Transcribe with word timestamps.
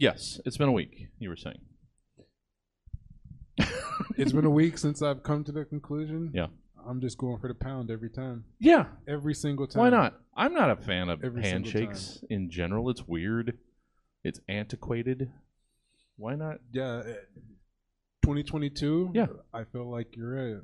Yes, 0.00 0.40
it's 0.46 0.56
been 0.56 0.68
a 0.68 0.72
week. 0.72 1.08
You 1.18 1.28
were 1.28 1.36
saying. 1.36 1.60
It's 4.16 4.32
been 4.32 4.44
a 4.46 4.50
week 4.50 4.76
since 4.78 5.02
I've 5.02 5.22
come 5.22 5.44
to 5.44 5.52
the 5.52 5.64
conclusion. 5.64 6.30
Yeah. 6.34 6.46
I'm 6.86 7.00
just 7.00 7.16
going 7.18 7.38
for 7.38 7.48
the 7.48 7.54
pound 7.54 7.90
every 7.90 8.10
time. 8.10 8.44
Yeah, 8.58 8.86
Every 9.06 9.34
single 9.34 9.66
time. 9.66 9.80
why 9.82 9.90
not? 9.90 10.18
I'm 10.36 10.52
not 10.54 10.70
a 10.70 10.76
fan 10.76 11.08
of 11.10 11.22
Every 11.22 11.42
single 11.42 11.70
handshakes 11.70 12.24
in 12.30 12.50
general. 12.50 12.88
It's 12.90 13.06
weird. 13.06 13.58
It's 14.24 14.40
antiquated. 14.48 15.30
Why 16.16 16.34
not? 16.34 16.56
Yeah. 16.72 17.02
eh, 17.06 17.14
2022. 18.22 19.10
Yeah. 19.14 19.26
I 19.54 19.64
feel 19.64 19.90
like 19.90 20.16
you're. 20.16 20.62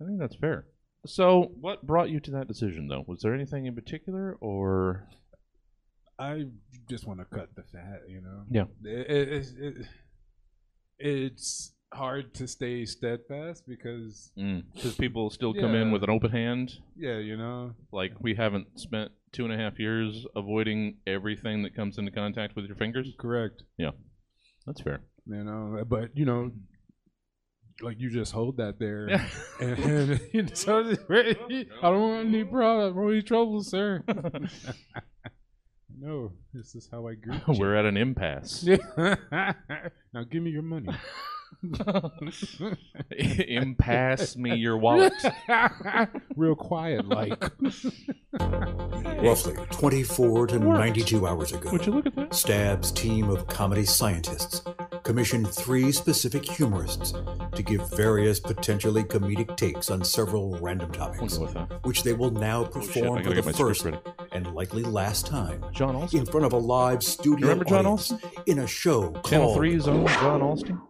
I 0.00 0.04
think 0.04 0.18
that's 0.18 0.36
fair. 0.36 0.66
So, 1.06 1.52
what 1.60 1.86
brought 1.86 2.10
you 2.10 2.20
to 2.20 2.30
that 2.32 2.48
decision, 2.48 2.88
though? 2.88 3.04
Was 3.06 3.20
there 3.20 3.34
anything 3.34 3.66
in 3.66 3.74
particular, 3.74 4.36
or 4.40 5.08
I 6.18 6.44
just 6.88 7.06
want 7.06 7.20
to 7.20 7.26
cut 7.26 7.54
the 7.54 7.62
fat, 7.62 8.02
you 8.08 8.20
know. 8.20 8.44
Yeah. 8.50 8.64
It, 8.84 9.10
it, 9.10 9.28
it's- 9.28 9.54
it, 9.58 9.86
it's 10.98 11.72
hard 11.92 12.34
to 12.34 12.46
stay 12.48 12.84
steadfast 12.84 13.64
because, 13.68 14.30
mm. 14.38 14.62
because 14.74 14.94
people 14.94 15.30
still 15.30 15.54
come 15.54 15.74
in 15.74 15.90
with 15.90 16.02
an 16.02 16.10
open 16.10 16.30
hand? 16.30 16.72
yeah, 16.96 17.18
you 17.18 17.36
know. 17.36 17.74
Like 17.92 18.12
we 18.20 18.34
haven't 18.34 18.80
spent 18.80 19.12
two 19.32 19.44
and 19.44 19.52
a 19.52 19.56
half 19.56 19.78
years 19.78 20.26
avoiding 20.34 20.96
everything 21.06 21.62
that 21.62 21.74
comes 21.76 21.98
into 21.98 22.10
contact 22.10 22.56
with 22.56 22.64
your 22.66 22.76
fingers. 22.76 23.12
Correct. 23.18 23.62
Yeah, 23.76 23.90
that's 24.66 24.80
fair. 24.80 25.02
You 25.26 25.44
know, 25.44 25.84
but 25.86 26.16
you 26.16 26.24
know, 26.24 26.50
like 27.82 28.00
you 28.00 28.10
just 28.10 28.32
hold 28.32 28.56
that 28.56 28.78
there, 28.78 29.08
Yeah. 29.10 29.28
and, 29.60 29.78
and 29.78 30.20
you 30.32 30.46
so 30.54 30.78
I 31.10 31.34
don't 31.82 32.00
want 32.00 32.28
any 32.28 32.44
problems, 32.44 33.12
any 33.12 33.22
trouble, 33.22 33.62
sir. 33.62 34.02
no, 35.98 36.32
this 36.52 36.74
is 36.74 36.88
how 36.90 37.06
I 37.06 37.14
greet 37.22 37.40
you. 37.48 37.54
We're 37.58 37.74
at 37.74 37.84
an 37.84 37.96
impasse. 37.96 38.64
now 38.96 40.24
give 40.30 40.42
me 40.42 40.50
your 40.50 40.62
money. 40.62 40.88
Impasse 43.18 44.36
me 44.36 44.54
your 44.56 44.76
wallet. 44.76 45.12
Real 46.36 46.54
quiet, 46.54 47.06
like. 47.08 47.40
Roughly 49.22 49.54
24 49.70 50.46
to 50.48 50.58
92 50.58 51.26
hours 51.26 51.52
ago, 51.52 51.70
Would 51.72 51.86
you 51.86 51.92
look 51.92 52.06
at 52.06 52.14
that? 52.16 52.34
Stab's 52.34 52.92
team 52.92 53.30
of 53.30 53.46
comedy 53.46 53.84
scientists 53.84 54.62
commissioned 55.04 55.48
three 55.48 55.92
specific 55.92 56.44
humorists 56.44 57.14
to 57.54 57.62
give 57.62 57.88
various 57.96 58.40
potentially 58.40 59.04
comedic 59.04 59.56
takes 59.56 59.90
on 59.90 60.04
several 60.04 60.58
random 60.58 60.90
We'll 60.90 60.98
topics, 60.98 61.38
go 61.38 61.44
with 61.44 61.56
which 61.84 62.02
they 62.02 62.12
will 62.12 62.30
now 62.32 62.64
Oh, 62.64 62.68
perform 62.68 63.18
I 63.18 63.22
for 63.22 63.22
gotta 63.22 63.28
the 63.28 63.34
get 63.36 63.44
my 63.46 63.52
script 63.52 63.68
first 63.68 63.84
ready. 63.84 63.98
and 64.32 64.52
likely 64.54 64.82
last 64.82 65.26
time 65.26 65.64
John 65.72 65.94
Alston. 65.94 66.20
in 66.20 66.26
front 66.26 66.44
of 66.46 66.52
a 66.52 66.58
live 66.58 67.02
studio 67.04 67.46
remember 67.48 67.64
John 67.64 67.86
audience 67.86 68.12
in 68.46 68.58
a 68.58 68.66
show 68.66 69.12
Channel 69.26 69.54
called 69.54 69.58
3's 69.58 69.86
own 69.88 70.06
John 70.08 70.42
Alston. 70.42 70.80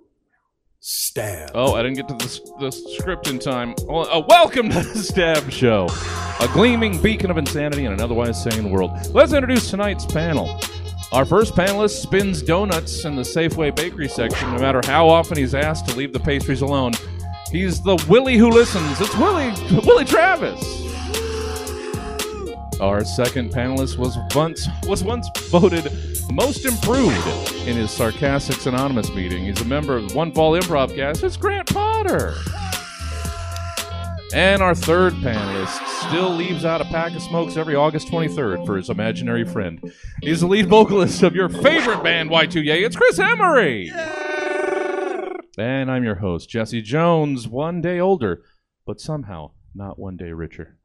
Stab. 0.89 1.51
Oh, 1.53 1.75
I 1.75 1.83
didn't 1.83 1.97
get 1.97 2.07
to 2.07 2.15
the, 2.15 2.53
the 2.61 2.71
script 2.71 3.27
in 3.27 3.41
time. 3.41 3.75
Well, 3.89 4.09
uh, 4.09 4.25
welcome 4.29 4.69
to 4.69 4.83
the 4.85 5.03
Stab 5.03 5.51
Show, 5.51 5.89
a 6.39 6.47
gleaming 6.53 7.03
beacon 7.03 7.29
of 7.29 7.39
insanity 7.39 7.87
in 7.87 7.93
an 7.93 8.01
otherwise 8.01 8.41
sane 8.41 8.71
world. 8.71 8.93
Let's 9.13 9.33
introduce 9.33 9.69
tonight's 9.69 10.07
panel. 10.07 10.61
Our 11.11 11.25
first 11.25 11.57
panelist 11.57 12.01
spins 12.01 12.41
donuts 12.41 13.05
in 13.05 13.17
the 13.17 13.23
Safeway 13.23 13.75
bakery 13.75 14.07
section, 14.07 14.53
no 14.53 14.61
matter 14.61 14.81
how 14.85 15.09
often 15.09 15.37
he's 15.37 15.57
asked 15.57 15.89
to 15.89 15.97
leave 15.97 16.13
the 16.13 16.21
pastries 16.21 16.61
alone. 16.61 16.93
He's 17.51 17.83
the 17.83 17.97
Willie 18.09 18.37
who 18.37 18.51
listens. 18.51 19.01
It's 19.01 19.17
Willie 19.17 19.53
Willie 19.85 20.05
Travis. 20.05 20.86
Our 22.81 23.05
second 23.05 23.53
panelist 23.53 23.97
was 23.97 24.19
once 24.35 24.69
was 24.87 25.03
once 25.03 25.29
voted 25.49 25.91
most 26.31 26.67
improved 26.67 27.27
in 27.67 27.75
his 27.77 27.91
Sarcastics 27.91 28.67
Anonymous 28.67 29.11
meeting. 29.15 29.45
He's 29.45 29.61
a 29.63 29.65
member 29.65 29.97
of 29.97 30.11
the 30.11 30.15
One 30.15 30.31
Fall 30.31 30.53
Improv 30.53 30.95
Cast. 30.95 31.25
It's 31.25 31.39
Grant 31.39 31.73
Potter. 31.73 32.35
And 34.35 34.61
our 34.61 34.75
third 34.75 35.15
panelist 35.15 35.87
still 36.07 36.35
leaves 36.35 36.67
out 36.67 36.83
a 36.83 36.85
pack 36.85 37.15
of 37.15 37.23
smokes 37.23 37.57
every 37.57 37.75
August 37.75 38.09
23rd 38.09 38.67
for 38.67 38.77
his 38.77 38.91
imaginary 38.91 39.47
friend. 39.47 39.81
He's 40.21 40.41
the 40.41 40.47
lead 40.47 40.69
vocalist 40.69 41.23
of 41.23 41.35
your 41.35 41.49
favorite 41.49 42.03
band, 42.03 42.29
Y2Yay. 42.29 42.85
It's 42.85 42.97
Chris 42.97 43.19
Emery. 43.19 43.91
And 45.57 45.91
I'm 45.91 46.05
your 46.05 46.17
host, 46.17 46.51
Jesse 46.51 46.83
Jones, 46.83 47.49
one 47.49 47.81
day 47.81 47.99
older, 47.99 48.43
but 48.85 49.01
somehow 49.01 49.53
not 49.75 49.99
one 49.99 50.19
day 50.19 50.33
richer. 50.33 50.76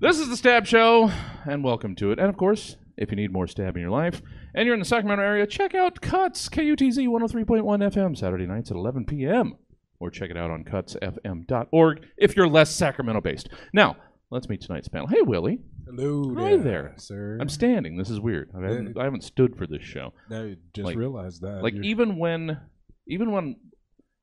This 0.00 0.18
is 0.20 0.28
the 0.28 0.36
Stab 0.36 0.66
Show, 0.66 1.10
and 1.44 1.64
welcome 1.64 1.96
to 1.96 2.12
it. 2.12 2.18
And 2.20 2.28
of 2.28 2.36
course, 2.36 2.76
if 2.96 3.10
you 3.10 3.16
need 3.16 3.32
more 3.32 3.46
stab 3.48 3.74
in 3.76 3.82
your 3.82 3.90
life, 3.90 4.22
and 4.54 4.64
you're 4.64 4.74
in 4.74 4.80
the 4.80 4.86
Sacramento 4.86 5.22
area, 5.22 5.46
check 5.46 5.74
out 5.74 6.00
Cuts, 6.00 6.48
KUTZ 6.48 7.08
103.1 7.08 7.62
FM, 7.64 8.16
Saturday 8.16 8.46
nights 8.46 8.70
at 8.70 8.76
11 8.76 9.06
p.m. 9.06 9.54
Or 9.98 10.10
check 10.10 10.30
it 10.30 10.36
out 10.36 10.50
on 10.50 10.62
cutsfm.org 10.64 12.04
if 12.16 12.36
you're 12.36 12.46
less 12.48 12.70
Sacramento 12.74 13.20
based. 13.20 13.48
Now, 13.72 13.96
let's 14.30 14.48
meet 14.48 14.60
tonight's 14.60 14.86
panel. 14.88 15.08
Hey, 15.08 15.22
Willie. 15.22 15.58
Hello 15.86 16.32
Hi 16.36 16.56
there. 16.56 16.94
sir. 16.98 17.38
I'm 17.40 17.48
standing. 17.48 17.96
This 17.96 18.10
is 18.10 18.20
weird. 18.20 18.50
I 18.56 18.60
haven't, 18.60 18.96
I 18.98 19.02
haven't 19.04 19.24
stood 19.24 19.56
for 19.56 19.66
this 19.66 19.82
show. 19.82 20.12
I 20.30 20.56
just 20.74 20.84
like- 20.86 20.96
realized 20.96 21.42
that. 21.42 21.62
Like 21.64 21.74
You're- 21.74 21.88
even 21.88 22.16
when, 22.18 22.60
even 23.08 23.32
when, 23.32 23.56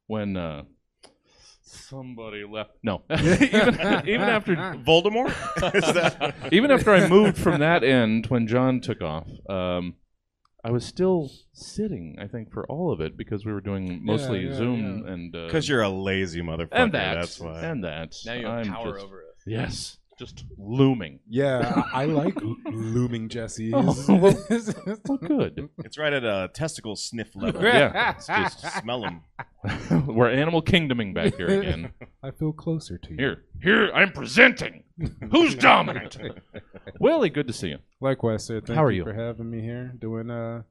when 0.07 0.37
uh, 0.37 0.61
somebody 1.65 2.43
left. 2.43 2.71
No, 2.83 3.03
even 3.11 3.75
even 4.07 4.21
after 4.21 4.55
Voldemort? 4.55 5.33
Is 5.75 5.93
that 5.93 6.35
even 6.51 6.71
after 6.71 6.91
I 6.93 7.07
moved 7.07 7.37
from 7.37 7.59
that 7.59 7.83
end 7.83 8.27
when 8.27 8.47
John 8.47 8.81
took 8.81 9.01
off, 9.01 9.27
um, 9.49 9.95
I 10.63 10.71
was 10.71 10.85
still 10.85 11.29
sitting. 11.53 12.17
I 12.19 12.27
think 12.27 12.51
for 12.51 12.65
all 12.67 12.91
of 12.91 13.01
it 13.01 13.17
because 13.17 13.45
we 13.45 13.51
were 13.53 13.61
doing 13.61 14.03
mostly 14.03 14.47
yeah, 14.47 14.53
Zoom 14.55 15.03
yeah. 15.05 15.13
and 15.13 15.35
uh, 15.35 15.45
because 15.45 15.67
you're 15.69 15.81
a 15.81 15.89
lazy 15.89 16.41
motherfucker? 16.41 16.69
and 16.71 16.91
that 16.93 17.15
That's 17.15 17.39
why. 17.39 17.61
and 17.61 17.83
that. 17.83 18.15
Now 18.25 18.33
you 18.33 18.45
have 18.45 18.59
I'm 18.59 18.73
power 18.73 18.93
just- 18.93 19.05
over 19.05 19.17
us. 19.17 19.43
Yes, 19.47 19.97
just 20.17 20.45
looming. 20.57 21.19
Yeah, 21.27 21.83
I, 21.93 22.01
I 22.03 22.05
like 22.05 22.35
l- 22.41 22.55
looming 22.71 23.29
Jesse's. 23.29 23.73
Oh, 23.75 23.95
well- 24.09 24.35
Well, 25.07 25.17
good. 25.17 25.69
it's 25.79 25.97
right 25.97 26.13
at 26.13 26.23
a 26.23 26.49
testicle 26.53 26.95
sniff 26.95 27.35
level. 27.35 27.61
Yeah, 27.63 28.13
It's 28.15 28.27
just 28.27 28.61
smell 28.81 29.01
them. 29.01 29.21
we're 30.07 30.29
animal 30.29 30.61
kingdoming 30.61 31.13
back 31.13 31.35
here 31.35 31.47
again. 31.47 31.91
I 32.23 32.31
feel 32.31 32.53
closer 32.53 32.97
to 32.97 33.09
you. 33.11 33.17
Here, 33.17 33.43
here, 33.61 33.91
I'm 33.93 34.11
presenting. 34.11 34.83
Who's 35.31 35.55
dominant? 35.55 36.17
Willie, 36.99 37.29
good 37.29 37.47
to 37.47 37.53
see 37.53 37.69
you. 37.69 37.77
Likewise, 37.99 38.45
sir. 38.45 38.61
Thank 38.61 38.77
How 38.77 38.83
are 38.83 38.91
you 38.91 38.99
you? 38.99 39.03
for 39.03 39.13
having 39.13 39.49
me 39.49 39.61
here. 39.61 39.93
Doing 39.99 40.29
uh, 40.29 40.63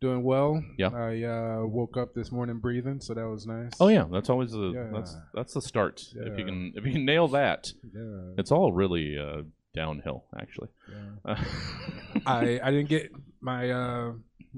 doing 0.00 0.22
well. 0.22 0.62
Yeah. 0.76 0.88
I 0.88 1.22
uh, 1.24 1.66
woke 1.66 1.96
up 1.96 2.14
this 2.14 2.30
morning 2.30 2.58
breathing, 2.58 3.00
so 3.00 3.14
that 3.14 3.26
was 3.28 3.46
nice. 3.46 3.72
Oh 3.80 3.88
yeah, 3.88 4.06
that's 4.10 4.30
always 4.30 4.52
the 4.52 4.72
Yeah. 4.74 4.90
that's 4.92 5.16
that's 5.34 5.54
the 5.54 5.62
start. 5.62 6.02
If 6.14 6.38
you 6.38 6.44
can 6.44 6.72
if 6.76 6.84
you 6.86 6.92
can 6.92 7.04
nail 7.04 7.28
that, 7.28 7.72
Yeah. 7.94 8.34
it's 8.38 8.50
all 8.52 8.72
really 8.72 9.18
uh, 9.18 9.42
downhill 9.74 10.24
actually. 10.40 10.68
yeah. 10.90 11.32
Uh, 11.34 11.44
I 12.26 12.60
I 12.62 12.70
didn't 12.70 12.88
get 12.88 13.10
my 13.40 13.70
uh 13.70 14.12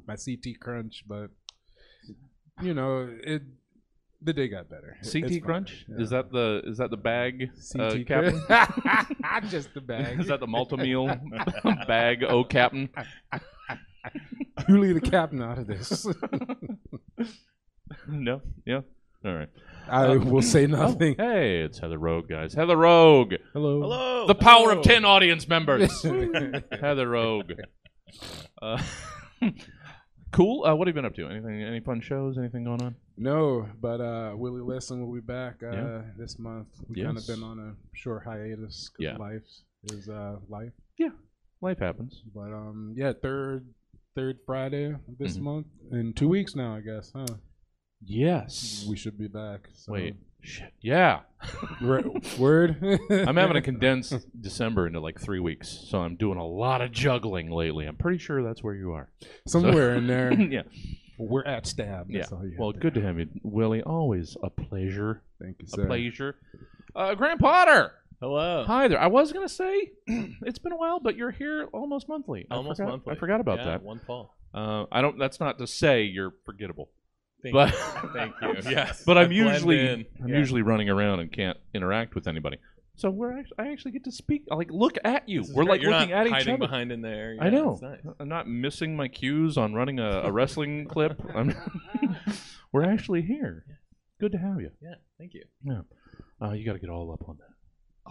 my 0.06 0.16
CT 0.16 0.60
crunch, 0.60 1.04
but 1.06 1.30
you 2.62 2.74
know 2.74 3.08
it. 3.24 3.42
The 4.22 4.34
day 4.34 4.48
got 4.48 4.68
better. 4.68 4.98
It- 5.00 5.06
it's 5.06 5.12
CT 5.14 5.42
crunch 5.42 5.86
Yeah. 5.88 6.02
is 6.02 6.10
that 6.10 6.30
the 6.30 6.60
is 6.66 6.76
that 6.76 6.90
the 6.90 6.98
bag 6.98 7.48
uh, 7.78 7.90
CT 7.90 8.06
captain? 8.06 8.38
crunch? 8.40 9.44
Just 9.50 9.72
the 9.72 9.80
bag. 9.80 10.20
is 10.20 10.26
that 10.26 10.40
the 10.40 10.46
multi 10.46 10.76
meal 10.76 11.06
bag? 11.88 12.22
Oh, 12.28 12.44
captain. 12.44 12.90
you 14.68 14.78
leave 14.78 14.94
the 14.94 15.00
captain 15.10 15.42
out 15.42 15.58
of 15.58 15.66
this. 15.66 16.06
no, 18.08 18.40
yeah. 18.64 18.80
All 19.24 19.34
right. 19.34 19.48
I 19.88 20.06
Uh, 20.06 20.18
will 20.18 20.42
say 20.42 20.66
nothing. 20.66 21.16
Oh, 21.18 21.22
hey, 21.30 21.60
it's 21.62 21.78
Heather 21.78 21.98
Rogue, 21.98 22.28
guys. 22.28 22.54
Heather 22.54 22.76
Rogue, 22.76 23.34
Hello. 23.52 23.82
Hello. 23.82 24.26
the 24.26 24.34
power 24.34 24.68
Hello. 24.70 24.78
of 24.78 24.84
ten 24.84 25.04
audience 25.04 25.46
members. 25.48 25.90
Heather 26.80 27.08
Rogue. 27.08 27.52
Uh, 28.62 28.80
cool. 30.32 30.64
Uh, 30.64 30.74
what 30.74 30.86
have 30.88 30.94
you 30.96 30.98
been 31.02 31.04
up 31.06 31.14
to? 31.16 31.26
Anything? 31.28 31.62
Any 31.62 31.80
fun 31.80 32.00
shows? 32.00 32.38
Anything 32.38 32.64
going 32.64 32.82
on? 32.82 32.94
No, 33.18 33.68
but 33.80 34.00
uh, 34.00 34.32
Willie 34.36 34.62
Lesson 34.62 35.04
will 35.06 35.12
be 35.14 35.20
back 35.20 35.56
uh, 35.62 35.70
Yeah. 35.72 36.02
this 36.16 36.38
month. 36.38 36.68
We 36.88 37.02
kind 37.02 37.16
Yes. 37.16 37.28
of 37.28 37.34
been 37.36 37.44
on 37.44 37.58
a 37.58 37.74
short 37.96 38.24
hiatus. 38.24 38.88
'cause 38.88 39.04
Yeah. 39.04 39.16
life 39.16 39.42
is 39.92 40.08
uh, 40.08 40.36
life. 40.48 40.72
Yeah. 40.98 41.10
Life 41.60 41.78
happens. 41.78 42.22
But 42.34 42.52
um, 42.54 42.94
yeah, 42.96 43.12
third 43.20 43.66
third 44.14 44.38
Friday 44.46 44.94
this 45.18 45.36
Mhm. 45.38 45.42
month 45.42 45.66
in 45.92 46.12
two 46.12 46.28
weeks 46.28 46.54
now, 46.56 46.74
I 46.76 46.80
guess. 46.80 47.12
Huh? 47.14 47.26
Yes. 48.02 48.86
We 48.88 48.96
should 48.96 49.18
be 49.18 49.28
back. 49.28 49.68
So. 49.74 49.92
Wait. 49.92 50.16
Shit. 50.42 50.72
Yeah. 50.80 51.20
Word. 52.38 52.82
I'm 53.10 53.36
having 53.36 53.54
to 53.54 53.60
condense 53.72 54.10
December 54.40 54.86
into 54.86 55.00
like 55.00 55.20
three 55.20 55.40
weeks, 55.40 55.68
so 55.68 55.98
I'm 55.98 56.16
doing 56.16 56.38
a 56.38 56.46
lot 56.46 56.80
of 56.80 56.92
juggling 56.92 57.50
lately. 57.50 57.86
I'm 57.86 57.96
pretty 57.96 58.18
sure 58.18 58.42
that's 58.42 58.62
where 58.62 58.74
you 58.74 58.92
are. 58.92 59.10
somewhere 59.46 59.94
in 59.94 60.06
there. 60.06 60.32
yeah. 60.32 60.62
We're 61.18 61.44
at 61.44 61.66
stab. 61.66 62.10
Yeah. 62.10 62.20
That's 62.20 62.32
you 62.32 62.56
Well, 62.58 62.72
good 62.72 62.94
to- 62.94 63.02
have 63.02 63.18
you, 63.18 63.28
Willie. 63.42 63.82
Always 63.82 64.36
a 64.42 64.48
pleasure. 64.48 65.22
Thank 65.42 65.56
you, 65.60 65.66
sir. 65.68 65.82
A 65.82 65.86
pleasure. 65.86 66.36
Uh, 66.96 67.14
Grant 67.14 67.38
Potter. 67.40 67.92
Hello. 68.20 68.64
Hi 68.66 68.86
there. 68.88 69.00
I 69.00 69.06
was 69.06 69.32
gonna 69.32 69.48
say 69.48 69.92
it's 70.06 70.58
been 70.58 70.72
a 70.72 70.76
while, 70.76 71.00
but 71.00 71.16
you're 71.16 71.30
here 71.30 71.68
almost 71.72 72.08
monthly. 72.08 72.46
I 72.50 72.56
Almost 72.56 72.76
forgot, 72.78 72.90
monthly. 72.90 73.12
I 73.12 73.16
forgot 73.18 73.40
about 73.40 73.58
Yeah, 73.60 73.64
that. 73.64 73.82
One 73.82 73.98
fall. 74.06 74.36
Uh, 74.52 74.84
I 74.92 75.00
don't. 75.00 75.18
That's 75.18 75.40
not 75.40 75.58
to 75.58 75.66
say 75.66 76.02
you're 76.02 76.34
forgettable, 76.44 76.90
Thank 77.42 77.54
but 77.54 77.72
you. 77.72 77.78
Thank 78.12 78.34
you. 78.42 78.70
Yes. 78.70 79.04
but 79.06 79.16
I'm 79.16 79.32
usually 79.32 79.80
in. 79.80 80.04
I'm 80.22 80.28
Yeah. 80.28 80.36
usually 80.38 80.60
running 80.62 80.90
around 80.90 81.20
and 81.20 81.32
can't 81.32 81.56
interact 81.72 82.14
with 82.14 82.26
anybody. 82.28 82.58
So 82.96 83.08
we're 83.08 83.38
actually, 83.38 83.56
I 83.58 83.72
actually 83.72 83.92
get 83.92 84.04
to 84.04 84.12
speak. 84.12 84.42
I 84.50 84.54
like 84.56 84.70
look 84.70 84.98
at 85.02 85.26
you. 85.26 85.40
We're 85.54 85.64
great. 85.64 85.68
like 85.68 85.80
You're 85.82 85.92
looking 85.92 86.12
at 86.12 86.26
each 86.26 86.32
hiding 86.34 86.54
other. 86.54 86.58
behind 86.58 86.92
in 86.92 87.00
there. 87.00 87.38
I 87.40 87.48
know. 87.48 87.78
nice. 87.80 88.00
I'm 88.18 88.28
not 88.28 88.46
missing 88.46 88.94
my 88.96 89.08
cues 89.08 89.56
on 89.56 89.72
running 89.72 89.98
a, 89.98 90.24
a 90.24 90.30
wrestling 90.32 90.84
clip. 90.90 91.18
I'm, 91.34 91.54
we're 92.72 92.84
actually 92.84 93.22
here. 93.22 93.64
Good 94.20 94.32
to 94.32 94.38
have 94.38 94.60
you. 94.60 94.70
Yeah. 94.82 94.96
Thank 95.16 95.32
you. 95.32 95.44
Uh, 96.42 96.52
you 96.52 96.66
got 96.66 96.74
to 96.74 96.78
get 96.78 96.90
all 96.90 97.10
up 97.12 97.26
on 97.26 97.38
that. 97.38 97.46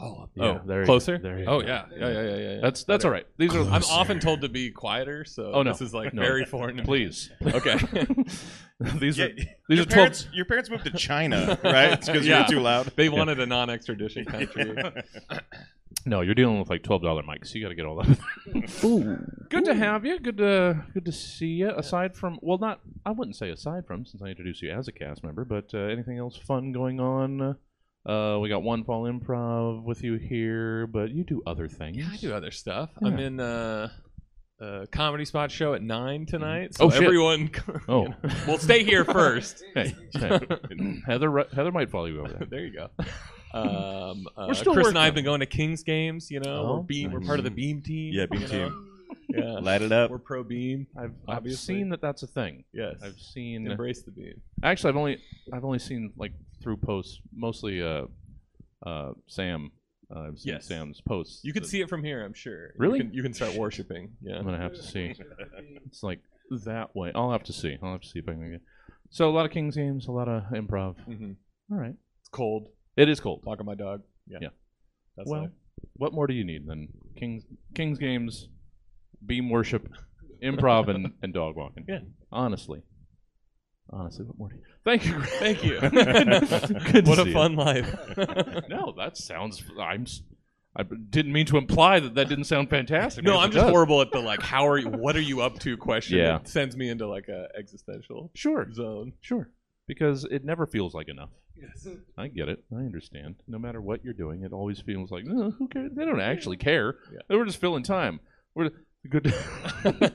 Oh, 0.01 0.29
Yeah, 0.35 0.59
there 0.65 0.85
closer. 0.85 1.17
go. 1.17 1.23
There 1.23 1.39
you 1.39 1.45
oh 1.45 1.59
go. 1.61 1.67
yeah. 1.67 1.85
yeah, 1.91 1.97
yeah, 1.97 2.11
yeah, 2.11 2.21
yeah, 2.21 2.37
yeah. 2.55 2.59
That's 2.61 2.83
that's 2.85 3.03
all 3.03 3.11
right. 3.11 3.25
These 3.37 3.53
are 3.53 3.61
I'm 3.69 3.83
often 3.89 4.19
told 4.19 4.41
to 4.41 4.49
be 4.49 4.71
quieter, 4.71 5.25
so 5.25 5.51
Oh, 5.53 5.61
no. 5.63 5.71
this 5.71 5.81
is 5.81 5.93
like 5.93 6.13
No. 6.13 6.21
very 6.21 6.45
foreign. 6.45 6.77
To 6.77 6.83
me. 6.83 6.85
please. 6.85 7.29
Okay. 7.45 7.75
these 8.99 9.17
Yeah, 9.17 9.25
are 9.25 9.29
these 9.35 9.45
your 9.69 9.79
are 9.81 9.85
twelve. 9.85 9.87
parents, 9.87 10.27
your 10.31 10.45
parents 10.45 10.69
moved 10.69 10.85
to 10.85 10.91
China, 10.91 11.59
right? 11.63 11.99
because 11.99 12.25
Yeah. 12.25 12.39
you're 12.39 12.47
too 12.47 12.59
loud. 12.61 12.91
they 12.95 13.09
wanted 13.09 13.39
a 13.41 13.45
non-extradition 13.45 14.23
country. 14.33 14.73
No, 16.05 16.21
you're 16.21 16.35
dealing 16.35 16.59
with 16.59 16.69
like 16.69 16.83
twelve 16.83 17.01
dollar 17.01 17.23
mics. 17.23 17.53
You 17.53 17.61
got 17.61 17.69
to 17.69 17.75
get 17.75 17.85
all 17.85 17.97
that. 18.01 18.17
Good 19.49 19.65
to 19.65 19.73
have 19.73 20.05
you. 20.05 20.17
Good 20.19 20.37
to 20.37 20.85
good 20.93 21.03
to 21.05 21.11
see 21.11 21.47
you. 21.47 21.71
Aside 21.75 22.15
from, 22.15 22.39
well, 22.41 22.57
not 22.57 22.79
I 23.05 23.11
wouldn't 23.11 23.35
say 23.35 23.49
aside 23.49 23.85
from, 23.85 24.05
since 24.05 24.21
I 24.23 24.27
introduced 24.27 24.61
you 24.61 24.71
as 24.71 24.87
a 24.87 24.91
cast 24.93 25.23
member, 25.25 25.43
but 25.43 25.73
uh, 25.73 25.79
anything 25.79 26.17
else 26.17 26.37
fun 26.37 26.71
going 26.71 26.99
on? 27.01 27.41
Uh, 27.41 27.53
we 28.05 28.49
got 28.49 28.63
one 28.63 28.83
fall 28.83 29.03
improv 29.03 29.83
with 29.83 30.03
you 30.03 30.15
here, 30.15 30.87
but 30.87 31.11
you 31.11 31.23
do 31.23 31.41
other 31.45 31.67
things. 31.67 31.97
yeah, 31.97 32.09
I 32.11 32.17
do 32.17 32.33
other 32.33 32.51
stuff. 32.51 32.89
Yeah. 33.01 33.07
I'm 33.07 33.19
in 33.19 33.39
uh, 33.39 33.89
a 34.59 34.87
comedy 34.87 35.25
spot 35.25 35.51
show 35.51 35.73
at 35.73 35.81
nine 35.81 36.25
tonight. 36.25 36.75
So 36.75 36.85
Oh, 36.85 36.89
shit. 36.89 37.03
everyone, 37.03 37.51
Oh. 37.87 38.03
you 38.03 38.09
know, 38.09 38.15
well, 38.47 38.57
stay 38.57 38.83
here 38.83 39.03
first. 39.05 39.63
Hey, 39.73 39.95
hey. 40.13 40.39
Heather, 41.05 41.45
Heather 41.53 41.71
might 41.71 41.89
follow 41.91 42.05
you 42.05 42.19
over 42.21 42.29
there. 42.33 42.47
there 42.49 42.65
you 42.65 42.73
go. 42.73 42.89
Um, 43.51 44.27
uh, 44.37 44.45
We're 44.47 44.53
still 44.53 44.73
Chris 44.73 44.87
and 44.89 44.97
I 44.97 45.05
have 45.05 45.15
been 45.15 45.23
going 45.25 45.39
to 45.39 45.45
Kings 45.47 45.83
games. 45.83 46.29
You 46.29 46.39
know, 46.39 46.65
Oh, 46.65 46.75
we're 46.77 46.83
beam. 46.83 47.11
We're 47.11 47.21
part 47.21 47.39
of 47.39 47.45
the 47.45 47.51
Beam 47.51 47.81
team. 47.81 48.13
Yeah, 48.13 48.25
Beam 48.27 48.41
team. 48.47 48.59
know? 48.69 48.83
Yeah, 49.29 49.59
Light 49.59 49.81
it 49.81 49.91
up. 49.91 50.09
we're 50.11 50.17
pro 50.19 50.43
Beam. 50.43 50.87
I've, 50.97 51.11
I've 51.27 51.37
Obviously. 51.37 51.75
seen 51.75 51.89
that 51.89 52.01
that's 52.01 52.21
a 52.23 52.27
thing. 52.27 52.63
Yes, 52.73 52.95
I've 53.03 53.17
seen. 53.19 53.65
embrace 53.69 54.01
the 54.03 54.11
Beam. 54.11 54.41
Actually, 54.63 54.89
I've 54.89 54.97
only 54.97 55.17
I've 55.53 55.63
only 55.65 55.79
seen 55.79 56.13
like 56.17 56.31
through 56.61 56.77
posts, 56.77 57.19
mostly 57.33 57.81
uh, 57.81 58.05
uh, 58.85 59.11
Sam. 59.27 59.71
Uh, 60.13 60.21
I've 60.21 60.39
seen 60.39 60.53
Yes. 60.53 60.65
Sam's 60.65 61.01
posts. 61.01 61.41
You 61.43 61.53
can 61.53 61.61
that- 61.63 61.69
see 61.69 61.81
it 61.81 61.89
from 61.89 62.03
here. 62.03 62.23
I'm 62.25 62.33
sure. 62.33 62.73
Really? 62.77 62.97
You 62.97 63.03
can, 63.05 63.13
you 63.13 63.21
can 63.23 63.33
start 63.33 63.53
worshiping. 63.55 64.11
Yeah. 64.21 64.37
I'm 64.37 64.43
gonna 64.45 64.57
have 64.59 64.73
to 64.73 64.83
see. 64.83 65.13
It's 65.85 66.01
like 66.03 66.19
that 66.65 66.95
way. 66.95 67.11
I'll 67.13 67.31
have 67.31 67.43
to 67.43 67.53
see. 67.53 67.77
I'll 67.81 67.91
have 67.91 68.01
to 68.01 68.07
see 68.07 68.19
if 68.19 68.27
I 68.27 68.33
can 68.33 68.51
get. 68.51 68.61
So 69.11 69.29
a 69.29 69.31
lot 69.31 69.45
of 69.45 69.51
Kings 69.51 69.75
games, 69.75 70.07
a 70.07 70.11
lot 70.11 70.27
of 70.27 70.43
improv. 70.51 70.95
hmm 71.05 71.31
All 71.71 71.77
right. 71.77 71.95
It's 72.21 72.29
cold. 72.31 72.69
It 72.97 73.07
is 73.09 73.19
cold. 73.19 73.43
Talking 73.43 73.65
my 73.65 73.75
dog. 73.75 74.01
Yeah. 74.27 74.39
Yeah. 74.41 74.47
That's 75.15 75.29
well, 75.29 75.41
life. 75.43 75.49
what 75.93 76.13
more 76.13 76.27
do 76.27 76.33
you 76.33 76.43
need 76.43 76.65
than 76.67 76.87
Kings 77.17 77.43
Kings 77.75 77.97
games, 77.99 78.47
beam 79.25 79.49
worship, 79.49 79.87
improv, 80.43 80.87
and, 80.89 81.13
and 81.21 81.33
dog 81.33 81.55
walking? 81.55 81.85
Yeah. 81.87 81.99
Honestly. 82.31 82.81
Honestly, 83.91 84.25
what 84.25 84.37
more 84.37 84.49
do 84.49 84.55
you? 84.55 84.61
Thank 84.85 85.05
you. 85.05 85.19
Thank 85.39 85.63
you. 85.63 85.79
Good 86.91 87.05
to 87.05 87.09
what 87.09 87.15
see 87.17 87.21
a 87.23 87.25
you. 87.25 87.33
fun 87.33 87.55
life. 87.55 87.93
No, 88.69 88.93
that 88.97 89.17
sounds. 89.17 89.63
I'm. 89.79 90.03
s- 90.03 90.21
I 90.75 90.83
didn't 90.83 91.33
mean 91.33 91.47
to 91.47 91.57
imply 91.57 91.99
that 91.99 92.13
that 92.13 92.29
didn't 92.29 92.43
sound 92.43 92.69
fantastic. 92.69 93.23
no, 93.25 93.31
because 93.31 93.43
I'm 93.43 93.49
it 93.49 93.53
just 93.53 93.63
does. 93.65 93.71
horrible 93.71 94.01
at 94.01 94.11
the 94.11 94.19
like. 94.19 94.41
How 94.41 94.67
are 94.67 94.77
you? 94.77 94.89
What 94.89 95.15
are 95.15 95.21
you 95.21 95.41
up 95.41 95.57
to? 95.59 95.75
Question. 95.77 96.19
Yeah. 96.19 96.35
It 96.37 96.47
sends 96.47 96.77
me 96.77 96.89
into 96.89 97.07
like 97.07 97.27
a 97.27 97.47
existential 97.57 98.29
Sure, 98.35 98.71
zone. 98.71 99.13
sure. 99.21 99.49
Because 99.87 100.25
it 100.29 100.45
never 100.45 100.67
feels 100.67 100.93
like 100.93 101.09
enough. 101.09 101.29
Yes. 101.59 101.87
I 102.17 102.27
get 102.27 102.47
it. 102.47 102.63
I 102.71 102.81
understand. 102.81 103.35
No 103.47 103.57
matter 103.57 103.81
what 103.81 104.03
you're 104.05 104.13
doing, 104.13 104.43
it 104.43 104.53
always 104.53 104.79
feels 104.79 105.09
like 105.11 105.25
"Uh, 105.25 105.49
who 105.49 105.67
cares? 105.67 105.91
They 105.95 106.05
don't 106.05 106.21
actually 106.21 106.57
care. 106.57 106.95
Yeah. 107.11 107.19
They 107.27 107.35
were 107.35 107.45
just 107.45 107.59
filling 107.59 107.83
time. 107.83 108.19
We're 108.53 108.69
good. 109.09 109.33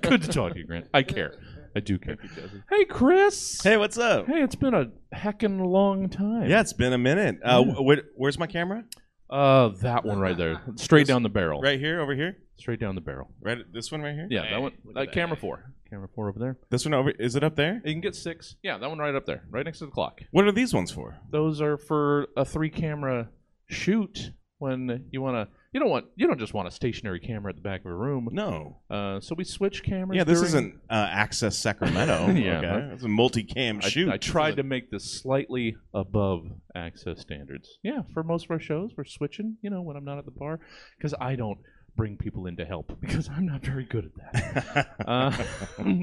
Good 0.00 0.22
to 0.22 0.28
talk 0.28 0.52
to 0.52 0.58
you, 0.58 0.66
Grant. 0.66 0.86
I 0.94 1.02
care. 1.02 1.34
I 1.76 1.80
do 1.80 1.98
care. 1.98 2.16
Thank 2.16 2.36
you, 2.36 2.42
Jesse. 2.42 2.62
Hey, 2.70 2.84
Chris. 2.84 3.60
Hey, 3.62 3.76
what's 3.76 3.98
up? 3.98 4.26
Hey, 4.26 4.42
it's 4.42 4.54
been 4.54 4.74
a 4.74 4.86
heckin' 5.14 5.64
long 5.64 6.08
time. 6.08 6.48
Yeah, 6.48 6.60
it's 6.60 6.72
been 6.72 6.92
a 6.92 6.98
minute. 6.98 7.38
Uh, 7.44 7.64
Yeah. 7.66 7.72
wh- 7.74 7.98
wh- 7.98 8.18
where's 8.18 8.38
my 8.38 8.46
camera? 8.46 8.84
Uh, 9.30 9.68
that 9.80 10.04
one 10.04 10.20
right 10.20 10.36
there, 10.36 10.60
straight 10.76 11.06
down 11.06 11.22
the 11.22 11.28
barrel. 11.28 11.60
Right 11.60 11.80
here, 11.80 12.00
over 12.00 12.14
here. 12.14 12.36
Straight 12.56 12.78
down 12.78 12.94
the 12.94 13.00
barrel. 13.00 13.32
Right, 13.40 13.58
this 13.72 13.90
one 13.90 14.00
right 14.02 14.14
here. 14.14 14.28
Yeah, 14.30 14.44
Hey, 14.44 14.50
that 14.50 14.62
one. 14.62 14.72
look 14.84 14.96
Uh, 14.96 15.00
that. 15.00 15.12
camera 15.12 15.36
four. 15.36 15.72
Camera 15.90 16.08
four 16.14 16.28
over 16.28 16.38
there. 16.38 16.56
This 16.70 16.84
one 16.84 16.94
over. 16.94 17.10
Is 17.10 17.34
it 17.34 17.42
up 17.42 17.56
there? 17.56 17.82
You 17.84 17.92
can 17.92 18.00
get 18.00 18.14
six. 18.14 18.54
Yeah, 18.62 18.78
that 18.78 18.88
one 18.88 18.98
right 18.98 19.14
up 19.14 19.26
there, 19.26 19.42
right 19.50 19.64
next 19.64 19.80
to 19.80 19.86
the 19.86 19.90
clock. 19.90 20.20
What 20.30 20.44
are 20.46 20.52
these 20.52 20.72
ones 20.72 20.92
for? 20.92 21.16
Those 21.30 21.60
are 21.60 21.76
for 21.76 22.28
a 22.36 22.44
three 22.44 22.70
camera 22.70 23.30
shoot 23.66 24.30
when 24.58 25.06
you 25.10 25.20
want 25.20 25.48
to. 25.48 25.54
You 25.74 25.80
don't 25.80 25.90
want. 25.90 26.06
You 26.14 26.28
don't 26.28 26.38
just 26.38 26.54
want 26.54 26.68
a 26.68 26.70
stationary 26.70 27.18
camera 27.18 27.50
at 27.50 27.56
the 27.56 27.60
back 27.62 27.80
of 27.80 27.86
a 27.86 27.94
room. 27.94 28.28
No. 28.30 28.78
Uh, 28.88 29.18
so 29.18 29.34
we 29.34 29.42
switch 29.42 29.82
cameras. 29.82 30.16
Yeah, 30.16 30.22
this 30.22 30.38
during- 30.38 30.46
isn't 30.46 30.74
uh, 30.88 31.08
Access 31.10 31.58
Sacramento. 31.58 32.30
Yeah. 32.44 32.58
okay. 32.58 32.94
It's 32.94 33.02
a 33.02 33.08
multi-cam 33.08 33.80
I, 33.82 33.88
shoot. 33.88 34.08
I 34.08 34.16
tried 34.16 34.56
to 34.56 34.62
make 34.62 34.90
this 34.92 35.02
slightly 35.04 35.76
above 35.92 36.46
access 36.76 37.20
standards. 37.20 37.78
Yeah, 37.82 38.02
for 38.12 38.22
most 38.22 38.44
of 38.44 38.52
our 38.52 38.60
shows, 38.60 38.92
we're 38.96 39.04
switching. 39.04 39.56
You 39.62 39.70
know, 39.70 39.82
when 39.82 39.96
I'm 39.96 40.04
not 40.04 40.18
at 40.18 40.24
the 40.26 40.30
bar, 40.30 40.60
because 40.96 41.12
I 41.20 41.34
don't 41.34 41.58
bring 41.96 42.16
people 42.16 42.46
in 42.46 42.56
to 42.56 42.64
help 42.64 42.96
because 43.00 43.28
I'm 43.28 43.46
not 43.46 43.62
very 43.64 43.84
good 43.84 44.12
at 44.16 44.44
that. 44.44 44.86
Uh, 45.08 45.36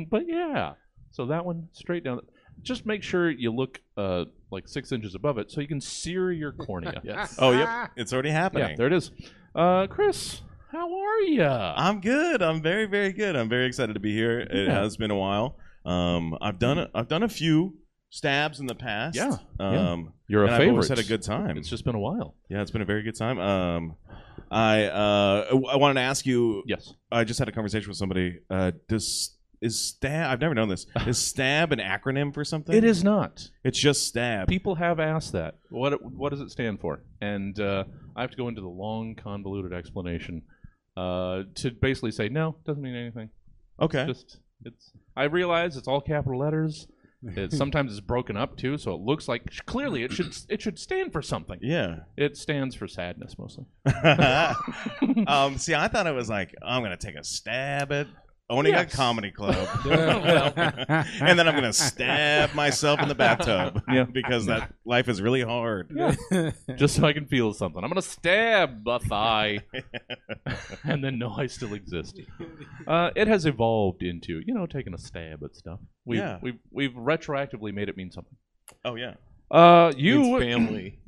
but 0.09 0.23
yeah, 0.27 0.73
so 1.11 1.27
that 1.27 1.45
one 1.45 1.69
straight 1.71 2.03
down. 2.03 2.19
Just 2.61 2.85
make 2.85 3.01
sure 3.03 3.29
you 3.31 3.51
look 3.51 3.79
uh, 3.97 4.25
like 4.51 4.67
six 4.67 4.91
inches 4.91 5.15
above 5.15 5.37
it 5.37 5.49
so 5.49 5.61
you 5.61 5.67
can 5.67 5.81
sear 5.81 6.31
your 6.31 6.51
cornea. 6.51 7.01
Yes. 7.03 7.35
oh, 7.39 7.51
yep. 7.51 7.91
It's 7.95 8.11
already 8.13 8.29
happening. 8.31 8.69
yeah, 8.69 8.75
there 8.75 8.87
it 8.87 8.93
is. 8.93 9.11
Uh, 9.55 9.87
Chris, 9.87 10.41
how 10.71 10.87
are 10.93 11.19
you? 11.21 11.43
I'm 11.43 11.99
good. 12.01 12.41
I'm 12.41 12.61
very, 12.61 12.85
very 12.85 13.11
good. 13.11 13.35
I'm 13.35 13.49
very 13.49 13.65
excited 13.65 13.93
to 13.93 13.99
be 13.99 14.13
here. 14.13 14.39
It 14.39 14.67
Yeah. 14.67 14.81
has 14.81 14.97
been 14.97 15.11
a 15.11 15.15
while. 15.15 15.57
Um, 15.85 16.37
I've 16.41 16.59
done 16.59 16.79
a, 16.79 16.89
I've 16.93 17.07
done 17.07 17.23
a 17.23 17.29
few 17.29 17.77
stabs 18.09 18.59
in 18.59 18.67
the 18.67 18.75
past. 18.75 19.15
Yeah, 19.15 19.37
yeah. 19.59 19.91
Um, 19.91 20.13
You're 20.27 20.43
a 20.43 20.47
and 20.47 20.55
I've 20.55 20.69
always 20.69 20.87
had 20.87 20.99
a 20.99 21.03
good 21.03 21.23
time. 21.23 21.57
It's 21.57 21.69
just 21.69 21.83
been 21.85 21.95
a 21.95 21.99
while. 21.99 22.35
yeah, 22.49 22.61
it's 22.61 22.71
been 22.71 22.81
a 22.81 22.85
very 22.85 23.03
good 23.03 23.17
time. 23.17 23.39
Um, 23.39 23.95
I 24.49 24.85
uh, 24.85 25.59
I 25.71 25.75
wanted 25.77 25.95
to 25.95 26.01
ask 26.01 26.25
you. 26.25 26.63
Yes. 26.67 26.93
I 27.11 27.23
just 27.23 27.39
had 27.39 27.47
a 27.49 27.51
conversation 27.51 27.89
with 27.89 27.97
somebody. 27.97 28.39
Uh, 28.49 28.71
does 28.87 29.37
is 29.61 29.79
stab? 29.79 30.31
I've 30.31 30.41
never 30.41 30.53
known 30.55 30.69
this. 30.69 30.85
Is 31.07 31.17
stab 31.19 31.71
an 31.71 31.79
acronym 31.79 32.33
for 32.33 32.43
something? 32.43 32.75
It 32.75 32.83
is 32.83 33.03
not. 33.03 33.49
It's 33.63 33.77
just 33.79 34.07
stab. 34.07 34.47
People 34.47 34.75
have 34.75 34.99
asked 34.99 35.33
that. 35.33 35.55
What 35.69 35.93
it- 35.93 36.01
what 36.03 36.29
does 36.31 36.41
it 36.41 36.49
stand 36.51 36.79
for? 36.79 37.03
And 37.21 37.59
uh, 37.59 37.83
I 38.15 38.21
have 38.21 38.31
to 38.31 38.37
go 38.37 38.47
into 38.47 38.61
the 38.61 38.67
long, 38.67 39.15
convoluted 39.15 39.71
explanation 39.73 40.41
uh, 40.97 41.43
to 41.55 41.71
basically 41.71 42.11
say 42.11 42.27
no, 42.29 42.49
it 42.59 42.65
doesn't 42.65 42.81
mean 42.83 42.95
anything. 42.95 43.29
Okay. 43.79 44.05
Just 44.07 44.39
it's. 44.65 44.91
I 45.15 45.23
realize 45.25 45.77
it's 45.77 45.87
all 45.87 46.01
capital 46.01 46.39
letters. 46.39 46.87
It, 47.23 47.51
sometimes 47.61 47.91
it's 47.91 47.99
broken 48.01 48.35
up 48.35 48.57
too, 48.57 48.77
so 48.79 48.93
it 48.95 49.01
looks 49.01 49.27
like 49.27 49.43
clearly 49.67 50.03
it 50.03 50.11
should 50.11 50.35
it 50.49 50.61
should 50.61 50.79
stand 50.79 51.11
for 51.13 51.21
something. 51.21 51.59
yeah. 51.61 51.97
It 52.17 52.35
stands 52.35 52.73
for 52.75 52.87
sadness 52.87 53.35
mostly. 53.37 53.65
um, 55.27 55.57
see, 55.57 55.75
I 55.75 55.87
thought 55.87 56.07
it 56.07 56.13
was 56.15 56.29
like 56.29 56.55
I'm 56.65 56.81
gonna 56.81 56.97
take 56.97 57.15
a 57.15 57.23
stab 57.23 57.91
at 57.91 58.07
owning 58.51 58.73
Yes. 58.73 58.93
a 58.93 58.97
comedy 58.97 59.31
club, 59.31 59.67
and 59.85 61.39
then 61.39 61.47
I'm 61.47 61.55
gonna 61.55 61.73
stab 61.73 62.53
myself 62.53 63.01
in 63.01 63.07
the 63.07 63.15
bathtub 63.15 63.81
Yeah. 63.91 64.03
because 64.03 64.45
that 64.45 64.73
life 64.85 65.07
is 65.09 65.21
really 65.21 65.41
hard. 65.41 65.89
Just 66.75 66.95
so 66.97 67.05
I 67.05 67.13
can 67.13 67.25
feel 67.25 67.53
something. 67.53 67.83
I'm 67.83 67.89
gonna 67.89 68.01
stab 68.01 68.87
a 68.87 68.99
thigh, 68.99 69.59
and 70.83 71.03
then 71.03 71.17
know 71.17 71.31
I 71.35 71.47
still 71.47 71.73
exist. 71.73 72.19
Uh, 72.87 73.09
it 73.15 73.27
has 73.27 73.45
evolved 73.45 74.03
into 74.03 74.41
you 74.45 74.53
know 74.53 74.65
taking 74.67 74.93
a 74.93 74.97
stab 74.99 75.43
at 75.43 75.55
stuff. 75.55 75.79
We've, 76.05 76.19
Yeah. 76.19 76.37
we've 76.41 76.59
we've 76.71 76.91
retroactively 76.93 77.73
made 77.73 77.89
it 77.89 77.97
mean 77.97 78.11
something. 78.11 78.35
Oh 78.85 78.95
yeah. 78.95 79.13
Uh, 79.49 79.91
you 79.97 80.19
Means 80.39 80.39
family. 80.43 80.99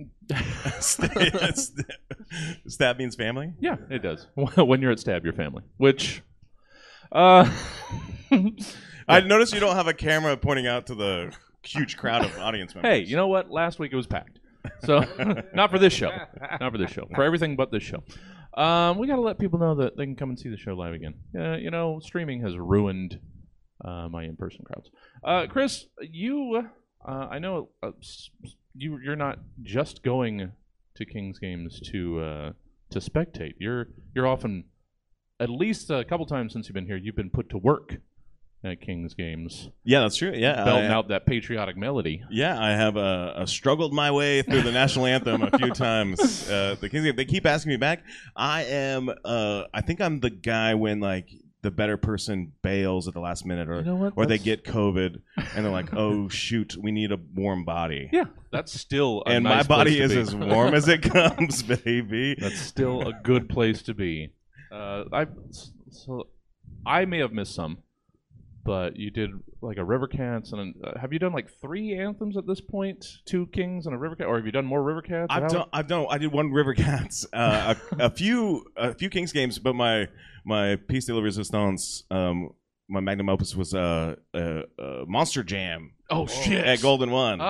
stab 2.68 2.98
means 2.98 3.16
family. 3.16 3.54
Yeah, 3.60 3.78
it 3.90 4.00
does. 4.02 4.28
when 4.58 4.82
you're 4.82 4.92
at 4.92 5.00
stab 5.00 5.24
your 5.24 5.34
family, 5.34 5.64
which, 5.78 6.22
uh, 7.13 7.50
I 9.08 9.20
noticed 9.25 9.53
you 9.53 9.60
don't 9.60 9.75
have 9.75 9.88
a 9.88 9.93
camera 9.93 10.36
pointing 10.36 10.67
out 10.67 10.88
to 10.88 10.96
the 10.96 11.34
huge 11.63 11.98
crowd 11.98 12.25
of 12.25 12.38
audience 12.39 12.75
members. 12.75 12.91
hey, 12.91 13.00
you 13.03 13.15
know 13.15 13.27
what? 13.27 13.50
Last 13.50 13.79
week 13.79 13.93
it 13.93 13.96
was 13.96 14.08
packed, 14.08 14.39
so 14.84 15.05
not 15.53 15.72
for 15.72 15.79
this 15.79 15.93
show, 15.93 16.12
not 16.60 16.72
for 16.72 16.77
this 16.77 16.91
show, 16.91 17.08
for 17.15 17.24
everything 17.24 17.55
but 17.55 17.72
this 17.72 17.84
show. 17.84 18.03
Um, 18.55 18.98
we 19.00 19.08
got 19.08 19.15
to 19.15 19.22
let 19.22 19.39
people 19.39 19.58
know 19.60 19.75
that 19.75 19.98
they 19.98 20.05
can 20.05 20.15
come 20.15 20.29
and 20.29 20.39
see 20.39 20.50
the 20.50 20.58
show 20.58 20.74
live 20.74 20.93
again. 20.93 21.15
Uh, 21.38 21.55
you 21.55 21.72
know, 21.72 22.00
streaming 22.03 22.41
has 22.41 22.55
ruined 22.58 23.20
uh, 23.84 24.08
my 24.10 24.24
in-person 24.25 24.63
crowds. 24.65 24.89
Uh, 25.24 25.48
Chris, 25.50 25.88
you, 26.01 26.63
uh, 27.08 27.27
I 27.32 27.39
know 27.39 27.70
uh, 27.82 27.91
you 28.75 29.00
you're 29.03 29.15
not 29.15 29.39
just 29.62 30.03
going 30.03 30.51
to 30.96 31.05
Kings 31.05 31.39
games 31.39 31.79
to 31.91 32.20
uh, 32.20 32.51
to 32.91 33.00
spectate. 33.00 33.53
You're 33.60 33.88
you're 34.15 34.27
often, 34.27 34.65
at 35.40 35.50
least 35.50 35.90
a 35.90 36.04
couple 36.04 36.25
times 36.25 36.54
since 36.54 36.68
you've 36.68 36.74
been 36.75 36.86
here, 36.86 36.98
you've 36.98 37.16
been 37.16 37.30
put 37.30 37.50
to 37.50 37.58
work 37.58 37.98
at 38.66 38.80
Kings 38.80 39.13
games, 39.13 39.68
Yeah, 39.84 40.00
that's 40.00 40.16
true. 40.16 40.32
Yeah, 40.34 40.63
belting 40.63 40.90
I- 40.90 40.94
out 40.94 41.10
that 41.10 41.25
patriotic 41.25 41.75
melody. 41.75 42.24
Yeah, 42.32 42.58
I 42.58 42.70
have 42.72 42.96
uh, 42.96 43.00
uh, 43.36 43.46
struggled 43.46 43.94
my 43.94 44.10
way 44.12 44.42
through 44.42 44.62
the 44.62 44.72
national 44.72 45.06
anthem 45.06 45.42
a 45.44 45.58
few 45.58 45.72
times. 45.72 46.50
Uh, 46.50 46.78
the 46.80 46.88
Kings 46.88 47.04
game. 47.04 47.16
They 47.18 47.25
keep 47.25 47.46
asking 47.46 47.72
me 47.72 47.75
back. 47.78 48.04
I 48.38 48.63
am. 48.63 49.10
Uh, 49.25 49.63
I 49.74 49.82
think 49.82 50.00
I'm 50.00 50.22
the 50.22 50.30
guy 50.30 50.75
when 50.75 51.02
like 51.02 51.30
the 51.62 51.72
better 51.72 51.98
person 51.98 52.54
bails 52.62 53.10
at 53.10 53.13
the 53.13 53.20
last 53.20 53.46
minute, 53.46 53.68
or 53.68 53.80
You 53.80 53.84
know 53.84 54.12
or 54.16 54.25
they 54.25 54.38
get 54.38 54.63
COVID 54.63 55.20
and 55.56 55.66
they're 55.66 55.72
like, 55.72 55.94
"Oh 55.94 56.30
shoot, 56.30 56.78
we 56.78 56.92
need 56.94 57.12
a 57.12 57.20
warm 57.36 57.66
body." 57.66 58.10
Yeah, 58.13 58.25
that's 58.52 58.72
still 58.80 59.24
a 59.25 59.32
and 59.32 59.44
nice 59.44 59.68
my 59.68 59.75
body 59.75 60.00
is 60.00 60.13
be. 60.13 60.20
as 60.20 60.34
warm 60.34 60.74
as 60.74 60.88
it 60.88 61.02
comes, 61.12 61.63
baby. 61.63 62.36
That's 62.40 62.60
still 62.62 63.02
a 63.10 63.13
good 63.24 63.50
place 63.50 63.82
to 63.84 63.94
be. 63.94 64.30
Uh, 64.74 65.03
I 65.13 65.27
so 65.92 66.27
I 66.86 67.06
may 67.06 67.20
have 67.20 67.32
missed 67.32 67.53
some, 67.53 67.77
but 68.65 68.96
you 68.96 69.12
did 69.12 69.30
like 69.62 69.77
a 69.77 69.84
River 69.84 70.08
Cats, 70.08 70.51
and 70.51 70.74
uh, 70.84 71.00
have 71.00 71.13
you 71.13 71.20
done 71.20 71.32
like 71.32 71.50
three 71.62 71.96
anthems 71.98 72.38
at 72.38 72.48
this 72.48 72.60
point? 72.60 73.06
Two 73.25 73.46
Kings 73.48 73.86
and 73.86 73.94
a 73.94 73.98
River 73.98 74.15
Cat, 74.15 74.27
or 74.27 74.38
have 74.38 74.46
you 74.46 74.51
done 74.51 74.65
more 74.65 74.82
River 74.82 75.03
Cats? 75.03 75.27
I've 75.30 75.50
done. 75.50 75.68
I've 75.72 75.88
done. 75.88 76.08
I 76.10 76.18
did 76.18 76.32
one 76.32 76.51
River 76.51 76.74
Cats, 76.74 77.25
uh, 77.34 77.75
a, 78.00 78.06
a 78.06 78.10
few, 78.10 78.65
a 78.75 78.96
few 78.96 79.10
Kings 79.10 79.32
games, 79.32 79.60
but 79.60 79.75
my 79.75 80.08
my 80.44 80.77
piece 80.88 81.06
de 81.06 81.13
la 81.13 81.22
resistance, 81.22 82.03
um, 82.10 82.50
my 82.94 83.00
magnum 83.02 83.28
opus 83.30 83.56
was 83.56 83.74
uh, 83.74 84.16
uh, 84.34 84.38
uh, 84.80 85.04
Monster 85.08 85.44
Jam 85.44 85.92
Oh 86.10 86.28
shit! 86.28 86.64
at 86.64 86.82
Golden 86.82 87.10
One. 87.12 87.42
Oh, 87.42 87.46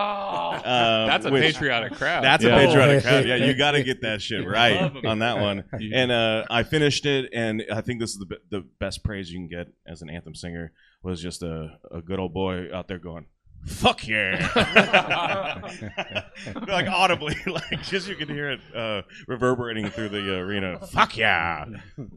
Um, 0.56 0.62
that's 0.64 1.26
a 1.26 1.32
which- 1.32 1.44
patriotic 1.44 1.94
crowd. 1.94 2.24
That's 2.24 2.44
Yeah. 2.44 2.56
a 2.58 2.66
patriotic 2.68 3.04
crowd. 3.04 3.26
Yeah, 3.28 3.36
you 3.36 3.54
got 3.66 3.72
to 3.72 3.84
get 3.84 4.02
that 4.02 4.22
shit 4.22 4.48
right 4.48 4.92
on 5.06 5.20
that 5.20 5.38
one. 5.40 5.66
And 5.94 6.12
uh, 6.12 6.46
I 6.50 6.64
finished 6.64 7.06
it, 7.06 7.30
and 7.34 7.64
I 7.72 7.82
think 7.82 8.00
this 8.00 8.12
is 8.12 8.20
the 8.20 8.38
the 8.50 8.62
best 8.80 9.04
praise 9.04 9.32
you 9.32 9.38
can 9.40 9.48
get 9.50 9.68
as 9.86 10.02
an 10.02 10.10
anthem 10.10 10.34
singer 10.36 10.72
was 11.04 11.22
just 11.22 11.44
a, 11.44 11.78
a 11.92 12.02
good 12.02 12.20
old 12.20 12.34
boy 12.34 12.74
out 12.74 12.88
there 12.88 13.00
going, 13.00 13.26
"Fuck 13.66 14.08
yeah!" 14.08 15.60
like 16.68 16.88
audibly, 16.88 17.36
like 17.48 17.82
just 17.84 18.08
you 18.08 18.16
could 18.16 18.30
hear 18.30 18.52
it 18.52 18.60
uh, 18.76 19.02
reverberating 19.28 19.90
through 19.90 20.10
the 20.10 20.36
arena. 20.38 20.80
Fuck 20.88 21.18
yeah! 21.18 21.66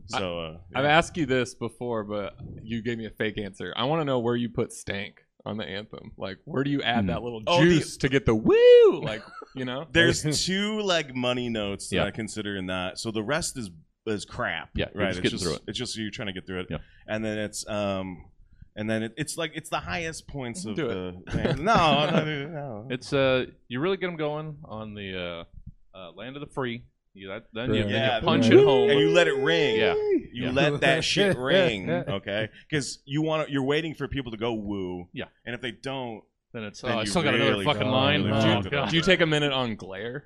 So 0.06 0.40
uh, 0.40 0.56
I've 0.74 0.84
asked 0.84 1.16
you 1.16 1.26
this 1.26 1.54
before, 1.54 2.04
but 2.04 2.34
you 2.62 2.82
gave 2.82 2.98
me 2.98 3.06
a 3.06 3.10
fake 3.10 3.38
answer. 3.38 3.72
I 3.76 3.84
want 3.84 4.00
to 4.00 4.04
know 4.04 4.18
where 4.18 4.36
you 4.36 4.48
put 4.48 4.72
stank 4.72 5.20
on 5.44 5.56
the 5.56 5.64
anthem. 5.64 6.12
Like, 6.16 6.38
where 6.44 6.64
do 6.64 6.70
you 6.70 6.82
add 6.82 7.02
Hmm. 7.02 7.06
that 7.08 7.22
little 7.22 7.42
Oh, 7.46 7.62
the- 7.64 7.70
juice 7.70 7.96
to 7.98 8.08
get 8.08 8.26
the 8.26 8.34
woo? 8.34 9.00
Like, 9.02 9.22
you 9.54 9.64
know? 9.64 9.86
there's 9.92 10.44
two 10.46 10.80
like 10.80 11.14
money 11.14 11.48
notes 11.48 11.88
that 11.90 11.96
Yeah. 11.96 12.04
I 12.04 12.10
consider 12.10 12.56
in 12.56 12.66
that. 12.66 12.98
So 12.98 13.10
the 13.10 13.22
rest 13.22 13.56
is 13.56 13.70
is 14.08 14.24
crap. 14.24 14.70
Yeah, 14.76 14.86
right. 14.94 15.08
just 15.08 15.20
it's 15.20 15.30
just 15.32 15.44
through 15.44 15.54
it. 15.54 15.62
it's 15.66 15.78
just 15.78 15.96
you're 15.96 16.10
trying 16.12 16.26
to 16.26 16.32
get 16.32 16.46
through 16.46 16.60
it. 16.60 16.66
Yeah. 16.70 16.76
And 17.08 17.24
then 17.24 17.38
it's 17.38 17.68
um, 17.68 18.24
and 18.76 18.88
then 18.88 19.02
it, 19.02 19.14
it's 19.16 19.36
like 19.36 19.52
it's 19.54 19.70
the 19.70 19.80
highest 19.80 20.28
points 20.28 20.64
of 20.64 20.76
Do 20.76 20.86
the. 20.88 21.32
thing. 21.32 21.64
no, 21.64 22.08
no, 22.10 22.24
no, 22.24 22.46
no. 22.48 22.86
It's 22.90 23.12
uh, 23.12 23.46
you 23.68 23.80
really 23.80 23.96
get 23.96 24.06
them 24.06 24.16
going 24.16 24.58
on 24.64 24.94
the 24.94 25.44
uh, 25.94 25.96
uh, 25.98 26.12
land 26.12 26.36
of 26.36 26.40
the 26.40 26.52
free. 26.54 26.84
You 27.14 27.28
that, 27.28 27.46
then 27.54 27.72
you, 27.72 27.82
Right. 27.84 27.90
then 27.92 28.14
you 28.20 28.26
punch 28.26 28.44
right. 28.44 28.52
it 28.58 28.64
home. 28.64 28.90
and 28.90 29.00
you 29.00 29.08
let 29.10 29.26
it 29.26 29.36
ring. 29.38 29.76
Yeah. 29.80 29.94
You 29.94 30.28
Yeah. 30.32 30.50
let 30.50 30.80
that 30.82 31.02
shit 31.12 31.38
ring, 31.38 31.90
okay? 31.90 32.50
Because 32.68 32.98
you 33.06 33.22
want 33.22 33.46
to, 33.46 33.52
you're 33.52 33.64
waiting 33.64 33.94
for 33.94 34.06
people 34.06 34.32
to 34.32 34.36
go 34.36 34.52
woo. 34.52 35.08
Yeah. 35.14 35.24
And 35.46 35.54
if 35.54 35.62
they 35.62 35.70
don't, 35.70 36.22
then 36.52 36.64
it's 36.64 36.82
Then 36.82 36.92
oh, 36.92 36.98
I 36.98 37.00
you 37.00 37.06
still 37.06 37.22
got 37.22 37.34
another 37.34 37.52
really 37.52 37.64
fucking 37.64 37.88
line. 37.88 38.22
really 38.24 38.38
Oh, 38.38 38.60
want 38.70 38.90
Do 38.90 38.96
you 38.96 39.02
take 39.02 39.22
a 39.22 39.26
minute 39.26 39.52
on 39.52 39.76
glare? 39.76 40.24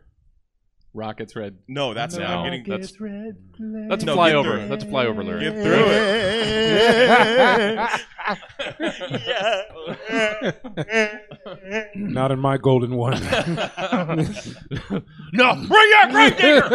Rockets 0.92 1.36
red. 1.36 1.58
no, 1.68 1.94
that's 1.94 2.16
No. 2.16 2.24
I'm 2.24 2.42
getting 2.44 2.64
That's 2.68 2.90
that's 2.90 4.02
a 4.02 4.06
No, 4.06 4.16
flyover. 4.16 4.58
through. 4.58 4.68
That's 4.68 4.82
a 4.82 4.88
flyover 4.88 5.24
lyric. 5.24 5.42
get 5.54 5.62
through 5.62 5.84
it. 7.86 8.00
Not 11.94 12.30
in 12.32 12.38
my 12.38 12.56
golden 12.58 12.94
one. 12.94 13.14
no, 15.32 15.54
bring 15.66 15.90
your 15.90 16.10
great 16.10 16.36
digger. 16.36 16.68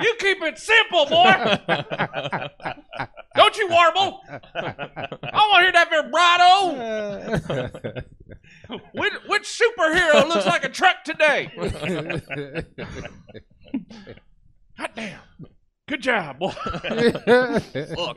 you 0.00 0.14
keep 0.18 0.40
it 0.42 0.58
simple, 0.58 1.06
boy. 1.06 1.58
Don't 3.34 3.56
you 3.56 3.66
warble. 3.68 4.20
I 4.54 5.48
want 5.50 5.58
to 5.58 5.62
hear 5.62 5.72
that 5.72 5.90
vibrato. 5.90 7.72
Which, 8.94 9.12
which 9.26 9.42
superhero 9.42 10.28
looks 10.28 10.46
like 10.46 10.62
a 10.64 10.68
truck 10.68 11.02
today? 11.04 11.50
God 14.78 14.90
damn. 14.94 15.21
Good 16.02 16.10
job, 16.10 16.38
boy. 16.40 16.50
Fuck 16.60 16.82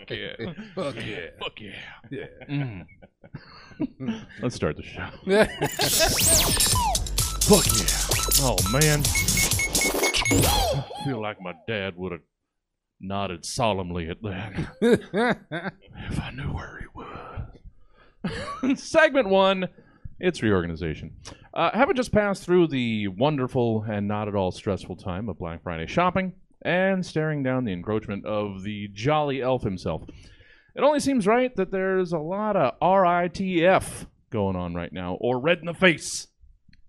yeah. 0.10 0.34
Fuck 0.74 0.96
yeah. 1.06 1.30
Fuck 1.39 1.60
yeah. 1.60 2.25
Mm. 2.50 2.88
Let's 4.42 4.56
start 4.56 4.77
the 4.77 4.82
show. 4.82 5.08
Fuck 7.46 7.68
yeah. 7.77 7.86
Oh, 8.42 8.58
man. 8.72 9.04
I 10.44 10.84
feel 11.06 11.22
like 11.22 11.39
my 11.39 11.54
dad 11.68 11.96
would 11.96 12.12
have 12.13 12.24
nodded 13.00 13.46
solemnly 13.46 14.10
at 14.10 14.20
that 14.24 14.54
if 14.82 16.20
I 16.20 16.32
knew 16.32 16.51
where 16.54 16.80
he 16.80 16.88
was. 16.96 17.60
Segment 18.80 19.30
one 19.30 19.68
it's 20.20 20.42
reorganization. 20.42 21.12
Uh, 21.54 21.70
having 21.74 21.96
just 21.96 22.12
passed 22.12 22.44
through 22.44 22.65
the 22.68 23.10
wonderful 23.10 23.86
and 23.88 24.08
not 24.08 24.27
at 24.27 24.34
all 24.34 24.51
stressful 24.51 24.96
time 24.96 25.30
of 25.30 25.38
Black 25.38 25.62
Friday 25.62 25.86
shopping 25.86 26.34
and 26.62 27.06
staring 27.06 27.44
down 27.44 27.66
the 27.66 27.74
encroachment 27.74 28.26
of 28.26 28.64
the 28.64 28.90
jolly 28.94 29.42
elf 29.42 29.64
himself, 29.64 30.04
it 30.76 30.84
only 30.84 31.00
seems 31.00 31.28
right 31.28 31.56
that 31.56 31.72
there's 31.72 32.12
a 32.12 32.20
lot 32.20 32.56
of 32.56 32.80
RITF 32.82 34.08
going 34.30 34.56
on 34.56 34.74
right 34.74 34.92
now, 34.92 35.16
or 35.22 35.40
red 35.40 35.60
in 35.60 35.66
the 35.66 35.74
face. 35.74 36.28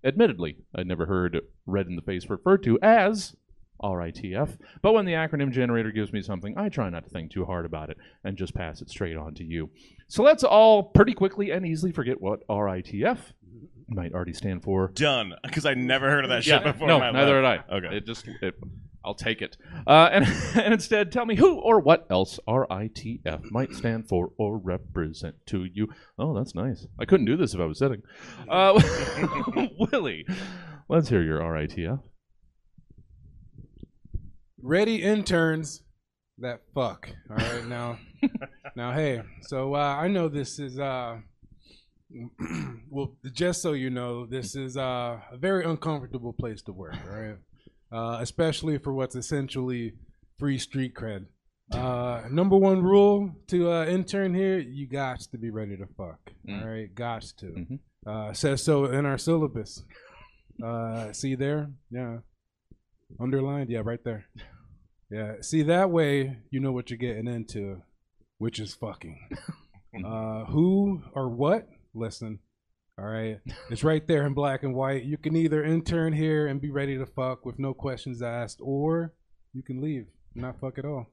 Admittedly, 0.03 0.57
I'd 0.75 0.87
never 0.87 1.05
heard 1.05 1.39
red 1.65 1.87
in 1.87 1.95
the 1.95 2.01
face 2.01 2.29
referred 2.29 2.63
to 2.63 2.77
as 2.81 3.35
RITF, 3.81 4.57
but 4.81 4.93
when 4.93 5.05
the 5.05 5.13
acronym 5.13 5.51
generator 5.51 5.91
gives 5.91 6.11
me 6.11 6.21
something, 6.21 6.57
I 6.57 6.69
try 6.69 6.89
not 6.89 7.03
to 7.05 7.09
think 7.09 7.31
too 7.31 7.45
hard 7.45 7.65
about 7.65 7.89
it 7.89 7.97
and 8.23 8.37
just 8.37 8.53
pass 8.53 8.81
it 8.81 8.89
straight 8.89 9.15
on 9.17 9.35
to 9.35 9.43
you. 9.43 9.69
So 10.07 10.23
let's 10.23 10.43
all 10.43 10.83
pretty 10.83 11.13
quickly 11.13 11.51
and 11.51 11.65
easily 11.65 11.91
forget 11.91 12.19
what 12.21 12.45
RITF 12.47 13.19
might 13.89 14.13
already 14.13 14.33
stand 14.33 14.63
for. 14.63 14.89
Done. 14.93 15.33
Because 15.43 15.65
I 15.65 15.73
never 15.73 16.09
heard 16.09 16.25
of 16.25 16.29
that 16.29 16.43
shit 16.43 16.63
before. 16.63 16.87
no, 16.87 16.95
in 16.95 17.01
my 17.01 17.11
neither 17.11 17.41
life. 17.41 17.61
did 17.67 17.73
I. 17.73 17.77
Okay. 17.77 17.97
It 17.97 18.05
just, 18.05 18.27
it, 18.41 18.55
I'll 19.07 19.15
take 19.15 19.41
it. 19.41 19.55
Uh, 19.87 20.09
and, 20.11 20.25
and 20.55 20.73
instead, 20.73 21.13
tell 21.13 21.25
me 21.25 21.35
who 21.35 21.59
or 21.61 21.79
what 21.79 22.05
else 22.09 22.41
RITF 22.45 23.51
might 23.51 23.73
stand 23.73 24.09
for 24.09 24.31
or 24.37 24.57
represent 24.57 25.35
to 25.47 25.63
you. 25.63 25.87
Oh, 26.19 26.35
that's 26.35 26.53
nice. 26.53 26.85
I 26.99 27.05
couldn't 27.05 27.25
do 27.25 27.37
this 27.37 27.53
if 27.53 27.61
I 27.61 27.65
was 27.65 27.79
sitting. 27.79 28.01
Uh, 28.49 28.79
Willie, 29.79 30.25
let's 30.89 31.07
hear 31.07 31.23
your 31.23 31.39
RITF. 31.39 32.01
Ready 34.61 35.01
interns 35.01 35.83
that 36.39 36.63
fuck. 36.75 37.09
All 37.29 37.37
right 37.37 37.65
now. 37.65 37.99
now 38.75 38.91
hey, 38.91 39.21
so 39.43 39.75
uh, 39.75 39.95
I 39.97 40.09
know 40.09 40.27
this 40.27 40.59
is 40.59 40.77
uh 40.77 41.19
well 42.89 43.15
just 43.31 43.61
so 43.61 43.71
you 43.71 43.89
know, 43.89 44.25
this 44.25 44.55
is 44.55 44.75
uh, 44.75 45.19
a 45.31 45.37
very 45.37 45.63
uncomfortable 45.63 46.33
place 46.33 46.61
to 46.63 46.73
work, 46.73 46.95
right? 47.07 47.37
Uh, 47.91 48.17
especially 48.19 48.77
for 48.77 48.93
what's 48.93 49.15
essentially 49.15 49.93
free 50.37 50.57
street 50.57 50.93
cred. 50.93 51.25
Uh, 51.71 52.23
number 52.29 52.55
one 52.57 52.81
rule 52.81 53.31
to 53.47 53.71
uh, 53.71 53.85
intern 53.85 54.33
here, 54.33 54.59
you 54.59 54.87
got 54.87 55.19
to 55.19 55.37
be 55.37 55.49
ready 55.49 55.75
to 55.77 55.85
fuck. 55.97 56.19
Mm. 56.47 56.61
All 56.61 56.67
right, 56.67 56.93
got 56.95 57.21
to. 57.39 57.45
Mhm. 57.45 57.79
Uh, 58.05 58.33
says 58.33 58.63
so 58.63 58.85
in 58.85 59.05
our 59.05 59.17
syllabus. 59.17 59.83
Uh, 60.63 61.11
see 61.11 61.35
there? 61.35 61.69
Yeah. 61.91 62.19
Underlined? 63.19 63.69
Yeah, 63.69 63.81
right 63.83 64.03
there. 64.03 64.25
Yeah. 65.09 65.35
See, 65.41 65.61
that 65.63 65.89
way 65.89 66.37
you 66.51 66.59
know 66.59 66.71
what 66.71 66.89
you're 66.89 66.97
getting 66.97 67.27
into, 67.27 67.81
which 68.37 68.59
is 68.59 68.73
fucking. 68.73 69.29
uh, 70.05 70.45
who 70.45 71.01
or 71.13 71.29
what? 71.29 71.67
Listen. 71.93 72.39
All 72.99 73.05
right. 73.05 73.37
It's 73.69 73.83
right 73.83 74.05
there 74.07 74.25
in 74.25 74.33
black 74.33 74.63
and 74.63 74.73
white. 74.73 75.03
You 75.03 75.17
can 75.17 75.35
either 75.35 75.63
intern 75.63 76.13
here 76.13 76.47
and 76.47 76.59
be 76.59 76.71
ready 76.71 76.97
to 76.97 77.05
fuck 77.05 77.45
with 77.45 77.59
no 77.59 77.73
questions 77.73 78.21
asked, 78.23 78.59
or 78.61 79.13
you 79.53 79.61
can 79.61 79.81
leave, 79.81 80.07
not 80.33 80.59
fuck 80.59 80.77
at 80.79 80.85
all. 80.85 81.05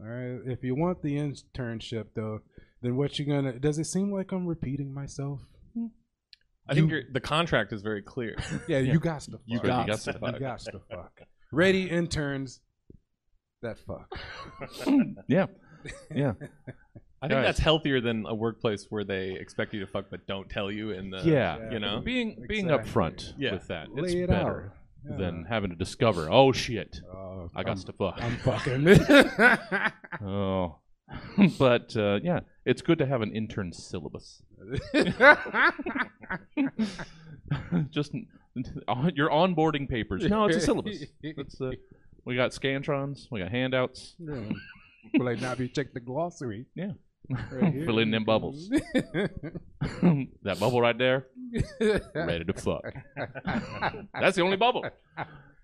All 0.00 0.06
right. 0.06 0.38
If 0.46 0.62
you 0.62 0.74
want 0.76 1.02
the 1.02 1.16
internship, 1.16 2.06
though, 2.14 2.40
then 2.82 2.96
what 2.96 3.18
you 3.18 3.24
gonna? 3.26 3.58
Does 3.58 3.78
it 3.78 3.84
seem 3.86 4.12
like 4.12 4.30
I'm 4.32 4.46
repeating 4.46 4.92
myself? 4.94 5.40
I 6.68 6.74
think 6.74 6.88
You- 6.90 6.96
your 6.98 7.04
the 7.12 7.20
contract 7.20 7.72
is 7.72 7.82
very 7.82 8.02
clear. 8.02 8.36
Yeah, 8.68 8.78
you 8.78 8.98
got 9.00 9.22
to 9.22 9.32
fuck. 9.32 9.40
You 9.46 9.58
got 9.60 9.86
got 9.88 10.00
to 10.00 10.12
to 10.12 10.18
fuck. 10.18 10.34
You 10.34 10.40
got 10.40 10.58
to 10.60 10.80
fuck. 10.90 11.20
Ready 11.52 11.90
interns 11.90 12.60
that 13.62 13.76
fuck. 13.78 14.08
Yeah. 15.28 15.46
Yeah. 16.14 16.32
I 17.24 17.28
think 17.28 17.38
Guys. 17.38 17.46
that's 17.46 17.58
healthier 17.60 18.00
than 18.02 18.26
a 18.26 18.34
workplace 18.34 18.86
where 18.90 19.02
they 19.04 19.30
expect 19.32 19.72
you 19.72 19.80
to 19.80 19.86
fuck 19.86 20.06
but 20.10 20.26
don't 20.26 20.48
tell 20.50 20.70
you 20.70 20.90
in 20.90 21.08
the 21.10 21.22
Yeah. 21.24 21.70
you 21.70 21.78
know 21.78 22.00
Being 22.00 22.44
being 22.48 22.68
Exactly. 22.68 22.90
upfront 22.92 23.32
Yeah. 23.38 23.52
with 23.54 23.66
that. 23.68 23.94
Lay 23.94 24.02
It's 24.02 24.14
it 24.14 24.28
better 24.28 24.72
out. 25.10 25.18
than 25.18 25.44
having 25.44 25.70
to 25.70 25.76
discover, 25.76 26.28
oh 26.30 26.52
shit, 26.52 27.00
Uh, 27.10 27.48
I 27.54 27.62
got 27.62 27.78
to 27.78 27.92
fuck. 27.92 28.18
I'm 28.22 28.36
fucking. 28.36 28.84
Oh, 30.26 30.76
but 31.58 31.96
uh, 31.96 32.20
yeah, 32.22 32.40
it's 32.64 32.82
good 32.82 32.98
to 32.98 33.06
have 33.06 33.20
an 33.22 33.32
intern 33.34 33.72
syllabus. 33.72 34.42
Just 37.90 38.12
on- 38.88 39.12
your 39.14 39.28
onboarding 39.30 39.88
papers. 39.88 40.24
No, 40.24 40.44
it's 40.46 40.56
a 40.58 40.60
syllabus. 40.60 41.04
It's, 41.22 41.60
uh, 41.60 41.72
we 42.24 42.36
got 42.36 42.52
scantrons. 42.52 43.26
We 43.30 43.40
got 43.40 43.50
handouts. 43.50 44.14
Yeah. 44.18 44.40
Will 45.18 45.28
I 45.28 45.34
not 45.34 45.58
be 45.58 45.68
check 45.68 45.92
the 45.92 46.00
glossary? 46.00 46.64
Yeah. 46.74 46.92
Right 47.30 47.72
here. 47.72 47.86
Fill 47.86 47.98
in 48.00 48.10
them 48.10 48.24
bubbles. 48.24 48.68
that 50.42 50.56
bubble 50.60 50.80
right 50.80 50.96
there, 50.96 51.26
ready 52.14 52.44
to 52.44 52.52
fuck. 52.52 52.84
That's 54.20 54.36
the 54.36 54.42
only 54.42 54.56
bubble. 54.56 54.84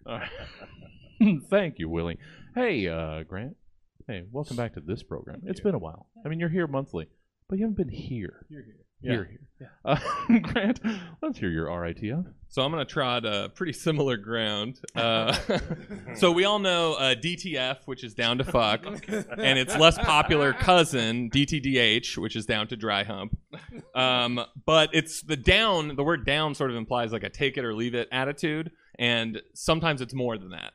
Thank 1.50 1.78
you, 1.78 1.88
Willie. 1.88 2.18
Hey, 2.54 2.88
uh, 2.88 3.24
Grant. 3.24 3.56
Hey, 4.06 4.24
welcome 4.32 4.56
back 4.56 4.74
to 4.74 4.80
this 4.80 5.02
program. 5.02 5.42
It's 5.44 5.60
been 5.60 5.74
a 5.74 5.78
while. 5.78 6.06
I 6.24 6.28
mean, 6.28 6.40
you're 6.40 6.48
here 6.48 6.66
monthly, 6.66 7.08
but 7.48 7.58
you 7.58 7.64
haven't 7.64 7.76
been 7.76 7.88
here. 7.90 8.46
You're 8.48 8.62
here. 8.62 8.76
You're 9.02 9.24
here. 9.24 9.70
Uh, 9.84 9.98
Grant, 10.42 10.80
let's 11.22 11.38
hear 11.38 11.50
your 11.50 11.66
RITF. 11.66 12.24
So 12.50 12.62
I'm 12.62 12.72
going 12.72 12.84
to 12.84 12.92
trot 12.92 13.24
a 13.24 13.48
pretty 13.54 13.72
similar 13.72 14.16
ground. 14.16 14.80
Uh, 14.96 15.36
so 16.16 16.32
we 16.32 16.44
all 16.44 16.58
know 16.58 16.94
uh, 16.94 17.14
DTF, 17.14 17.76
which 17.84 18.02
is 18.02 18.12
down 18.12 18.38
to 18.38 18.44
fuck, 18.44 18.84
and 19.08 19.56
its 19.56 19.76
less 19.76 19.96
popular 19.96 20.52
cousin 20.52 21.30
DTDH, 21.30 22.18
which 22.18 22.34
is 22.34 22.46
down 22.46 22.66
to 22.66 22.76
dry 22.76 23.04
hump. 23.04 23.38
Um, 23.94 24.40
but 24.66 24.90
it's 24.92 25.22
the 25.22 25.36
down. 25.36 25.94
The 25.94 26.02
word 26.02 26.26
down 26.26 26.56
sort 26.56 26.72
of 26.72 26.76
implies 26.76 27.12
like 27.12 27.22
a 27.22 27.30
take 27.30 27.56
it 27.56 27.64
or 27.64 27.72
leave 27.72 27.94
it 27.94 28.08
attitude, 28.10 28.72
and 28.98 29.40
sometimes 29.54 30.00
it's 30.00 30.14
more 30.14 30.36
than 30.36 30.50
that. 30.50 30.72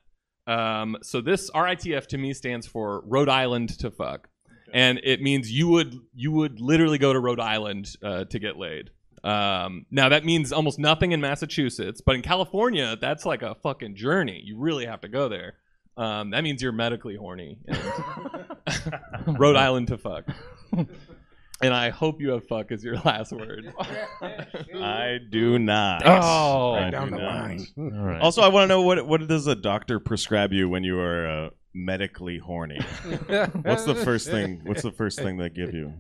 Um, 0.48 0.96
so 1.02 1.20
this 1.20 1.52
RITF 1.52 2.08
to 2.08 2.18
me 2.18 2.34
stands 2.34 2.66
for 2.66 3.04
Rhode 3.06 3.28
Island 3.28 3.78
to 3.80 3.92
fuck, 3.92 4.30
and 4.74 5.02
it 5.04 5.22
means 5.22 5.52
you 5.52 5.68
would 5.68 5.94
you 6.14 6.32
would 6.32 6.62
literally 6.62 7.00
go 7.00 7.12
to 7.12 7.20
Rhode 7.20 7.42
Island 7.42 7.90
uh, 8.02 8.24
to 8.24 8.40
get 8.40 8.56
laid. 8.56 8.92
Um, 9.26 9.88
now 9.90 10.10
that 10.10 10.24
means 10.24 10.52
almost 10.52 10.78
nothing 10.78 11.12
in 11.12 11.20
Massachusetts, 11.20 12.00
but 12.00 12.16
in 12.16 12.22
California, 12.22 12.96
that's 12.96 13.26
like 13.26 13.42
a 13.42 13.56
fucking 13.56 13.96
journey. 13.96 14.42
You 14.46 14.60
really 14.60 14.86
have 14.86 15.02
to 15.02 15.08
go 15.10 15.28
there. 15.28 15.56
Um, 15.98 16.30
that 16.32 16.44
means 16.44 16.62
you're 16.62 16.72
medically 16.72 17.16
horny. 17.16 17.58
And 17.68 19.40
Rhode 19.40 19.56
Island 19.56 19.88
to 19.88 19.98
fuck. 19.98 20.26
And 21.62 21.74
I 21.74 21.90
hope 21.90 22.20
you 22.22 22.32
have 22.32 22.46
fuck 22.48 22.72
as 22.72 22.84
your 22.84 22.98
last 22.98 23.32
word. 23.32 23.74
I 24.22 25.18
do 25.32 25.58
not. 25.58 26.04
Oh, 26.06 26.74
I 26.74 26.90
down 26.90 27.10
do 27.10 27.16
the 27.16 27.22
not. 27.22 27.34
line. 27.34 27.68
All 27.78 27.90
right. 27.92 28.22
Also, 28.22 28.42
I 28.42 28.50
want 28.50 28.66
to 28.66 28.68
know 28.68 28.82
what 28.82 29.08
what 29.08 29.26
does 29.28 29.48
a 29.48 29.56
doctor 29.56 30.00
prescribe 30.00 30.52
you 30.52 30.68
when 30.68 30.84
you 30.84 31.00
are 31.00 31.28
uh, 31.28 31.50
medically 31.74 32.38
horny? 32.38 32.80
What's 33.64 33.86
the 33.86 33.96
first 34.04 34.30
thing? 34.30 34.62
What's 34.66 34.82
the 34.82 34.92
first 34.92 35.18
thing 35.20 35.38
they 35.38 35.50
give 35.50 35.74
you? 35.74 35.94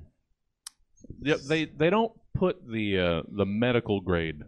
Yep, 1.21 1.39
they 1.47 1.65
they 1.65 1.89
don't 1.89 2.11
put 2.35 2.67
the 2.67 2.99
uh, 2.99 3.21
the 3.27 3.45
medical 3.45 4.01
grade 4.01 4.41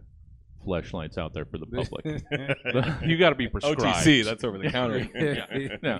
fleshlights 0.66 1.18
out 1.18 1.34
there 1.34 1.44
for 1.44 1.58
the 1.58 1.66
public. 1.66 2.04
You 3.06 3.18
got 3.18 3.30
to 3.30 3.34
be 3.34 3.48
prescribed. 3.48 3.80
OTC, 3.80 4.24
that's 4.24 4.44
over 4.44 4.58
the 4.58 4.70
counter. 4.70 5.08
yeah, 5.82 5.98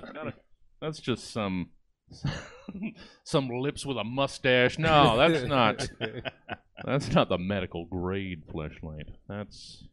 that's 0.81 0.99
just 0.99 1.31
some 1.31 1.69
some 3.23 3.49
lips 3.49 3.85
with 3.85 3.97
a 3.97 4.03
mustache. 4.03 4.77
No, 4.77 5.17
that's 5.17 5.45
not 5.45 5.89
that's 6.85 7.11
not 7.11 7.29
the 7.29 7.37
medical 7.37 7.85
grade 7.85 8.43
fleshlight. 8.47 9.09
That's 9.27 9.85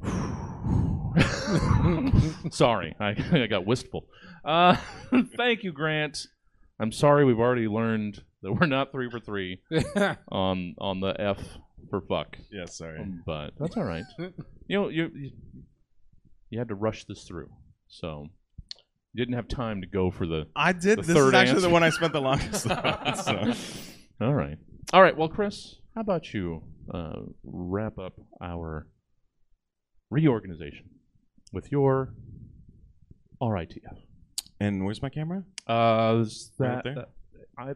sorry, 2.50 2.94
I, 3.00 3.16
I 3.32 3.46
got 3.46 3.66
wistful. 3.66 4.06
Uh, 4.44 4.76
thank 5.36 5.64
you, 5.64 5.72
Grant. 5.72 6.26
I'm 6.80 6.92
sorry 6.92 7.24
we've 7.24 7.38
already 7.38 7.68
learned 7.68 8.22
that 8.42 8.52
we're 8.52 8.66
not 8.66 8.90
three 8.92 9.08
for 9.10 9.20
three 9.20 9.60
on 10.30 10.74
on 10.78 11.00
the 11.00 11.14
F 11.20 11.38
for 11.90 12.00
fuck, 12.00 12.36
Yes, 12.50 12.76
sorry. 12.78 13.04
but 13.26 13.50
that's 13.58 13.76
all 13.76 13.84
right. 13.84 14.04
You 14.66 14.80
know, 14.80 14.88
you 14.88 15.10
you, 15.14 15.30
you 16.48 16.58
had 16.58 16.68
to 16.68 16.74
rush 16.74 17.04
this 17.04 17.24
through, 17.24 17.50
so 17.86 18.28
you 19.12 19.22
didn't 19.22 19.34
have 19.36 19.46
time 19.46 19.82
to 19.82 19.86
go 19.86 20.10
for 20.10 20.26
the. 20.26 20.46
I 20.56 20.72
did. 20.72 20.96
The 20.98 21.02
this 21.02 21.08
is 21.10 21.14
third 21.14 21.34
actually 21.34 21.56
answer. 21.56 21.68
the 21.68 21.72
one 21.72 21.82
I 21.82 21.90
spent 21.90 22.14
the 22.14 22.20
longest 22.22 22.66
on. 22.70 23.14
So. 23.14 23.52
All 24.22 24.32
right, 24.32 24.56
all 24.94 25.02
right. 25.02 25.14
Well, 25.14 25.28
Chris, 25.28 25.76
how 25.94 26.00
about 26.00 26.32
you 26.32 26.62
uh, 26.94 27.20
wrap 27.44 27.98
up 27.98 28.14
our 28.40 28.86
reorganization 30.10 30.88
with 31.52 31.70
your 31.70 32.14
RITF? 33.42 33.98
And 34.60 34.84
where's 34.86 35.02
my 35.02 35.10
camera? 35.10 35.44
Uh, 35.66 36.18
is 36.22 36.50
Right 36.58 36.76
that, 36.76 36.84
there? 36.84 36.94
that- 36.94 37.08
I 37.56 37.74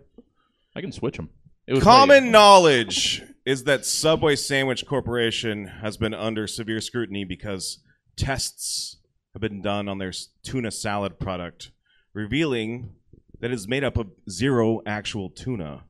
I 0.74 0.80
can 0.80 0.92
switch 0.92 1.16
them. 1.16 1.30
It 1.66 1.74
was 1.74 1.82
Common 1.82 2.30
knowledge 2.30 3.22
is 3.44 3.64
that 3.64 3.84
Subway 3.84 4.36
Sandwich 4.36 4.86
Corporation 4.86 5.66
has 5.66 5.96
been 5.96 6.14
under 6.14 6.46
severe 6.46 6.80
scrutiny 6.80 7.24
because 7.24 7.78
tests 8.16 8.96
have 9.34 9.40
been 9.40 9.62
done 9.62 9.88
on 9.88 9.98
their 9.98 10.08
s- 10.08 10.28
tuna 10.42 10.70
salad 10.70 11.18
product, 11.18 11.70
revealing 12.12 12.94
that 13.40 13.50
it's 13.50 13.68
made 13.68 13.84
up 13.84 13.96
of 13.96 14.08
zero 14.28 14.80
actual 14.86 15.30
tuna. 15.30 15.84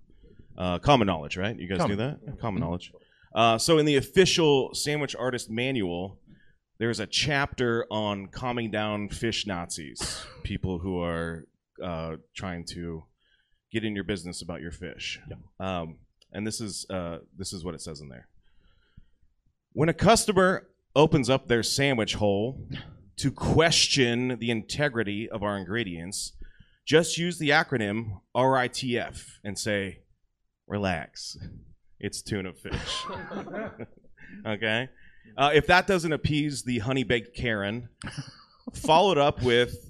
Uh, 0.57 0.79
common 0.79 1.07
knowledge, 1.07 1.37
right? 1.37 1.57
You 1.59 1.69
guys 1.69 1.79
Common. 1.79 1.97
knew 1.97 2.05
that? 2.05 2.41
Common 2.41 2.61
knowledge. 2.61 2.93
Uh, 3.35 3.57
so, 3.59 3.79
in 3.79 3.87
the 3.87 3.97
official 3.97 4.75
sandwich 4.75 5.15
artist 5.17 5.49
manual, 5.51 6.19
there's 6.79 6.99
a 7.01 7.07
chapter 7.07 7.87
on 7.91 8.27
calming 8.29 8.71
down 8.71 9.09
fish 9.09 9.47
Nazis, 9.47 10.25
people 10.43 10.79
who 10.81 11.01
are 11.01 11.47
uh, 11.83 12.17
trying 12.35 12.64
to 12.67 13.05
get 13.71 13.85
in 13.85 13.95
your 13.95 14.05
business 14.05 14.43
about 14.43 14.61
your 14.61 14.71
fish. 14.71 15.21
Um, 15.61 15.99
and 16.33 16.47
this 16.47 16.61
is 16.61 16.87
uh, 16.91 17.19
this 17.37 17.53
is 17.53 17.64
what 17.64 17.75
it 17.75 17.81
says 17.81 18.01
in 18.01 18.09
there. 18.09 18.29
When 19.73 19.88
a 19.88 19.95
customer 19.95 20.69
opens 20.95 21.31
up 21.31 21.49
their 21.49 21.62
sandwich 21.62 22.14
hole 22.14 22.67
to 23.17 23.31
question 23.31 24.38
the 24.38 24.51
integrity 24.51 25.29
of 25.29 25.43
our 25.43 25.57
ingredients, 25.57 26.33
just 26.85 27.19
use 27.19 27.38
the 27.38 27.51
acronym 27.51 28.21
RITF 28.35 29.25
and 29.45 29.59
say, 29.59 30.01
"Relax, 30.67 31.37
it's 31.99 32.23
tuna 32.23 32.53
fish." 32.53 33.05
okay. 34.47 34.88
Uh, 35.37 35.51
if 35.55 35.67
that 35.67 35.87
doesn't 35.87 36.12
appease 36.12 36.62
the 36.62 36.79
honey 36.81 37.05
baked 37.05 37.37
Karen, 37.37 37.88
follow 38.73 39.12
it 39.12 39.19
up 39.19 39.43
with, 39.43 39.88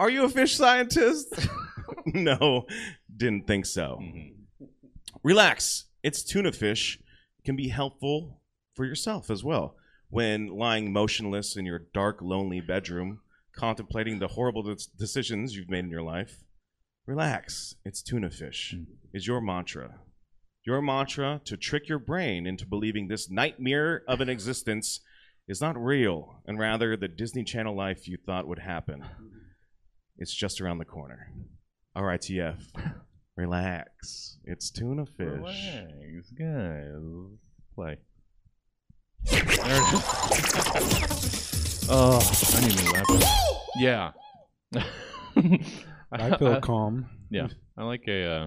"Are 0.00 0.08
you 0.08 0.24
a 0.24 0.30
fish 0.30 0.56
scientist?" 0.56 1.28
no, 2.06 2.66
didn't 3.14 3.46
think 3.46 3.66
so. 3.66 3.98
Mhm. 4.00 4.32
Relax. 5.22 5.84
It's 6.02 6.22
tuna 6.24 6.52
fish 6.52 6.98
can 7.44 7.54
be 7.54 7.68
helpful 7.68 8.40
for 8.74 8.86
yourself 8.86 9.30
as 9.30 9.44
well. 9.44 9.76
When 10.08 10.48
lying 10.48 10.90
motionless 10.90 11.54
in 11.54 11.66
your 11.66 11.80
dark, 11.92 12.22
lonely 12.22 12.62
bedroom, 12.62 13.20
contemplating 13.54 14.18
the 14.18 14.28
horrible 14.28 14.62
des- 14.62 14.88
decisions 14.98 15.54
you've 15.54 15.68
made 15.68 15.84
in 15.84 15.90
your 15.90 16.02
life, 16.02 16.44
relax. 17.04 17.74
It's 17.84 18.02
tuna 18.02 18.30
fish, 18.30 18.74
is 19.12 19.26
your 19.26 19.42
mantra. 19.42 20.00
Your 20.64 20.80
mantra 20.80 21.42
to 21.44 21.58
trick 21.58 21.88
your 21.90 21.98
brain 21.98 22.46
into 22.46 22.66
believing 22.66 23.08
this 23.08 23.30
nightmare 23.30 24.02
of 24.08 24.22
an 24.22 24.30
existence 24.30 25.00
is 25.46 25.60
not 25.60 25.76
real, 25.76 26.42
and 26.46 26.58
rather 26.58 26.96
the 26.96 27.08
Disney 27.08 27.44
Channel 27.44 27.76
life 27.76 28.08
you 28.08 28.16
thought 28.16 28.48
would 28.48 28.60
happen. 28.60 29.04
It's 30.20 30.34
just 30.34 30.60
around 30.60 30.78
the 30.78 30.84
corner. 30.84 31.32
RITF. 31.96 32.60
Relax. 33.36 34.36
It's 34.44 34.70
tuna 34.70 35.06
fish. 35.06 35.26
Relax, 35.26 36.30
guys. 36.38 37.38
Play. 37.74 37.96
There 39.24 39.42
it 39.42 39.94
is. 40.82 41.86
oh, 41.90 42.20
I 42.56 42.60
need 42.60 42.78
a 42.78 42.82
new 42.82 42.92
laptop. 42.92 43.22
Yeah. 43.78 44.10
I 46.12 46.36
feel 46.36 46.60
calm. 46.62 47.06
yeah, 47.30 47.48
I 47.78 47.84
like 47.84 48.02
a. 48.08 48.24
Uh, 48.30 48.46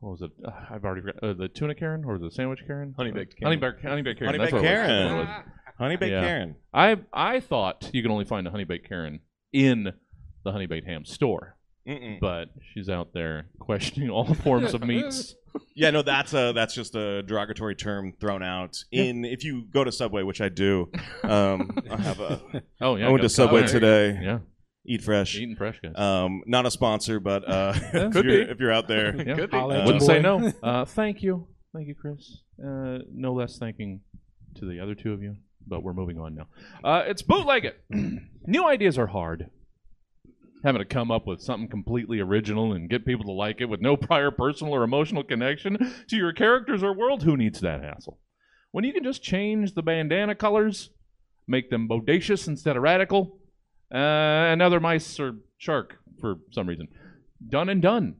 what 0.00 0.10
was 0.12 0.22
it? 0.22 0.30
Uh, 0.44 0.50
I've 0.70 0.84
already 0.84 1.02
forgot. 1.02 1.22
Uh, 1.22 1.32
the 1.34 1.48
tuna 1.48 1.74
Karen 1.74 2.04
or 2.04 2.18
the 2.18 2.30
sandwich 2.30 2.60
Karen? 2.66 2.94
Honey 2.96 3.10
baked 3.12 3.34
Honey 3.42 3.56
Karen. 3.56 3.74
baked 3.76 3.84
honey 3.88 4.02
baked 4.02 4.18
Karen. 4.18 4.34
Honey 4.34 4.38
That's 4.50 4.52
baked 4.52 4.62
what 4.64 4.70
it 4.70 4.78
was. 4.78 4.86
Karen. 4.86 5.08
That's 5.08 5.14
what 5.14 5.20
it 5.22 5.46
was. 5.46 5.74
Honey 5.78 5.96
baked 5.96 6.12
Yeah. 6.12 6.20
Karen. 6.22 6.56
I 6.74 6.96
I 7.12 7.40
thought 7.40 7.90
you 7.92 8.02
can 8.02 8.10
only 8.10 8.24
find 8.26 8.46
a 8.46 8.50
honey 8.50 8.64
baked 8.64 8.88
Karen 8.88 9.20
in 9.52 9.92
the 10.44 10.52
honey 10.52 10.66
baked 10.66 10.86
ham 10.86 11.04
store, 11.04 11.56
Mm-mm. 11.86 12.18
but 12.20 12.48
she's 12.72 12.88
out 12.88 13.12
there 13.12 13.46
questioning 13.58 14.10
all 14.10 14.32
forms 14.34 14.74
of 14.74 14.82
meats. 14.84 15.34
Yeah, 15.74 15.90
no, 15.90 16.02
that's 16.02 16.32
a 16.32 16.52
that's 16.52 16.74
just 16.74 16.94
a 16.94 17.24
derogatory 17.24 17.74
term 17.74 18.12
thrown 18.20 18.40
out. 18.40 18.76
In 18.92 19.24
if 19.24 19.42
you 19.42 19.64
go 19.72 19.82
to 19.82 19.90
Subway, 19.90 20.22
which 20.22 20.40
I 20.40 20.48
do, 20.48 20.88
um, 21.24 21.76
I 21.90 21.96
have 21.96 22.20
a. 22.20 22.40
Oh 22.80 22.94
yeah, 22.94 23.08
I 23.08 23.10
went 23.10 23.22
to 23.22 23.28
Subway 23.28 23.62
there. 23.62 23.68
today. 23.68 24.18
Yeah, 24.22 24.38
Eat 24.86 25.02
fresh. 25.02 25.34
eating 25.34 25.56
fresh 25.56 25.80
guys. 25.82 25.94
Um, 25.98 26.42
not 26.46 26.66
a 26.66 26.70
sponsor, 26.70 27.18
but 27.18 27.48
uh, 27.48 27.72
if, 27.92 28.12
could 28.12 28.24
you're, 28.26 28.44
be. 28.46 28.50
if 28.52 28.60
you're 28.60 28.70
out 28.70 28.86
there, 28.86 29.16
yeah. 29.16 29.34
Could 29.34 29.50
be. 29.50 29.56
Holla 29.56 29.74
at 29.74 29.80
Uh, 29.80 29.82
your 29.82 29.86
Wouldn't 29.86 30.04
say 30.04 30.20
no. 30.22 30.52
Uh, 30.62 30.84
thank 30.84 31.20
you, 31.20 31.48
thank 31.74 31.88
you, 31.88 31.96
Chris. 31.96 32.42
Uh, 32.64 32.98
no 33.12 33.32
less 33.32 33.58
thanking 33.58 34.02
to 34.56 34.66
the 34.66 34.78
other 34.78 34.94
two 34.94 35.12
of 35.12 35.20
you, 35.20 35.34
but 35.66 35.82
we're 35.82 35.94
moving 35.94 36.20
on 36.20 36.36
now. 36.36 36.46
Uh, 36.84 37.02
it's 37.08 37.22
bootleg 37.22 37.64
it. 37.64 37.80
New 38.46 38.64
ideas 38.68 38.98
are 38.98 39.08
hard. 39.08 39.50
Having 40.64 40.80
to 40.80 40.84
come 40.84 41.10
up 41.10 41.26
with 41.26 41.40
something 41.40 41.68
completely 41.68 42.20
original 42.20 42.72
and 42.72 42.90
get 42.90 43.06
people 43.06 43.24
to 43.24 43.32
like 43.32 43.60
it 43.60 43.66
with 43.66 43.80
no 43.80 43.96
prior 43.96 44.30
personal 44.30 44.74
or 44.74 44.82
emotional 44.82 45.22
connection 45.22 45.92
to 46.08 46.16
your 46.16 46.32
characters 46.32 46.82
or 46.82 46.92
world. 46.92 47.22
Who 47.22 47.36
needs 47.36 47.60
that 47.60 47.82
hassle? 47.82 48.18
When 48.72 48.84
you 48.84 48.92
can 48.92 49.04
just 49.04 49.22
change 49.22 49.74
the 49.74 49.82
bandana 49.82 50.34
colors, 50.34 50.90
make 51.46 51.70
them 51.70 51.88
bodacious 51.88 52.46
instead 52.46 52.76
of 52.76 52.82
radical, 52.82 53.38
uh, 53.92 53.98
another 53.98 54.78
mice 54.78 55.18
or 55.18 55.36
shark 55.58 55.96
for 56.20 56.36
some 56.52 56.68
reason. 56.68 56.88
Done 57.48 57.68
and 57.68 57.82
done. 57.82 58.16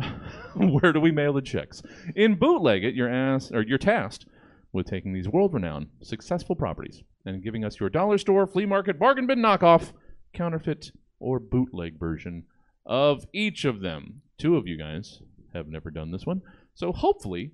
Where 0.54 0.92
do 0.92 1.00
we 1.00 1.12
mail 1.12 1.32
the 1.32 1.42
checks? 1.42 1.82
In 2.16 2.36
Bootleg 2.36 2.84
It, 2.84 2.94
you're 2.94 3.12
asked 3.12 3.52
or 3.52 3.62
you're 3.62 3.78
tasked 3.78 4.26
with 4.72 4.86
taking 4.86 5.12
these 5.12 5.28
world-renowned, 5.28 5.88
successful 6.02 6.56
properties 6.56 7.02
and 7.24 7.42
giving 7.42 7.64
us 7.64 7.80
your 7.80 7.88
dollar 7.88 8.18
store, 8.18 8.46
flea 8.46 8.66
market, 8.66 8.98
bargain 8.98 9.26
bin 9.26 9.38
knockoff, 9.38 9.92
counterfeit, 10.32 10.90
or 11.20 11.38
bootleg 11.38 11.98
version 11.98 12.44
of 12.86 13.26
each 13.32 13.64
of 13.64 13.80
them. 13.80 14.22
Two 14.38 14.56
of 14.56 14.66
you 14.66 14.76
guys 14.76 15.20
have 15.54 15.68
never 15.68 15.90
done 15.90 16.10
this 16.10 16.26
one, 16.26 16.42
so 16.74 16.92
hopefully 16.92 17.52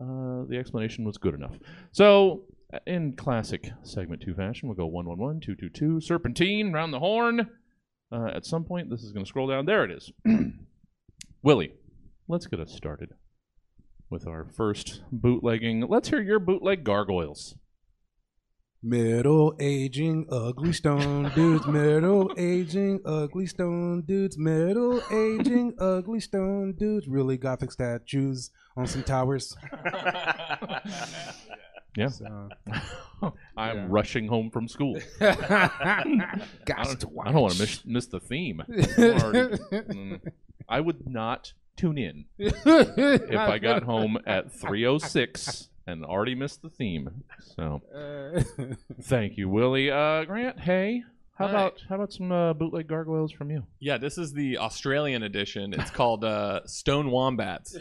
uh, 0.00 0.44
the 0.48 0.56
explanation 0.58 1.04
was 1.04 1.18
good 1.18 1.34
enough. 1.34 1.56
So, 1.92 2.44
uh, 2.72 2.78
in 2.86 3.14
classic 3.14 3.70
segment 3.82 4.22
two 4.22 4.34
fashion, 4.34 4.68
we'll 4.68 4.76
go 4.76 4.86
one 4.86 5.06
one 5.06 5.18
one 5.18 5.40
two 5.40 5.54
two 5.54 5.68
two 5.68 6.00
serpentine 6.00 6.72
round 6.72 6.92
the 6.92 6.98
horn. 6.98 7.50
Uh, 8.12 8.26
at 8.34 8.44
some 8.44 8.64
point, 8.64 8.90
this 8.90 9.02
is 9.02 9.12
going 9.12 9.24
to 9.24 9.28
scroll 9.28 9.48
down. 9.48 9.66
There 9.66 9.84
it 9.84 9.90
is. 9.90 10.12
Willie, 11.42 11.74
let's 12.28 12.46
get 12.46 12.60
us 12.60 12.72
started 12.72 13.10
with 14.08 14.26
our 14.26 14.44
first 14.44 15.02
bootlegging. 15.12 15.86
Let's 15.88 16.08
hear 16.08 16.20
your 16.20 16.40
bootleg 16.40 16.82
gargoyles. 16.82 17.54
Middle 18.82 19.54
aging 19.60 20.26
ugly 20.30 20.72
stone 20.72 21.30
dudes, 21.34 21.66
middle 21.66 22.32
aging 22.38 23.00
ugly 23.04 23.44
stone 23.46 24.00
dudes, 24.02 24.38
middle 24.38 25.02
aging 25.12 25.74
ugly 25.78 26.18
stone 26.20 26.72
dudes. 26.72 27.06
Really 27.06 27.36
gothic 27.36 27.72
statues 27.72 28.50
on 28.76 28.86
some 28.86 29.02
towers. 29.02 29.56
Yeah. 31.96 32.06
So, 32.06 32.48
I'm 33.56 33.76
Yeah. 33.76 33.86
rushing 33.88 34.28
home 34.28 34.48
from 34.52 34.68
school. 34.68 34.96
I 35.20 36.04
don't, 36.64 37.00
don't 37.00 37.12
want 37.12 37.52
to 37.54 37.58
miss, 37.60 37.84
miss 37.84 38.06
the 38.06 38.20
theme. 38.20 38.60
Already- 38.60 39.56
mm, 39.58 40.20
I 40.68 40.80
would 40.80 41.08
not 41.10 41.52
tune 41.76 41.98
in 41.98 42.26
if 42.38 42.64
I 43.36 43.58
got 43.58 43.82
home 43.82 44.18
at 44.24 44.52
3:06 44.52 45.66
and 45.86 46.04
already 46.04 46.34
missed 46.34 46.62
the 46.62 46.70
theme. 46.70 47.24
So 47.56 47.80
thank 49.02 49.36
you, 49.36 49.48
Willie. 49.48 49.90
Uh, 49.90 50.24
Grant, 50.24 50.60
hey, 50.60 51.02
how 51.36 51.46
Hi. 51.46 51.50
about 51.52 51.80
how 51.88 51.94
about 51.96 52.12
some 52.12 52.30
uh, 52.32 52.52
bootleg 52.52 52.86
gargoyles 52.88 53.32
from 53.32 53.50
you? 53.50 53.64
Yeah, 53.80 53.98
this 53.98 54.18
is 54.18 54.32
the 54.32 54.58
Australian 54.58 55.22
edition. 55.22 55.72
It's 55.72 55.90
called 55.90 56.24
uh, 56.24 56.66
Stone 56.66 57.10
Wombats, 57.10 57.76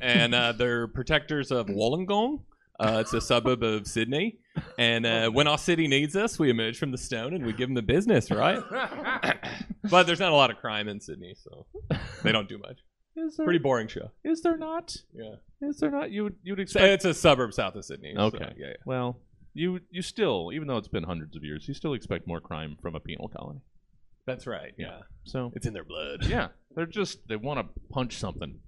and 0.00 0.34
uh, 0.34 0.52
they're 0.52 0.86
protectors 0.88 1.50
of 1.50 1.66
Wollongong. 1.66 2.40
Uh, 2.78 2.98
it's 3.00 3.14
a 3.14 3.20
suburb 3.22 3.62
of 3.62 3.86
Sydney, 3.86 4.38
and 4.78 5.06
uh, 5.06 5.30
when 5.30 5.46
our 5.48 5.56
city 5.56 5.88
needs 5.88 6.14
us, 6.14 6.38
we 6.38 6.50
emerge 6.50 6.78
from 6.78 6.90
the 6.90 6.98
stone 6.98 7.32
and 7.32 7.44
we 7.46 7.54
give 7.54 7.68
them 7.68 7.74
the 7.74 7.80
business, 7.82 8.30
right? 8.30 8.60
but 9.90 10.06
there's 10.06 10.20
not 10.20 10.30
a 10.30 10.34
lot 10.34 10.50
of 10.50 10.58
crime 10.58 10.86
in 10.86 11.00
Sydney, 11.00 11.34
so 11.42 11.66
they 12.22 12.32
don't 12.32 12.48
do 12.50 12.58
much. 12.58 12.80
Is 13.16 13.34
there, 13.38 13.46
Pretty 13.46 13.58
boring 13.60 13.88
show. 13.88 14.10
is 14.24 14.42
there 14.42 14.58
not? 14.58 14.94
Yeah, 15.14 15.36
Is 15.62 15.78
there 15.78 15.90
not? 15.90 16.10
You 16.10 16.24
would 16.24 16.36
you'd 16.42 16.60
expect. 16.60 16.84
it's 16.84 17.04
a 17.04 17.14
suburb 17.14 17.52
south 17.54 17.74
of 17.76 17.84
Sydney. 17.84 18.12
so, 18.14 18.22
Okay. 18.24 18.52
yeah, 18.58 18.66
yeah. 18.68 18.72
Well, 18.84 19.18
you 19.54 19.80
you 19.90 20.02
still, 20.02 20.50
even 20.52 20.68
though 20.68 20.76
it's 20.76 20.88
been 20.88 21.04
hundreds 21.04 21.34
of 21.36 21.42
years, 21.44 21.66
you 21.66 21.74
still 21.74 21.94
expect 21.94 22.26
more 22.26 22.40
crime 22.40 22.76
from 22.82 22.94
a 22.94 23.00
penal 23.00 23.28
colony. 23.28 23.60
That's 24.26 24.46
right. 24.46 24.72
Yeah, 24.76 25.00
So 25.24 25.52
it's 25.54 25.66
in 25.66 25.72
their 25.72 25.84
blood. 25.84 26.26
yeah, 26.26 26.48
they're 26.74 26.84
just 26.84 27.26
they 27.28 27.36
want 27.36 27.60
to 27.60 27.80
punch 27.90 28.16
something, 28.18 28.58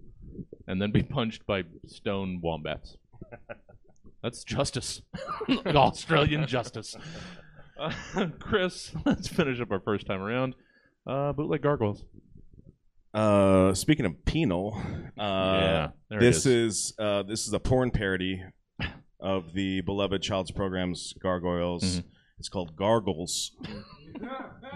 and 0.67 0.81
then 0.81 0.91
be 0.93 1.03
punched 1.03 1.47
by 1.47 1.65
stone 1.87 2.41
wombats. 2.43 2.97
That's 4.23 4.43
justice, 4.45 5.03
Australian 5.67 6.47
justice. 6.47 6.97
Uh, 7.79 7.93
Chris, 8.41 8.93
let's 9.05 9.29
finish 9.29 9.61
up 9.61 9.71
our 9.71 9.81
first 9.81 10.07
time 10.07 10.21
around. 10.23 10.55
Uh, 11.07 11.33
bootleg 11.33 11.63
gargoyles. 11.63 12.03
Uh, 13.15 13.73
speaking 13.75 14.05
of 14.07 14.25
penal, 14.25 14.77
uh, 15.19 15.21
yeah, 15.21 15.89
this 16.11 16.45
is 16.47 16.93
uh, 16.99 17.23
this 17.23 17.47
is 17.47 17.53
a 17.55 17.59
porn 17.61 17.91
parody 17.91 18.43
of 19.21 19.53
the 19.55 19.81
beloved 19.83 20.23
child's 20.23 20.51
programs 20.51 21.15
Gargoyles. 21.23 21.83
Mhm. 22.01 22.05
It's 22.39 22.49
called 22.49 22.77
Gargles. 22.77 23.53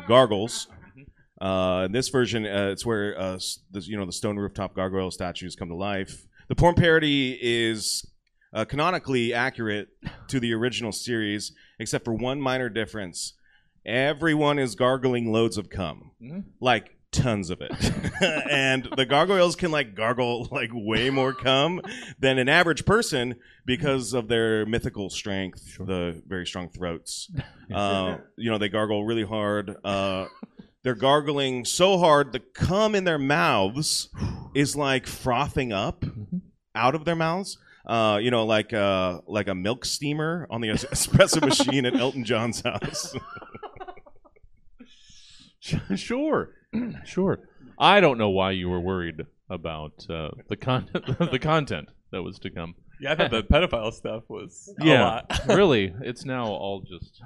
Gargles. 0.08 0.66
Uh, 1.40 1.82
in 1.86 1.92
this 1.92 2.08
version, 2.08 2.44
uh, 2.46 2.68
it's 2.72 2.86
where 2.86 3.18
uh, 3.18 3.38
the, 3.70 3.80
you 3.80 3.96
know 3.96 4.06
the 4.06 4.12
stone 4.12 4.36
rooftop 4.36 4.74
gargoyle 4.74 5.10
statues 5.10 5.54
come 5.54 5.68
to 5.68 5.74
life. 5.76 6.26
The 6.48 6.54
porn 6.56 6.74
parody 6.74 7.38
is 7.40 8.04
uh, 8.52 8.64
canonically 8.64 9.32
accurate 9.34 9.88
to 10.28 10.40
the 10.40 10.52
original 10.54 10.92
series, 10.92 11.52
except 11.78 12.04
for 12.04 12.14
one 12.14 12.40
minor 12.40 12.68
difference. 12.68 13.34
Everyone 13.84 14.58
is 14.58 14.74
gargling 14.74 15.32
loads 15.32 15.56
of 15.58 15.68
cum, 15.68 16.12
Mhm. 16.22 16.44
like 16.60 16.96
tons 17.12 17.50
of 17.50 17.60
it, 17.60 17.72
and 18.50 18.88
the 18.96 19.06
gargoyles 19.06 19.54
can 19.54 19.70
like 19.70 19.94
gargle 19.94 20.48
like 20.50 20.70
way 20.72 21.10
more 21.10 21.32
cum 21.32 21.80
than 22.18 22.38
an 22.38 22.48
average 22.48 22.84
person 22.84 23.36
because 23.64 24.12
of 24.14 24.28
their 24.28 24.66
mythical 24.66 25.10
strength, 25.10 25.76
the 25.78 26.20
very 26.26 26.46
strong 26.46 26.68
throats. 26.68 27.30
Uh, 27.72 28.18
you 28.36 28.50
know, 28.50 28.58
they 28.58 28.68
gargle 28.68 29.02
really 29.06 29.24
hard. 29.24 29.74
Uh, 29.82 30.26
they're 30.82 30.94
gargling 30.94 31.64
so 31.64 31.96
hard, 31.96 32.32
the 32.32 32.40
cum 32.40 32.94
in 32.94 33.04
their 33.04 33.18
mouths 33.18 34.10
is 34.54 34.76
like 34.76 35.06
frothing 35.06 35.72
up 35.72 36.04
out 36.74 36.94
of 36.94 37.06
their 37.06 37.16
mouths. 37.16 37.56
Uh, 37.86 38.18
you 38.20 38.30
know, 38.30 38.44
like 38.44 38.74
uh, 38.74 39.20
like 39.26 39.48
a 39.48 39.54
milk 39.54 39.86
steamer 39.86 40.46
on 40.50 40.60
the 40.60 40.68
es- 40.68 40.84
espresso 40.84 41.40
machine 41.40 41.86
at 41.86 41.96
Elton 41.96 42.24
John's 42.24 42.60
house. 42.60 43.14
sure, 45.96 46.54
sure. 47.04 47.40
I 47.78 48.00
don't 48.00 48.18
know 48.18 48.30
why 48.30 48.52
you 48.52 48.68
were 48.68 48.80
worried 48.80 49.26
about 49.48 50.06
uh, 50.08 50.30
the 50.48 50.56
content, 50.56 51.06
the 51.30 51.38
content 51.38 51.88
that 52.10 52.22
was 52.22 52.38
to 52.40 52.50
come. 52.50 52.74
Yeah, 53.00 53.12
I 53.12 53.16
thought 53.16 53.30
the 53.30 53.42
pedophile 53.42 53.92
stuff 53.92 54.24
was 54.28 54.72
a 54.80 54.84
yeah, 54.84 55.02
lot. 55.02 55.40
really, 55.48 55.92
it's 56.02 56.24
now 56.24 56.46
all 56.46 56.82
just 56.82 57.20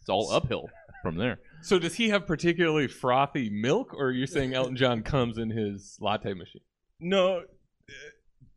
it's 0.00 0.08
all 0.08 0.32
uphill 0.32 0.70
from 1.02 1.16
there. 1.16 1.38
So 1.60 1.78
does 1.78 1.94
he 1.96 2.08
have 2.08 2.26
particularly 2.26 2.88
frothy 2.88 3.50
milk, 3.50 3.92
or 3.92 4.06
are 4.06 4.10
you're 4.10 4.26
saying 4.26 4.54
Elton 4.54 4.76
John 4.76 5.02
comes 5.02 5.38
in 5.38 5.50
his 5.50 5.98
latte 6.00 6.32
machine? 6.34 6.62
no, 7.00 7.38
uh, 7.38 7.92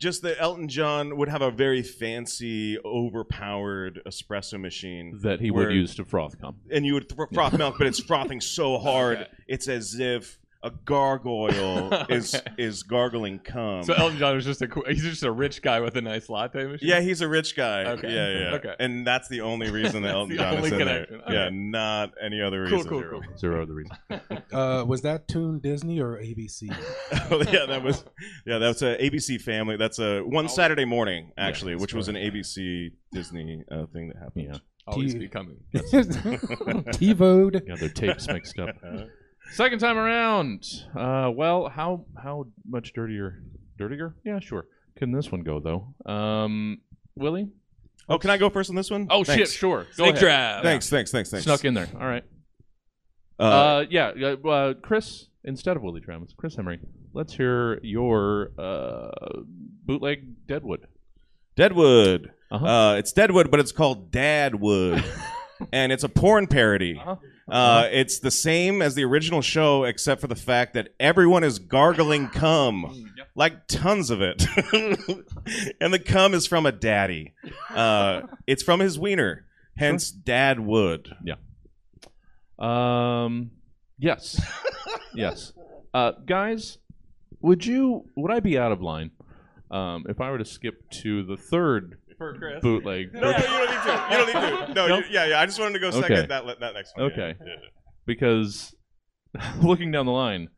just 0.01 0.23
that 0.23 0.35
Elton 0.41 0.67
John 0.67 1.15
would 1.17 1.29
have 1.29 1.41
a 1.43 1.51
very 1.51 1.83
fancy, 1.83 2.77
overpowered 2.83 4.01
espresso 4.05 4.59
machine 4.59 5.19
That 5.21 5.39
he 5.39 5.51
Where- 5.51 5.67
would 5.67 5.75
use 5.75 5.95
to 5.95 6.03
froth 6.05 6.39
cum. 6.41 6.55
and 6.71 6.85
you 6.85 6.95
would 6.95 7.07
th- 7.07 7.29
froth 7.33 7.57
milk, 7.57 7.75
but 7.77 7.87
it's 7.87 7.99
frothing 7.99 8.41
so 8.41 8.77
hard, 8.79 9.27
it's 9.47 9.67
as 9.67 9.99
if 9.99 10.39
a 10.63 10.69
gargoyle 10.85 11.91
is 12.09 12.35
Okay. 12.35 12.51
is 12.57 12.83
gargling 12.83 13.39
cum. 13.39 13.83
So 13.83 13.93
Elton 13.93 14.17
John 14.19 14.35
was 14.35 14.45
just 14.45 14.61
a 14.61 14.67
he's 14.87 15.01
just 15.03 15.23
a 15.23 15.31
rich 15.31 15.61
guy 15.61 15.79
with 15.79 15.95
a 15.97 16.01
nice 16.01 16.29
latte 16.29 16.65
machine. 16.67 16.87
yeah, 16.87 16.99
he's 17.01 17.21
a 17.21 17.27
rich 17.27 17.55
guy. 17.55 17.85
Okay. 17.85 18.13
Yeah, 18.13 18.39
yeah. 18.49 18.55
Okay. 18.57 18.75
And 18.79 19.05
that's 19.05 19.27
the 19.27 19.41
only 19.41 19.71
reason 19.79 20.03
that 20.03 20.11
Elton 20.13 20.35
the 20.37 20.41
John 20.43 20.53
is 20.57 20.71
in 20.71 20.77
connection. 20.79 21.17
there. 21.17 21.21
Okay. 21.25 21.33
Yeah, 21.33 21.49
not 21.51 22.11
any 22.23 22.41
other 22.41 22.67
cool, 22.67 22.77
reason. 22.77 22.89
cool, 22.89 23.03
cool. 23.09 23.21
Zero 23.37 23.63
other 23.63 23.73
reason. 23.73 23.97
uh, 24.53 24.83
was 24.87 25.01
that 25.01 25.27
tune 25.27 25.59
Disney 25.59 25.99
or 25.99 26.17
ABC? 26.17 26.69
oh, 27.31 27.43
yeah, 27.51 27.65
that 27.65 27.81
was 27.83 28.03
yeah, 28.45 28.57
that's 28.59 28.81
a 28.81 28.97
ABC 28.97 29.41
Family. 29.41 29.77
That's 29.77 29.99
a 29.99 30.21
one 30.21 30.47
Saturday 30.47 30.85
morning 30.85 31.31
actually, 31.37 31.73
that's 31.73 31.81
which 31.81 31.93
was 31.93 32.07
an 32.07 32.15
ABC 32.15 32.91
Disney 33.11 33.63
uh, 33.71 33.85
thing 33.93 34.09
that 34.09 34.17
happened. 34.17 34.45
Yeah, 34.51 34.57
Always 34.87 35.13
T- 35.13 35.19
be 35.19 35.27
coming. 35.27 35.57
TiVoed. 35.73 37.61
Yeah, 37.67 37.75
their 37.75 37.89
tapes 37.89 38.27
mixed 38.27 38.59
up. 38.59 38.75
Second 39.51 39.79
time 39.79 39.97
around. 39.97 40.65
Uh, 40.95 41.29
well, 41.33 41.69
how 41.69 42.05
how 42.21 42.47
much 42.67 42.93
dirtier? 42.93 43.43
Dirtier? 43.77 44.15
Yeah, 44.25 44.39
sure. 44.39 44.65
Can 44.97 45.11
this 45.11 45.31
one 45.31 45.41
go 45.41 45.59
though? 45.59 46.11
Um, 46.11 46.79
Willie? 47.15 47.49
Oh, 48.09 48.17
can 48.17 48.29
I 48.29 48.37
go 48.37 48.49
first 48.49 48.69
on 48.69 48.75
this 48.75 48.89
one? 48.89 49.07
Oh 49.09 49.23
Thanks. 49.23 49.51
shit, 49.51 49.57
sure. 49.59 49.83
Go 49.97 50.03
Snake 50.05 50.09
ahead. 50.11 50.19
draft. 50.21 50.63
Thanks, 50.63 50.89
thanks, 50.89 51.11
thanks, 51.11 51.29
thanks. 51.29 51.45
Snuck 51.45 51.65
in 51.65 51.73
there. 51.73 51.87
All 51.93 52.07
right. 52.07 52.23
Uh, 53.39 53.43
Uh, 53.43 53.85
yeah, 53.89 54.11
uh, 54.43 54.47
uh, 54.47 54.73
Chris, 54.75 55.27
instead 55.43 55.75
of 55.75 55.83
Willie 55.83 56.01
Travis, 56.01 56.33
Chris 56.37 56.57
Emery, 56.57 56.79
let's 57.13 57.33
hear 57.33 57.79
your 57.83 58.51
uh, 58.57 59.09
bootleg 59.85 60.47
Deadwood. 60.47 60.87
Deadwood. 61.55 62.31
Uh-huh. 62.51 62.65
Uh, 62.65 62.95
it's 62.95 63.11
Deadwood, 63.13 63.49
but 63.51 63.59
it's 63.59 63.71
called 63.71 64.11
Dadwood, 64.11 65.03
and 65.73 65.91
it's 65.91 66.03
a 66.03 66.09
porn 66.09 66.47
parody. 66.47 66.97
Uh-huh. 66.99 67.15
Uh, 67.49 67.87
it's 67.91 68.19
the 68.19 68.31
same 68.31 68.81
as 68.81 68.95
the 68.95 69.03
original 69.03 69.41
show, 69.41 69.83
except 69.83 70.21
for 70.21 70.27
the 70.27 70.35
fact 70.35 70.73
that 70.73 70.89
everyone 70.99 71.43
is 71.43 71.59
gargling 71.59 72.27
cum, 72.29 73.13
like 73.35 73.67
tons 73.67 74.09
of 74.09 74.21
it, 74.21 74.45
and 75.81 75.93
the 75.93 75.99
cum 75.99 76.33
is 76.33 76.47
from 76.47 76.65
a 76.65 76.71
daddy. 76.71 77.33
Uh, 77.69 78.21
it's 78.47 78.63
from 78.63 78.79
his 78.79 78.97
wiener, 78.97 79.45
hence 79.75 80.11
Dadwood. 80.11 81.13
Yeah. 81.23 81.35
Um, 82.59 83.51
yes. 83.97 84.39
Yes. 85.13 85.51
Uh, 85.93 86.11
guys, 86.25 86.77
would 87.41 87.65
you? 87.65 88.05
Would 88.15 88.31
I 88.31 88.39
be 88.39 88.57
out 88.57 88.71
of 88.71 88.81
line 88.81 89.11
um, 89.69 90.05
if 90.07 90.21
I 90.21 90.29
were 90.31 90.37
to 90.37 90.45
skip 90.45 90.89
to 91.01 91.23
the 91.23 91.37
third 91.37 91.97
For 92.21 92.35
Chris. 92.35 92.61
bootleg? 92.61 93.13
No, 93.15 93.21
no, 93.21 93.27
you 93.29 93.43
don't 93.43 93.71
need 93.71 93.81
to. 93.81 94.07
You 94.11 94.17
don't 94.17 94.27
need 94.27 94.67
to. 94.67 94.73
No, 94.75 94.87
No? 94.87 94.97
you- 94.99 95.05
yeah, 95.09 95.25
yeah. 95.25 95.39
I 95.41 95.47
just 95.47 95.59
wanted 95.59 95.73
to 95.73 95.79
go 95.79 95.87
Okay. 95.87 96.01
second 96.01 96.29
that 96.29 96.59
that 96.59 96.73
next 96.75 96.95
one. 96.95 97.07
yeah, 97.09 97.13
Okay. 97.13 97.39
yeah, 97.39 97.47
yeah. 97.47 97.67
Because 98.05 98.75
looking 99.63 99.91
down 99.91 100.05
the 100.05 100.11
line, 100.11 100.49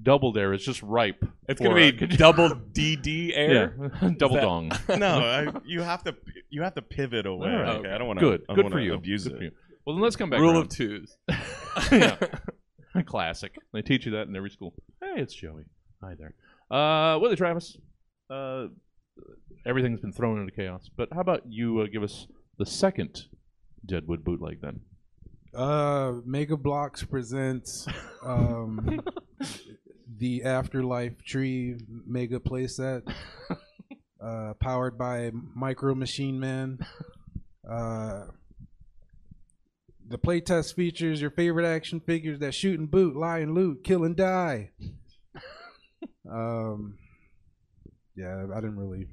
Double 0.00 0.30
Dare 0.32 0.52
is 0.52 0.64
just 0.64 0.80
ripe. 0.82 1.24
It's 1.48 1.60
gonna 1.60 1.74
be 1.74 1.88
uh, 2.04 2.06
double 2.16 2.50
DD 2.50 3.32
air. 3.34 3.74
Yeah, 4.00 4.10
double 4.16 4.36
that- 4.36 4.42
dong. 4.42 4.70
No, 4.96 5.18
I, 5.18 5.52
you 5.64 5.82
have 5.82 6.04
to 6.04 6.14
you 6.50 6.62
have 6.62 6.74
to 6.76 6.82
pivot 6.82 7.26
away. 7.26 7.50
All 7.50 7.56
right. 7.62 7.76
Okay, 7.78 7.90
I 7.90 7.98
don't 7.98 8.06
want 8.06 8.20
to. 8.20 8.24
Good, 8.24 8.42
I 8.48 8.54
don't 8.54 8.56
good 8.56 8.64
wanna 8.66 8.74
for 8.76 8.80
you. 8.80 8.94
Abuse 8.94 9.24
Good 9.24 9.32
it. 9.32 9.36
for 9.38 9.44
you. 9.44 9.50
Well, 9.84 9.96
then 9.96 10.02
let's 10.04 10.14
come 10.14 10.30
back. 10.30 10.38
Rule 10.38 10.52
around. 10.52 10.62
of 10.62 10.68
twos. 10.68 11.16
yeah. 11.90 12.16
Classic. 13.06 13.52
They 13.72 13.82
teach 13.82 14.06
you 14.06 14.12
that 14.12 14.28
in 14.28 14.36
every 14.36 14.50
school. 14.50 14.72
Hey, 15.02 15.20
it's 15.20 15.34
Joey. 15.34 15.64
Hi 16.02 16.14
there. 16.16 16.34
Uh, 16.70 17.18
Willie 17.18 17.34
Travis. 17.36 17.76
Uh, 18.30 18.66
everything's 19.66 20.00
been 20.00 20.12
thrown 20.12 20.40
into 20.40 20.52
chaos. 20.52 20.90
But 20.96 21.08
how 21.12 21.20
about 21.20 21.42
you 21.46 21.80
uh, 21.80 21.86
give 21.86 22.02
us 22.02 22.26
the 22.58 22.66
second 22.66 23.26
Deadwood 23.84 24.24
bootleg 24.24 24.60
then? 24.60 24.80
Uh, 25.54 26.14
Mega 26.24 26.56
Bloks 26.56 27.04
presents 27.04 27.86
um, 28.24 29.00
the 30.18 30.44
Afterlife 30.44 31.22
Tree 31.24 31.76
Mega 32.06 32.38
Playset, 32.38 33.02
uh, 34.24 34.54
powered 34.60 34.96
by 34.96 35.30
Micro 35.54 35.94
Machine 35.94 36.40
Man. 36.40 36.78
Uh, 37.68 38.24
the 40.08 40.18
playtest 40.18 40.74
features 40.74 41.20
your 41.20 41.30
favorite 41.30 41.66
action 41.66 42.00
figures 42.00 42.38
that 42.40 42.54
shoot 42.54 42.78
and 42.78 42.90
boot, 42.90 43.16
lie 43.16 43.38
and 43.38 43.54
loot, 43.54 43.84
kill 43.84 44.04
and 44.04 44.16
die. 44.16 44.70
um, 46.30 46.98
yeah, 48.16 48.46
I 48.52 48.60
didn't 48.60 48.78
really. 48.78 49.06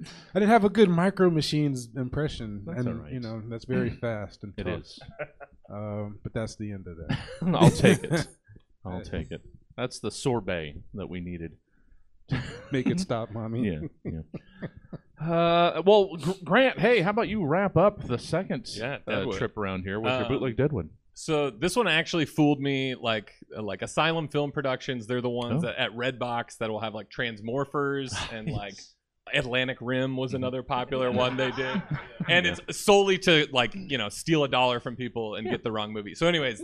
I 0.34 0.38
didn't 0.38 0.50
have 0.50 0.64
a 0.64 0.68
good 0.70 0.88
Micro 0.88 1.30
Machines 1.30 1.88
impression, 1.96 2.62
That's 2.66 2.80
and 2.80 2.88
all 2.88 2.94
right. 2.94 3.12
you 3.12 3.20
know 3.20 3.42
that's 3.48 3.64
very 3.64 3.90
fast 4.00 4.42
and 4.44 4.52
It 4.56 4.64
tough. 4.64 4.80
is. 4.80 4.98
Um, 5.70 6.18
but 6.22 6.32
that's 6.32 6.56
the 6.56 6.72
end 6.72 6.86
of 6.86 6.96
that. 6.96 7.18
I'll 7.54 7.70
take 7.70 8.02
it. 8.02 8.26
I'll 8.86 9.02
take 9.02 9.30
it. 9.30 9.42
That's 9.76 9.98
the 9.98 10.10
sorbet 10.10 10.76
that 10.94 11.10
we 11.10 11.20
needed. 11.20 11.58
Make 12.72 12.86
it 12.86 12.98
stop, 13.00 13.30
mommy. 13.32 13.68
Yeah. 13.70 13.80
yeah. 14.02 14.20
Uh, 15.20 15.82
well, 15.84 16.16
Gr- 16.16 16.30
Grant, 16.42 16.78
hey, 16.78 17.00
how 17.02 17.10
about 17.10 17.28
you 17.28 17.44
wrap 17.44 17.76
up 17.76 18.02
the 18.06 18.18
second 18.18 18.66
Yeah, 18.74 18.98
uh, 19.06 19.26
trip 19.32 19.58
around 19.58 19.82
here 19.82 20.00
with 20.00 20.10
your 20.10 20.22
Um, 20.22 20.28
bootleg 20.28 20.56
Deadwood? 20.56 20.88
So 21.12 21.50
this 21.50 21.76
one 21.76 21.86
actually 21.86 22.24
fooled 22.24 22.60
me. 22.60 22.94
Like 22.94 23.34
like 23.60 23.82
Asylum 23.82 24.28
Film 24.28 24.52
Productions, 24.52 25.06
they're 25.06 25.20
the 25.20 25.28
ones 25.28 25.64
Oh. 25.64 25.66
that, 25.66 25.76
at 25.76 25.90
Redbox 25.94 26.56
that 26.58 26.70
will 26.70 26.80
have 26.80 26.94
like 26.94 27.10
Transmorphers 27.10 28.14
and 28.32 28.48
like 28.50 28.74
Atlantic 29.34 29.78
Rim 29.80 30.16
was 30.16 30.34
another 30.34 30.62
popular 30.62 31.10
one 31.10 31.36
they 31.36 31.50
did, 31.52 31.82
and 32.28 32.46
it's 32.46 32.60
solely 32.78 33.18
to 33.18 33.46
like 33.52 33.74
you 33.74 33.98
know 33.98 34.08
steal 34.08 34.44
a 34.44 34.48
dollar 34.48 34.80
from 34.80 34.96
people 34.96 35.34
and 35.34 35.48
get 35.48 35.62
the 35.62 35.72
wrong 35.72 35.92
movie. 35.92 36.14
So, 36.14 36.26
anyways, 36.26 36.62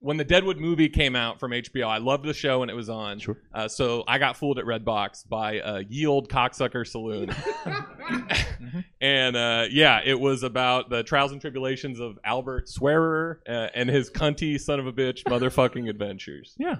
when 0.00 0.16
the 0.18 0.24
Deadwood 0.24 0.58
movie 0.58 0.88
came 0.88 1.16
out 1.16 1.40
from 1.40 1.52
HBO, 1.52 1.86
I 1.86 1.98
loved 1.98 2.24
the 2.24 2.34
show 2.34 2.60
when 2.60 2.68
it 2.68 2.76
was 2.76 2.90
on. 2.90 3.18
Sure. 3.18 3.38
Uh, 3.54 3.68
so 3.68 4.04
I 4.06 4.18
got 4.18 4.36
fooled 4.36 4.58
at 4.58 4.66
Redbox 4.66 5.26
by 5.28 5.60
uh, 5.60 5.82
Yield 5.88 6.28
Cocksucker 6.28 6.86
Saloon, 6.86 7.34
and 9.00 9.36
uh, 9.36 9.64
yeah, 9.70 10.00
it 10.04 10.18
was 10.18 10.42
about 10.42 10.90
the 10.90 11.02
trials 11.02 11.32
and 11.32 11.40
tribulations 11.40 12.00
of 12.00 12.18
Albert 12.24 12.68
Swearer 12.68 13.40
uh, 13.48 13.68
and 13.74 13.88
his 13.88 14.10
cunty 14.10 14.60
son 14.60 14.78
of 14.78 14.86
a 14.86 14.92
bitch 14.92 15.22
motherfucking 15.24 15.88
adventures. 15.88 16.54
Yeah. 16.58 16.76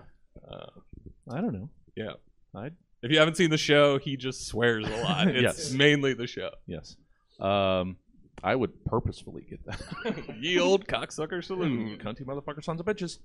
Uh, 0.50 0.66
I 1.30 1.40
don't 1.40 1.54
know. 1.54 1.70
yeah. 1.96 2.12
I 2.54 2.70
If 3.04 3.10
you 3.12 3.18
haven't 3.18 3.36
seen 3.36 3.50
the 3.50 3.58
show, 3.58 3.98
he 3.98 4.16
just 4.16 4.46
swears 4.46 4.86
a 4.88 5.02
lot. 5.02 5.28
It's 5.34 5.42
Yes. 5.42 5.72
mainly 5.72 6.14
the 6.14 6.26
show. 6.26 6.50
yes. 6.66 6.96
Um, 7.38 7.96
I 8.42 8.54
would 8.54 8.84
purposefully 8.84 9.46
get 9.48 9.64
that. 9.66 10.36
Yield 10.40 10.86
Cocksucker 10.86 11.42
Saloon. 11.44 11.98
Cunty 11.98 12.22
motherfucker 12.24 12.62
sons 12.64 12.80
of 12.80 12.86
bitches. 12.86 13.18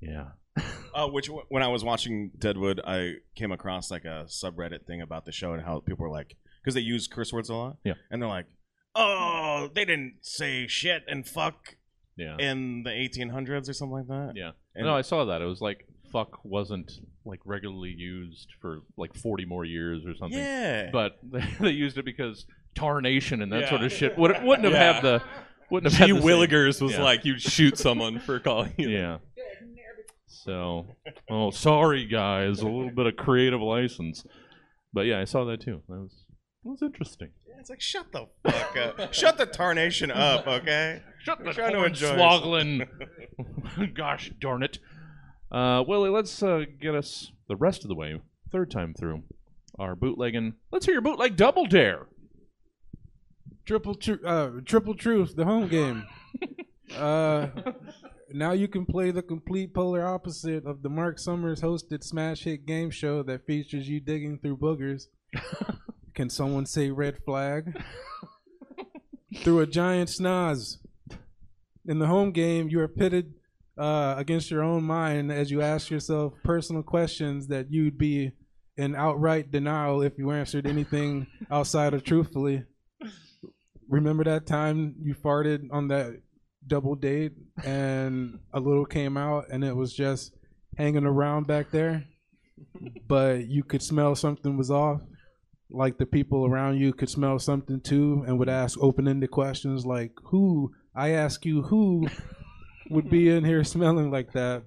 Yeah. 0.00 0.28
Uh, 0.94 1.06
which 1.06 1.28
when 1.48 1.62
I 1.62 1.68
was 1.68 1.84
watching 1.84 2.32
Deadwood, 2.36 2.80
I 2.84 3.16
came 3.36 3.52
across 3.52 3.88
like 3.90 4.04
a 4.04 4.24
subreddit 4.26 4.84
thing 4.86 5.00
about 5.00 5.26
the 5.26 5.32
show 5.32 5.52
and 5.52 5.62
how 5.62 5.78
people 5.80 6.02
were 6.04 6.10
like, 6.10 6.34
because 6.60 6.74
they 6.74 6.80
use 6.80 7.06
curse 7.06 7.32
words 7.32 7.50
a 7.50 7.54
lot. 7.54 7.76
Yeah. 7.84 7.92
And 8.10 8.20
they're 8.20 8.28
like, 8.28 8.46
oh, 8.96 9.68
they 9.74 9.84
didn't 9.84 10.14
say 10.22 10.66
shit 10.66 11.04
and 11.06 11.28
fuck 11.28 11.76
Yeah. 12.16 12.36
in 12.38 12.82
the 12.82 12.90
1800s 12.90 13.68
or 13.68 13.74
something 13.74 13.92
like 13.98 14.08
that. 14.08 14.32
Yeah. 14.34 14.52
And- 14.74 14.86
no, 14.86 14.96
I 14.96 15.02
saw 15.02 15.26
that. 15.26 15.40
It 15.40 15.44
was 15.44 15.60
like 15.60 15.86
fuck 16.12 16.44
wasn't 16.44 16.90
like 17.24 17.40
regularly 17.44 17.94
used 17.96 18.48
for 18.60 18.80
like 18.96 19.14
40 19.14 19.44
more 19.44 19.64
years 19.64 20.04
or 20.06 20.14
something. 20.16 20.38
Yeah. 20.38 20.90
But 20.92 21.18
they, 21.22 21.44
they 21.60 21.70
used 21.70 21.98
it 21.98 22.04
because 22.04 22.46
tarnation 22.74 23.42
and 23.42 23.52
that 23.52 23.62
Yeah. 23.62 23.68
sort 23.70 23.82
of 23.82 23.92
shit 23.92 24.16
would, 24.18 24.42
wouldn't 24.42 24.64
have 24.64 24.72
Yeah. 24.74 24.92
had 24.94 25.02
the 25.02 25.22
wouldn't 25.70 25.92
have 25.92 25.98
G. 26.08 26.14
had 26.14 26.16
the 26.22 26.26
same- 26.26 26.30
Willigers 26.48 26.80
was 26.80 26.92
Yeah. 26.92 27.02
like, 27.02 27.24
you'd 27.24 27.42
shoot 27.42 27.76
someone 27.76 28.18
for 28.20 28.38
calling 28.40 28.72
you. 28.78 28.88
Yeah. 28.88 29.18
So, 30.26 30.86
oh, 31.30 31.50
sorry 31.50 32.06
guys, 32.06 32.60
a 32.60 32.64
little 32.66 32.90
bit 32.90 33.06
of 33.06 33.16
creative 33.16 33.60
license. 33.60 34.24
But 34.92 35.02
yeah, 35.02 35.20
I 35.20 35.24
saw 35.24 35.44
that 35.46 35.60
too. 35.60 35.82
That 35.88 36.00
was 36.00 36.24
that 36.64 36.70
was 36.70 36.82
interesting. 36.82 37.28
it's 37.58 37.70
like, 37.70 37.80
shut 37.80 38.12
the 38.12 38.26
fuck 38.44 38.76
up. 38.76 39.12
shut 39.14 39.36
the 39.38 39.46
tarnation 39.46 40.10
up, 40.10 40.46
okay? 40.46 41.02
Shut 41.22 41.44
the 41.44 41.52
trying 41.52 41.72
to 41.72 41.84
enjoy 41.84 42.16
swoggling. 42.16 42.88
Gosh 43.94 44.32
darn 44.40 44.62
it. 44.62 44.78
Uh, 45.50 45.82
Willie, 45.86 46.10
let's 46.10 46.42
uh, 46.42 46.64
get 46.80 46.94
us 46.94 47.32
the 47.48 47.56
rest 47.56 47.82
of 47.82 47.88
the 47.88 47.94
way, 47.94 48.20
third 48.52 48.70
time 48.70 48.94
through, 48.94 49.22
our 49.78 49.94
bootlegging. 49.94 50.54
Let's 50.70 50.86
hear 50.86 50.94
your 50.94 51.02
bootleg 51.02 51.36
double 51.36 51.66
dare. 51.66 52.06
Triple 53.64 53.94
tru- 53.94 54.24
uh, 54.24 54.50
triple 54.64 54.94
truth, 54.94 55.36
the 55.36 55.44
home 55.44 55.68
game. 55.68 56.04
uh, 56.96 57.48
now 58.32 58.52
you 58.52 58.68
can 58.68 58.84
play 58.84 59.10
the 59.10 59.22
complete 59.22 59.74
polar 59.74 60.06
opposite 60.06 60.66
of 60.66 60.82
the 60.82 60.90
Mark 60.90 61.18
Summers 61.18 61.60
hosted 61.60 62.04
smash 62.04 62.44
hit 62.44 62.66
game 62.66 62.90
show 62.90 63.22
that 63.22 63.46
features 63.46 63.88
you 63.88 64.00
digging 64.00 64.38
through 64.38 64.58
boogers. 64.58 65.04
can 66.14 66.28
someone 66.28 66.66
say 66.66 66.90
red 66.90 67.18
flag? 67.24 67.74
through 69.36 69.60
a 69.60 69.66
giant 69.66 70.10
snaz. 70.10 70.78
In 71.86 71.98
the 71.98 72.06
home 72.06 72.32
game, 72.32 72.68
you 72.68 72.80
are 72.80 72.88
pitted 72.88 73.34
uh, 73.78 74.14
against 74.18 74.50
your 74.50 74.62
own 74.62 74.82
mind 74.82 75.30
as 75.30 75.50
you 75.50 75.62
ask 75.62 75.90
yourself 75.90 76.34
personal 76.42 76.82
questions 76.82 77.46
that 77.48 77.70
you'd 77.70 77.96
be 77.96 78.32
in 78.76 78.94
outright 78.94 79.50
denial 79.50 80.02
if 80.02 80.18
you 80.18 80.30
answered 80.30 80.66
anything 80.66 81.26
outside 81.50 81.94
of 81.94 82.04
truthfully. 82.04 82.64
Remember 83.88 84.24
that 84.24 84.46
time 84.46 84.94
you 85.00 85.14
farted 85.14 85.68
on 85.72 85.88
that 85.88 86.20
double 86.66 86.94
date 86.94 87.32
and 87.64 88.38
a 88.52 88.60
little 88.60 88.84
came 88.84 89.16
out 89.16 89.46
and 89.50 89.64
it 89.64 89.74
was 89.74 89.94
just 89.94 90.34
hanging 90.76 91.06
around 91.06 91.46
back 91.46 91.70
there, 91.70 92.04
but 93.08 93.46
you 93.46 93.62
could 93.64 93.82
smell 93.82 94.14
something 94.14 94.56
was 94.56 94.70
off? 94.70 95.00
Like 95.70 95.98
the 95.98 96.06
people 96.06 96.46
around 96.46 96.78
you 96.78 96.92
could 96.92 97.10
smell 97.10 97.38
something 97.38 97.80
too 97.80 98.24
and 98.26 98.38
would 98.38 98.48
ask 98.48 98.78
open 98.80 99.06
ended 99.06 99.30
questions 99.30 99.86
like, 99.86 100.12
Who? 100.30 100.72
I 100.94 101.10
ask 101.10 101.44
you, 101.44 101.62
who 101.62 102.08
would 102.90 103.08
be 103.10 103.28
in 103.30 103.44
here 103.44 103.64
smelling 103.74 104.10
like 104.10 104.32
that? 104.32 104.62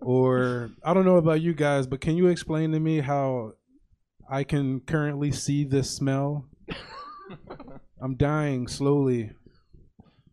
Or 0.00 0.70
I 0.84 0.94
don't 0.94 1.04
know 1.04 1.16
about 1.16 1.40
you 1.42 1.52
guys, 1.54 1.86
but 1.86 2.00
can 2.00 2.16
you 2.16 2.28
explain 2.28 2.72
to 2.72 2.80
me 2.80 3.00
how 3.00 3.52
I 4.30 4.44
can 4.44 4.80
currently 4.80 5.32
see 5.32 5.64
this 5.64 5.90
smell? 5.90 6.46
I'm 8.02 8.16
dying 8.16 8.68
slowly. 8.68 9.32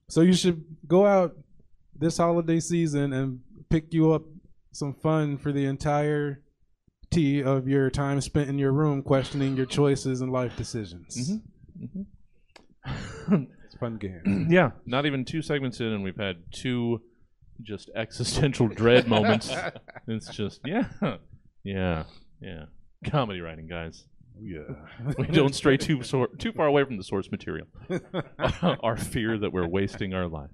So 0.09 0.21
you 0.21 0.33
should 0.33 0.63
go 0.87 1.05
out 1.05 1.35
this 1.97 2.17
holiday 2.17 2.59
season 2.59 3.11
and 3.11 3.39
pick 3.69 3.93
you 3.93 4.11
up 4.13 4.23
some 4.71 4.93
fun 4.93 5.37
for 5.37 5.51
the 5.51 5.65
entire 5.65 6.41
tea 7.11 7.41
of 7.43 7.67
your 7.67 7.89
time 7.89 8.21
spent 8.21 8.49
in 8.49 8.57
your 8.59 8.71
room 8.71 9.01
questioning 9.01 9.57
your 9.57 9.65
choices 9.65 10.21
and 10.21 10.31
life 10.31 10.55
decisions. 10.55 11.39
Mhm. 11.79 12.17
It's 12.87 13.31
a 13.31 13.54
fun 13.79 13.97
game. 13.97 14.47
yeah, 14.49 14.71
not 14.85 15.05
even 15.05 15.25
two 15.25 15.41
segments 15.41 15.79
in, 15.79 15.87
and 15.87 16.03
we've 16.03 16.15
had 16.17 16.37
two 16.51 17.01
just 17.61 17.89
existential 17.95 18.67
dread 18.67 19.07
moments. 19.07 19.51
It's 20.07 20.27
just, 20.29 20.61
yeah, 20.65 20.85
yeah, 21.63 22.03
yeah. 22.39 22.65
Comedy 23.07 23.41
writing, 23.41 23.67
guys. 23.67 24.05
yeah. 24.39 24.59
We 25.17 25.25
don't 25.27 25.55
stray 25.55 25.77
too 25.77 26.03
sor- 26.03 26.29
too 26.37 26.51
far 26.51 26.67
away 26.67 26.83
from 26.83 26.97
the 26.97 27.03
source 27.03 27.31
material. 27.31 27.65
our 28.83 28.95
fear 28.97 29.37
that 29.39 29.51
we're 29.51 29.67
wasting 29.67 30.13
our 30.13 30.27
lives. 30.27 30.53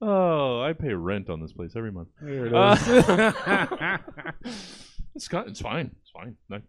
oh, 0.00 0.60
I 0.62 0.72
pay 0.74 0.92
rent 0.94 1.28
on 1.30 1.40
this 1.40 1.52
place 1.52 1.72
every 1.76 1.90
month. 1.92 2.08
There 2.20 2.46
it 2.46 2.54
Uh, 2.54 3.98
is. 4.44 4.84
It's 5.16 5.28
got, 5.28 5.48
it's 5.48 5.60
fine. 5.60 5.90
It's 6.02 6.10
fine. 6.10 6.36
I 6.52 6.60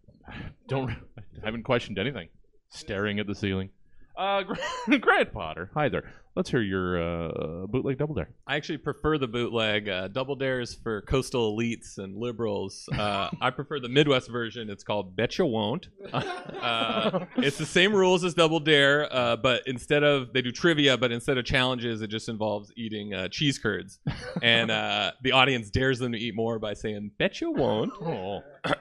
don't. 0.68 0.90
I 0.92 1.22
haven't 1.46 1.64
questioned 1.64 2.00
anything. 2.00 2.30
Staring 2.70 3.20
at 3.20 3.28
the 3.28 3.36
ceiling. 3.36 3.70
Uh, 4.18 4.44
Grant 5.02 5.34
Potter. 5.34 5.70
Hi 5.74 5.90
there. 5.90 6.04
Let's 6.36 6.50
hear 6.50 6.62
your 6.62 7.02
uh, 7.02 7.66
bootleg 7.68 7.98
double 7.98 8.16
dare. 8.16 8.30
I 8.46 8.58
actually 8.58 8.80
prefer 8.80 9.18
the 9.18 9.28
bootleg. 9.28 9.88
Uh, 9.88 10.10
double 10.10 10.36
dares 10.36 10.74
for 10.74 11.02
coastal 11.04 11.56
elites 11.56 11.98
and 11.98 12.18
liberals. 12.18 12.90
Uh, 12.92 13.30
I 13.42 13.52
prefer 13.52 13.80
the 13.80 13.88
Midwest 13.88 14.30
version. 14.30 14.70
It's 14.70 14.84
called 14.84 15.16
Betcha 15.16 15.46
Won't. 15.46 15.90
Uh, 16.66 17.26
it's 17.38 17.60
the 17.60 17.66
same 17.66 17.94
rules 17.94 18.24
as 18.24 18.34
double 18.34 18.60
dare, 18.60 19.14
uh, 19.14 19.36
but 19.36 19.62
instead 19.68 20.02
of 20.02 20.34
they 20.34 20.42
do 20.42 20.52
trivia, 20.52 20.98
but 20.98 21.12
instead 21.12 21.38
of 21.38 21.46
challenges, 21.46 22.02
it 22.02 22.08
just 22.08 22.28
involves 22.28 22.72
eating 22.76 23.14
uh, 23.14 23.28
cheese 23.28 23.60
curds, 23.60 24.00
and 24.42 24.72
uh, 24.72 25.12
the 25.22 25.32
audience 25.32 25.70
dares 25.70 26.00
them 26.00 26.12
to 26.14 26.18
eat 26.18 26.34
more 26.34 26.58
by 26.58 26.74
saying 26.74 27.12
Betcha 27.20 27.52
Won't. 27.52 27.94
Oh, 28.02 28.42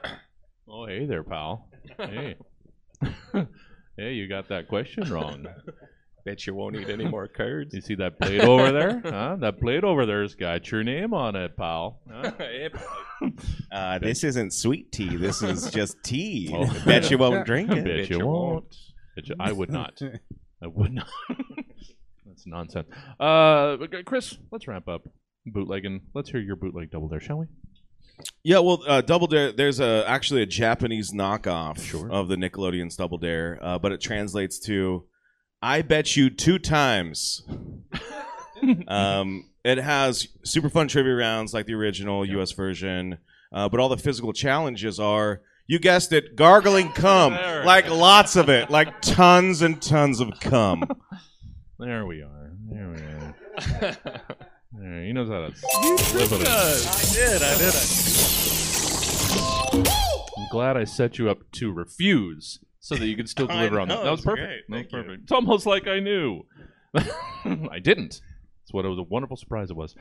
oh, 0.67 0.87
hey 0.87 1.05
there, 1.05 1.23
pal. 1.23 1.69
Hey, 1.99 2.37
hey, 3.97 4.13
you 4.13 4.27
got 4.27 4.49
that 4.49 4.67
question 4.67 5.09
wrong. 5.11 5.45
Bet 6.25 6.47
you 6.47 6.55
won't 6.55 6.75
eat 6.75 6.89
any 6.89 7.05
more 7.07 7.27
curds. 7.27 7.71
You 7.75 7.81
see 7.81 7.93
that 7.95 8.19
plate 8.19 8.41
over 8.41 8.71
there? 8.71 8.99
Huh? 9.05 9.35
That 9.39 9.59
plate 9.59 9.83
over 9.83 10.07
there's 10.07 10.33
got 10.33 10.71
your 10.71 10.83
name 10.83 11.13
on 11.13 11.35
it, 11.35 11.55
pal. 11.55 11.99
Huh? 12.11 12.31
Uh, 13.71 13.97
this 13.99 14.23
isn't 14.23 14.51
sweet 14.51 14.91
tea. 14.91 15.15
This 15.15 15.41
is 15.41 15.71
just 15.71 15.95
tea. 16.03 16.51
Oh. 16.53 16.65
Bet 16.85 17.09
you 17.09 17.17
won't 17.17 17.45
drink 17.45 17.71
it. 17.71 17.85
Bet 17.85 17.95
it. 17.99 18.09
you 18.09 18.25
won't. 18.25 18.75
Bet 19.15 19.29
you- 19.29 19.35
I 19.39 19.51
would 19.51 19.69
not. 19.71 20.01
I 20.61 20.67
would 20.67 20.91
not. 20.93 21.07
That's 22.25 22.45
nonsense. 22.45 22.87
Uh, 23.19 23.77
but, 23.77 23.93
uh, 23.93 24.03
Chris, 24.05 24.37
let's 24.51 24.67
wrap 24.67 24.87
up 24.89 25.07
bootlegging. 25.45 26.01
Let's 26.13 26.29
hear 26.29 26.41
your 26.41 26.55
bootleg 26.57 26.91
double 26.91 27.07
there, 27.07 27.21
shall 27.21 27.37
we? 27.37 27.45
Yeah, 28.43 28.59
well, 28.59 28.81
uh, 28.87 29.01
Double 29.01 29.27
Dare. 29.27 29.51
There's 29.51 29.79
a 29.79 30.03
actually 30.07 30.41
a 30.41 30.45
Japanese 30.45 31.11
knockoff 31.11 31.79
Sure. 31.81 32.09
of 32.11 32.27
the 32.27 32.35
Nickelodeon's 32.35 32.95
Double 32.95 33.17
Dare, 33.17 33.59
uh, 33.61 33.79
but 33.79 33.91
it 33.91 34.01
translates 34.01 34.59
to 34.59 35.05
"I 35.61 35.81
bet 35.81 36.15
you 36.15 36.29
two 36.29 36.59
times." 36.59 37.43
um, 38.87 39.49
it 39.63 39.77
has 39.77 40.27
super 40.43 40.69
fun 40.69 40.87
trivia 40.87 41.15
rounds 41.15 41.53
like 41.53 41.65
the 41.65 41.73
original 41.73 42.25
U.S. 42.25 42.51
version, 42.51 43.17
uh, 43.51 43.67
but 43.69 43.79
all 43.79 43.89
the 43.89 43.97
physical 43.97 44.33
challenges 44.33 44.99
are. 44.99 45.41
You 45.67 45.79
guessed 45.79 46.13
it, 46.13 46.35
gargling 46.35 46.91
cum, 46.91 47.33
There. 47.35 47.65
like 47.65 47.89
lots 47.89 48.35
of 48.35 48.49
it, 48.49 48.69
like 48.69 49.01
tons 49.01 49.63
and 49.63 49.81
tons 49.81 50.19
of 50.19 50.39
cum. 50.39 50.83
There 51.77 52.05
we 52.05 52.21
are. 52.21 52.51
There 52.71 52.87
we 52.89 53.87
are. 53.87 54.21
He 54.81 55.13
knows 55.13 55.29
how 55.29 55.47
to 55.47 55.55
slip 55.55 56.31
it 56.31 56.41
in. 56.41 56.47
I 56.47 57.03
did. 57.13 57.41
I 57.41 57.57
did. 57.57 57.73
I'm 60.37 60.47
glad 60.51 60.77
I 60.77 60.83
set 60.83 61.17
you 61.17 61.29
up 61.29 61.39
to 61.53 61.71
refuse 61.71 62.59
so 62.79 62.95
that 62.95 63.05
you 63.07 63.15
could 63.15 63.29
still 63.29 63.47
deliver 63.55 63.79
on 63.79 63.87
that. 63.87 64.03
That 64.03 64.11
was 64.11 64.21
perfect. 64.21 64.69
That 64.69 64.75
was 64.75 64.85
Thank 64.91 65.07
you. 65.07 65.13
It's 65.23 65.31
almost 65.31 65.65
like 65.65 65.87
I 65.87 65.99
knew. 65.99 66.43
I 66.95 67.79
didn't. 67.81 68.21
That's 68.61 68.71
what 68.73 68.85
it 68.85 68.89
was 68.89 68.99
a 68.99 69.03
wonderful 69.03 69.37
surprise 69.37 69.69
it 69.69 69.75
was. 69.77 69.95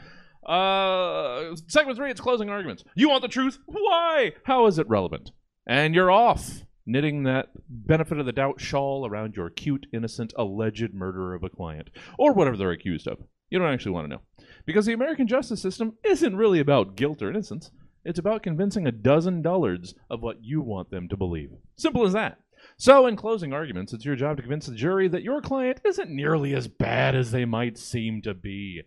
Uh, 0.46 1.56
segment 1.68 1.96
three, 1.96 2.10
it's 2.10 2.20
closing 2.20 2.50
arguments. 2.50 2.84
You 2.94 3.08
want 3.08 3.22
the 3.22 3.28
truth? 3.28 3.58
Why? 3.66 4.32
How 4.44 4.66
is 4.66 4.78
it 4.78 4.88
relevant? 4.88 5.30
And 5.66 5.94
you're 5.94 6.10
off 6.10 6.64
knitting 6.87 7.22
that 7.22 7.48
benefit 7.68 8.18
of 8.18 8.26
the 8.26 8.32
doubt 8.32 8.60
shawl 8.60 9.06
around 9.08 9.37
your 9.37 9.48
cute, 9.48 9.87
innocent, 9.92 10.34
alleged 10.37 10.92
murderer 10.92 11.34
of 11.34 11.42
a 11.42 11.48
client, 11.48 11.88
or 12.18 12.32
whatever 12.34 12.56
they're 12.56 12.70
accused 12.70 13.08
of. 13.08 13.18
You 13.48 13.58
don't 13.58 13.72
actually 13.72 13.92
want 13.92 14.04
to 14.06 14.16
know. 14.16 14.22
Because 14.66 14.87
the 14.87 14.92
American 14.92 15.27
justice 15.27 15.61
system 15.61 15.98
isn't 16.05 16.37
really 16.37 16.61
about 16.61 16.96
guilt 16.96 17.22
or 17.22 17.31
innocence. 17.31 17.70
It's 18.05 18.18
about 18.18 18.42
convincing 18.42 18.87
a 18.87 18.92
dozen 18.92 19.42
dullards 19.42 19.94
of 20.11 20.22
what 20.22 20.42
you 20.42 20.61
want 20.61 20.90
them 20.90 21.09
to 21.09 21.16
believe. 21.16 21.50
Simple 21.77 22.05
as 22.05 22.12
that. 22.12 22.38
So, 22.77 23.07
in 23.07 23.16
closing 23.16 23.53
arguments, 23.53 23.92
it's 23.92 24.05
your 24.05 24.16
job 24.16 24.37
to 24.37 24.42
convince 24.42 24.66
the 24.66 24.74
jury 24.74 25.07
that 25.09 25.22
your 25.22 25.40
client 25.40 25.81
isn't 25.85 26.11
nearly 26.11 26.55
as 26.55 26.66
bad 26.66 27.14
as 27.14 27.31
they 27.31 27.44
might 27.44 27.79
seem 27.79 28.22
to 28.22 28.35
be. 28.35 28.83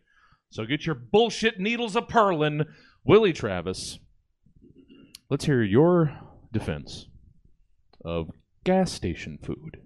So, 0.49 0.65
get 0.65 0.85
your 0.85 0.95
bullshit 0.95 1.59
needles 1.59 1.95
a 1.95 2.01
purlin, 2.01 2.65
Willie 3.03 3.33
Travis. 3.33 3.99
Let's 5.29 5.45
hear 5.45 5.61
your 5.61 6.17
defense 6.51 7.07
of 8.03 8.31
gas 8.63 8.91
station 8.91 9.37
food. 9.41 9.77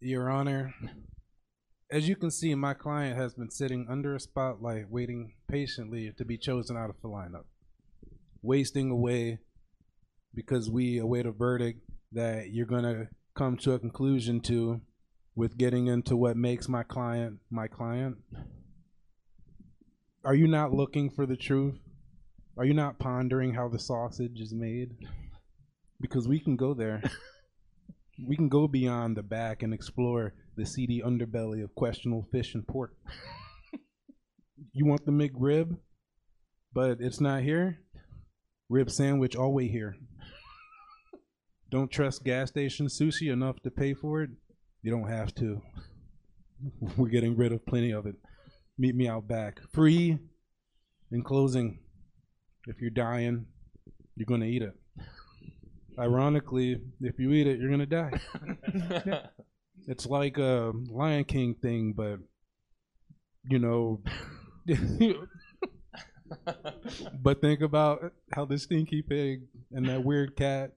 Your 0.00 0.30
Honor, 0.30 0.74
as 1.90 2.08
you 2.08 2.14
can 2.14 2.30
see, 2.30 2.54
my 2.54 2.72
client 2.72 3.16
has 3.16 3.34
been 3.34 3.50
sitting 3.50 3.86
under 3.90 4.14
a 4.14 4.20
spotlight 4.20 4.88
waiting 4.88 5.34
patiently 5.48 6.12
to 6.16 6.24
be 6.24 6.38
chosen 6.38 6.76
out 6.76 6.90
of 6.90 7.00
the 7.02 7.08
lineup, 7.08 7.44
wasting 8.42 8.90
away 8.90 9.38
because 10.34 10.70
we 10.70 10.98
await 10.98 11.26
a 11.26 11.32
verdict 11.32 11.80
that 12.12 12.50
you're 12.52 12.66
going 12.66 12.84
to 12.84 13.08
come 13.34 13.56
to 13.56 13.72
a 13.72 13.78
conclusion 13.78 14.40
to 14.40 14.80
with 15.34 15.58
getting 15.58 15.88
into 15.88 16.16
what 16.16 16.36
makes 16.36 16.68
my 16.68 16.82
client 16.82 17.38
my 17.50 17.66
client. 17.66 18.16
Are 20.24 20.34
you 20.34 20.46
not 20.46 20.72
looking 20.72 21.10
for 21.10 21.26
the 21.26 21.36
truth? 21.36 21.78
Are 22.56 22.64
you 22.64 22.74
not 22.74 22.98
pondering 22.98 23.54
how 23.54 23.68
the 23.68 23.78
sausage 23.78 24.38
is 24.40 24.52
made? 24.52 24.90
Because 26.00 26.28
we 26.28 26.38
can 26.38 26.56
go 26.56 26.74
there 26.74 27.02
we 28.26 28.36
can 28.36 28.48
go 28.48 28.68
beyond 28.68 29.16
the 29.16 29.22
back 29.22 29.62
and 29.62 29.72
explore 29.72 30.34
the 30.56 30.66
seedy 30.66 31.02
underbelly 31.04 31.62
of 31.62 31.74
questionable 31.74 32.26
fish 32.30 32.54
and 32.54 32.66
pork. 32.66 32.94
you 34.72 34.86
want 34.86 35.04
the 35.04 35.12
McRib, 35.12 35.76
but 36.72 36.98
it's 37.00 37.20
not 37.20 37.42
here? 37.42 37.80
Rib 38.68 38.90
sandwich 38.90 39.36
always 39.36 39.70
here. 39.70 39.96
Don't 41.70 41.90
trust 41.90 42.24
gas 42.24 42.48
station 42.48 42.86
sushi 42.86 43.32
enough 43.32 43.60
to 43.62 43.70
pay 43.70 43.94
for 43.94 44.22
it? 44.22 44.30
You 44.82 44.90
don't 44.90 45.08
have 45.08 45.34
to. 45.36 45.62
We're 46.96 47.08
getting 47.08 47.36
rid 47.36 47.52
of 47.52 47.64
plenty 47.66 47.92
of 47.92 48.06
it. 48.06 48.16
Meet 48.78 48.94
me 48.94 49.08
out 49.08 49.28
back. 49.28 49.60
Free. 49.72 50.18
In 51.12 51.22
closing, 51.22 51.80
if 52.66 52.80
you're 52.80 52.90
dying, 52.90 53.46
you're 54.16 54.26
going 54.26 54.40
to 54.40 54.46
eat 54.46 54.62
it. 54.62 54.74
Ironically, 55.98 56.80
if 57.00 57.18
you 57.18 57.32
eat 57.32 57.46
it, 57.46 57.58
you're 57.58 57.70
gonna 57.70 57.84
die. 57.84 58.12
It's 59.86 60.06
like 60.06 60.38
a 60.38 60.72
Lion 60.90 61.24
King 61.24 61.54
thing, 61.54 61.92
but 61.92 62.18
you 63.48 63.58
know. 63.58 64.00
but 67.22 67.40
think 67.40 67.60
about 67.60 68.12
how 68.32 68.44
the 68.44 68.58
stinky 68.58 69.02
pig 69.02 69.42
and 69.72 69.88
that 69.88 70.04
weird 70.04 70.36
cat 70.36 70.72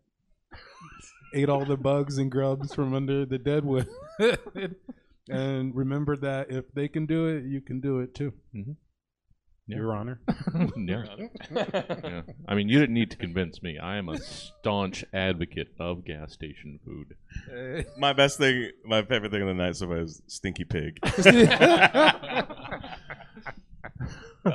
ate 1.33 1.49
all 1.49 1.65
the 1.65 1.77
bugs 1.77 2.17
and 2.17 2.31
grubs 2.31 2.73
from 2.73 2.93
under 2.93 3.25
the 3.25 3.37
deadwood. 3.37 3.87
and 5.29 5.75
remember 5.75 6.15
that 6.17 6.49
if 6.49 6.71
they 6.73 6.87
can 6.87 7.05
do 7.05 7.27
it, 7.27 7.43
you 7.43 7.61
can 7.61 7.79
do 7.79 7.99
it 7.99 8.15
too. 8.15 8.33
Mhm. 8.55 8.75
Yeah. 9.67 9.77
Your 9.77 9.95
Honor. 9.95 10.19
yeah. 10.77 11.05
yeah. 11.53 12.21
I 12.47 12.55
mean, 12.55 12.67
you 12.67 12.79
didn't 12.79 12.95
need 12.95 13.11
to 13.11 13.17
convince 13.17 13.63
me. 13.63 13.77
I 13.79 13.95
am 13.95 14.09
a 14.09 14.17
staunch 14.17 15.05
advocate 15.13 15.69
of 15.79 16.03
gas 16.03 16.33
station 16.33 16.79
food. 16.85 17.85
My 17.97 18.11
best 18.11 18.37
thing, 18.37 18.71
my 18.85 19.03
favorite 19.03 19.31
thing 19.31 19.41
of 19.41 19.47
the 19.47 19.53
night 19.53 19.77
so 19.77 19.87
far 19.87 19.99
is 19.99 20.21
Stinky 20.27 20.65
Pig. 20.65 20.99
that 21.01 22.47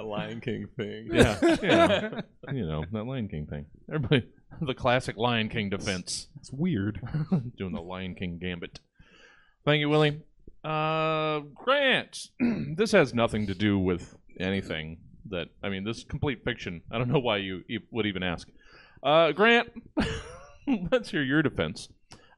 Lion 0.05 0.41
King 0.41 0.69
thing. 0.77 1.09
Yeah, 1.11 1.39
yeah. 1.63 2.21
you 2.53 2.67
know 2.67 2.85
that 2.93 3.05
Lion 3.05 3.29
King 3.29 3.47
thing. 3.47 3.65
Everybody, 3.93 4.27
the 4.61 4.75
classic 4.75 5.17
Lion 5.17 5.49
King 5.49 5.71
defense. 5.71 6.29
It's 6.39 6.53
weird. 6.53 7.01
Doing 7.57 7.73
the 7.73 7.81
Lion 7.81 8.15
King 8.15 8.39
gambit. 8.39 8.81
Thank 9.65 9.81
you, 9.81 9.89
Willie. 9.89 10.21
Uh, 10.63 11.41
Grant, 11.55 12.29
this 12.77 12.93
has 12.93 13.15
nothing 13.15 13.47
to 13.47 13.55
do 13.55 13.79
with 13.79 14.15
anything 14.41 14.99
that 15.31 15.49
I 15.63 15.69
mean. 15.69 15.85
This 15.85 15.99
is 15.99 16.05
complete 16.05 16.45
fiction. 16.45 16.83
I 16.91 16.99
don't 16.99 17.09
know 17.09 17.19
why 17.19 17.39
you 17.39 17.63
e- 17.69 17.79
would 17.91 18.07
even 18.07 18.23
ask. 18.23 18.49
Uh, 19.03 19.33
Grant, 19.33 19.71
let's 20.91 21.11
hear 21.11 21.23
your 21.23 21.43
defense. 21.43 21.89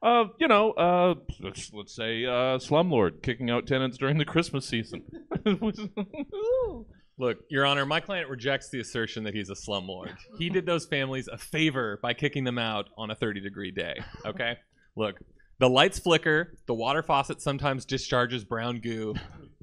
Uh, 0.03 0.25
you 0.39 0.47
know, 0.47 0.71
uh, 0.71 1.13
let's, 1.41 1.71
let's 1.73 1.95
say 1.95 2.25
uh, 2.25 2.57
slumlord 2.57 3.21
kicking 3.21 3.51
out 3.51 3.67
tenants 3.67 3.97
during 3.97 4.17
the 4.17 4.25
Christmas 4.25 4.65
season. 4.65 5.03
Look, 7.17 7.37
Your 7.49 7.67
Honor, 7.67 7.85
my 7.85 7.99
client 7.99 8.27
rejects 8.29 8.69
the 8.69 8.79
assertion 8.79 9.25
that 9.25 9.35
he's 9.35 9.51
a 9.51 9.53
slumlord. 9.53 10.15
He 10.39 10.49
did 10.49 10.65
those 10.65 10.87
families 10.87 11.27
a 11.27 11.37
favor 11.37 11.99
by 12.01 12.15
kicking 12.15 12.43
them 12.43 12.57
out 12.57 12.89
on 12.97 13.11
a 13.11 13.15
30 13.15 13.41
degree 13.41 13.69
day. 13.69 14.01
Okay? 14.25 14.57
Look, 14.95 15.19
the 15.59 15.69
lights 15.69 15.99
flicker, 15.99 16.57
the 16.65 16.73
water 16.73 17.03
faucet 17.03 17.39
sometimes 17.39 17.85
discharges 17.85 18.43
brown 18.43 18.79
goo, 18.79 19.13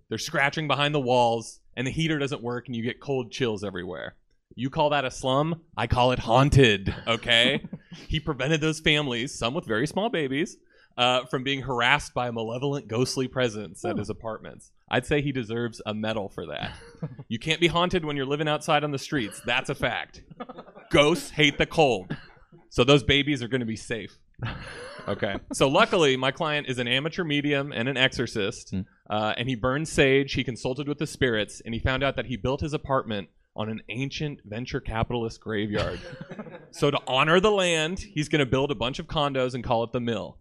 they're 0.09 0.19
scratching 0.19 0.69
behind 0.69 0.95
the 0.95 1.01
walls, 1.01 1.61
and 1.77 1.87
the 1.87 1.91
heater 1.91 2.19
doesn't 2.19 2.43
work, 2.43 2.67
and 2.67 2.77
you 2.77 2.83
get 2.83 3.01
cold 3.01 3.31
chills 3.31 3.63
everywhere. 3.63 4.17
You 4.55 4.71
call 4.71 4.91
that 4.91 5.05
a 5.05 5.11
slum? 5.11 5.63
I 5.77 5.87
call 5.87 6.13
it 6.13 6.19
haunted, 6.19 6.95
okay? 7.07 7.65
he 8.09 8.19
prevented 8.19 8.61
those 8.61 8.81
families, 8.81 9.35
some 9.35 9.55
with 9.55 9.67
very 9.67 9.87
small 9.87 10.09
babies, 10.09 10.57
uh, 10.97 11.27
from 11.27 11.45
being 11.45 11.63
harassed 11.63 12.13
by 12.15 12.29
a 12.29 12.33
malevolent, 12.33 12.89
ghostly 12.89 13.29
presence 13.29 13.85
at 13.85 13.99
his 13.99 14.11
apartments. 14.11 14.73
I'd 14.91 15.07
say 15.07 15.21
he 15.21 15.31
deserves 15.31 15.81
a 15.87 15.95
medal 15.95 16.29
for 16.29 16.47
that. 16.47 16.73
You 17.31 17.39
can't 17.39 17.61
be 17.61 17.67
haunted 17.67 18.07
when 18.07 18.17
you're 18.17 18.25
living 18.25 18.49
outside 18.49 18.85
on 18.85 18.91
the 18.91 18.99
streets. 18.99 19.43
That's 19.45 19.69
a 19.69 19.75
fact. 19.75 20.23
Ghosts 20.91 21.29
hate 21.29 21.59
the 21.59 21.67
cold. 21.67 22.17
So 22.71 22.85
those 22.85 23.03
babies 23.03 23.43
are 23.43 23.49
going 23.49 23.61
to 23.61 23.67
be 23.67 23.77
safe. 23.77 24.19
Okay. 25.09 25.36
So 25.55 25.68
luckily, 25.68 26.16
my 26.16 26.30
client 26.30 26.68
is 26.68 26.78
an 26.78 26.86
amateur 26.86 27.24
medium 27.24 27.72
and 27.72 27.89
an 27.89 27.97
exorcist, 27.97 28.70
Hmm. 28.70 28.80
uh, 29.09 29.34
and 29.36 29.49
he 29.49 29.55
burned 29.55 29.89
sage. 29.89 30.34
He 30.34 30.45
consulted 30.45 30.86
with 30.86 30.99
the 30.99 31.07
spirits, 31.07 31.62
and 31.64 31.72
he 31.74 31.80
found 31.80 32.03
out 32.05 32.16
that 32.16 32.26
he 32.26 32.36
built 32.36 32.61
his 32.61 32.74
apartment 32.74 33.28
on 33.57 33.68
an 33.70 33.80
ancient 33.89 34.41
venture 34.45 34.80
capitalist 34.80 35.41
graveyard. 35.41 35.99
so 36.70 36.91
to 36.91 36.99
honor 37.07 37.41
the 37.41 37.51
land, 37.51 37.99
he's 37.99 38.28
going 38.28 38.41
to 38.41 38.47
build 38.47 38.70
a 38.70 38.74
bunch 38.74 38.99
of 38.99 39.07
condos 39.07 39.55
and 39.55 39.64
call 39.64 39.82
it 39.84 39.93
the 39.93 40.01
mill. 40.01 40.39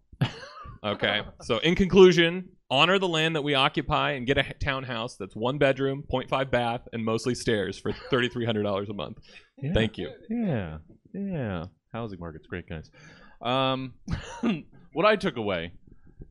Okay. 0.84 1.22
So 1.42 1.58
in 1.58 1.74
conclusion, 1.74 2.50
honor 2.70 2.98
the 3.00 3.08
land 3.08 3.34
that 3.34 3.42
we 3.42 3.54
occupy 3.54 4.12
and 4.12 4.26
get 4.26 4.38
a 4.38 4.54
townhouse 4.62 5.16
that's 5.16 5.34
one 5.34 5.58
bedroom, 5.58 6.04
0.5 6.12 6.50
bath, 6.52 6.82
and 6.92 7.04
mostly 7.04 7.34
stairs 7.34 7.78
for 7.78 7.90
$3,300 7.92 8.88
a 8.88 8.92
month. 8.92 9.18
Yeah. 9.60 9.72
Thank 9.72 9.98
you. 9.98 10.10
Yeah, 10.30 10.78
yeah. 11.12 11.64
Housing 11.92 12.20
market's 12.20 12.46
great, 12.46 12.68
guys. 12.68 12.90
Um, 13.40 13.94
what 14.92 15.06
I 15.06 15.16
took 15.16 15.36
away, 15.36 15.72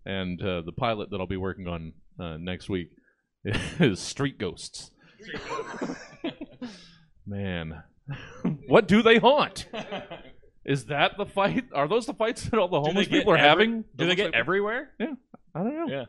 and 0.06 0.42
uh, 0.42 0.62
the 0.62 0.72
pilot 0.72 1.10
that 1.12 1.20
I'll 1.20 1.28
be 1.28 1.38
working 1.38 1.68
on 1.68 1.94
uh, 2.20 2.38
next 2.38 2.70
week, 2.70 2.92
is 3.46 4.00
Street 4.00 4.38
Ghosts. 4.38 4.92
Man, 7.26 7.84
what 8.68 8.88
do 8.88 9.02
they 9.02 9.18
haunt? 9.18 9.68
Is 10.66 10.86
that 10.86 11.18
the 11.18 11.26
fight? 11.26 11.66
Are 11.74 11.88
those 11.88 12.06
the 12.06 12.14
fights 12.14 12.44
that 12.44 12.60
all 12.60 12.68
the 12.68 12.82
homeless 12.82 13.08
people 13.08 13.34
are 13.34 13.38
every- 13.38 13.50
having? 13.50 13.84
Do 13.96 14.06
they 14.06 14.16
get 14.16 14.26
like- 14.28 14.36
everywhere? 14.36 14.92
Yeah, 15.00 15.14
I 15.56 15.64
don't 15.64 15.90
know. 15.90 16.06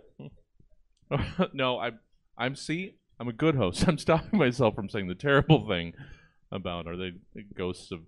Yeah. 1.10 1.46
no, 1.52 1.78
I'm. 1.78 1.98
I'm 2.36 2.54
see. 2.54 2.94
I'm 3.20 3.26
a 3.28 3.32
good 3.32 3.56
host. 3.56 3.84
I'm 3.88 3.98
stopping 3.98 4.38
myself 4.38 4.76
from 4.76 4.88
saying 4.88 5.08
the 5.08 5.14
terrible 5.16 5.66
thing 5.66 5.92
about 6.52 6.86
are 6.86 6.96
they 6.96 7.12
ghosts 7.56 7.90
of 7.90 8.00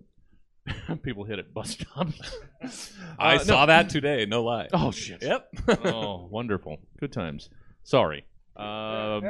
people 1.03 1.23
hit 1.25 1.39
at 1.39 1.53
bus 1.53 1.71
stops. 1.71 2.93
I 3.17 3.35
Uh, 3.35 3.37
no. 3.37 3.43
saw 3.43 3.65
that 3.65 3.89
today. 3.89 4.25
No 4.25 4.43
lie. 4.43 4.67
Oh 4.73 4.91
shit. 4.91 5.21
Yep. 5.21 5.47
oh, 5.85 6.27
wonderful. 6.31 6.77
Good 6.99 7.11
times. 7.11 7.49
Sorry. 7.83 8.25
Um, 8.55 9.23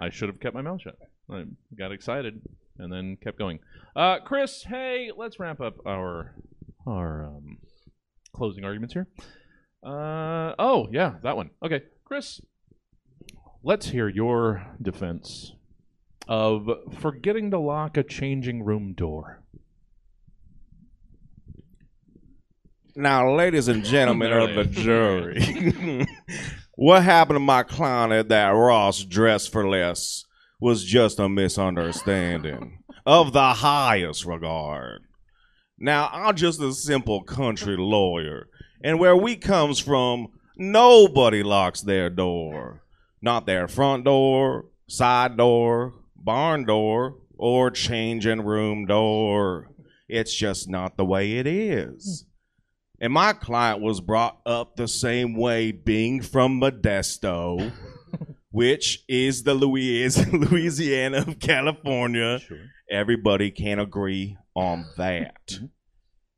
I 0.00 0.10
should 0.10 0.28
have 0.28 0.40
kept 0.40 0.54
my 0.54 0.62
mouth 0.62 0.80
shut. 0.82 0.96
I 1.30 1.44
got 1.78 1.92
excited 1.92 2.40
and 2.78 2.92
then 2.92 3.16
kept 3.22 3.38
going. 3.38 3.58
Uh, 3.94 4.20
Chris, 4.20 4.62
hey, 4.62 5.10
let's 5.16 5.38
wrap 5.38 5.60
up 5.60 5.74
our 5.86 6.34
our 6.86 7.24
um, 7.26 7.58
closing 8.32 8.64
arguments 8.64 8.94
here. 8.94 9.08
Uh, 9.84 10.54
oh 10.58 10.88
yeah, 10.90 11.14
that 11.22 11.36
one. 11.36 11.50
Okay, 11.62 11.82
Chris, 12.04 12.40
let's 13.62 13.90
hear 13.90 14.08
your 14.08 14.66
defense 14.80 15.52
of 16.26 16.68
forgetting 16.98 17.50
to 17.50 17.58
lock 17.58 17.96
a 17.96 18.02
changing 18.02 18.62
room 18.64 18.94
door. 18.94 19.42
Now, 23.00 23.32
ladies 23.32 23.68
and 23.68 23.84
gentlemen 23.84 24.32
of 24.32 24.56
the 24.56 24.64
jury, 24.64 26.08
what 26.74 27.04
happened 27.04 27.36
to 27.36 27.40
my 27.40 27.62
client 27.62 28.12
at 28.12 28.28
that 28.30 28.48
Ross 28.48 29.04
Dress 29.04 29.46
for 29.46 29.68
Less 29.68 30.24
was 30.60 30.84
just 30.84 31.20
a 31.20 31.28
misunderstanding 31.28 32.82
of 33.06 33.32
the 33.32 33.52
highest 33.52 34.24
regard. 34.24 35.02
Now, 35.78 36.10
I'm 36.12 36.34
just 36.34 36.60
a 36.60 36.72
simple 36.72 37.22
country 37.22 37.76
lawyer, 37.76 38.48
and 38.82 38.98
where 38.98 39.16
we 39.16 39.36
comes 39.36 39.78
from, 39.78 40.32
nobody 40.56 41.44
locks 41.44 41.82
their 41.82 42.10
door. 42.10 42.82
Not 43.22 43.46
their 43.46 43.68
front 43.68 44.06
door, 44.06 44.70
side 44.88 45.36
door, 45.36 45.94
barn 46.16 46.64
door, 46.64 47.18
or 47.36 47.70
changing 47.70 48.40
room 48.40 48.86
door. 48.86 49.70
It's 50.08 50.34
just 50.34 50.68
not 50.68 50.96
the 50.96 51.04
way 51.04 51.34
it 51.34 51.46
is. 51.46 52.24
And 53.00 53.12
my 53.12 53.32
client 53.32 53.80
was 53.80 54.00
brought 54.00 54.40
up 54.44 54.76
the 54.76 54.88
same 54.88 55.34
way, 55.34 55.70
being 55.70 56.20
from 56.20 56.60
Modesto, 56.60 57.72
which 58.50 59.04
is 59.08 59.44
the 59.44 59.54
Louisiana 60.32 61.18
of 61.18 61.38
California. 61.38 62.40
Everybody 62.90 63.50
can 63.50 63.78
agree 63.78 64.36
on 64.54 64.86
that. 64.96 65.46
Mm-hmm. 65.48 65.66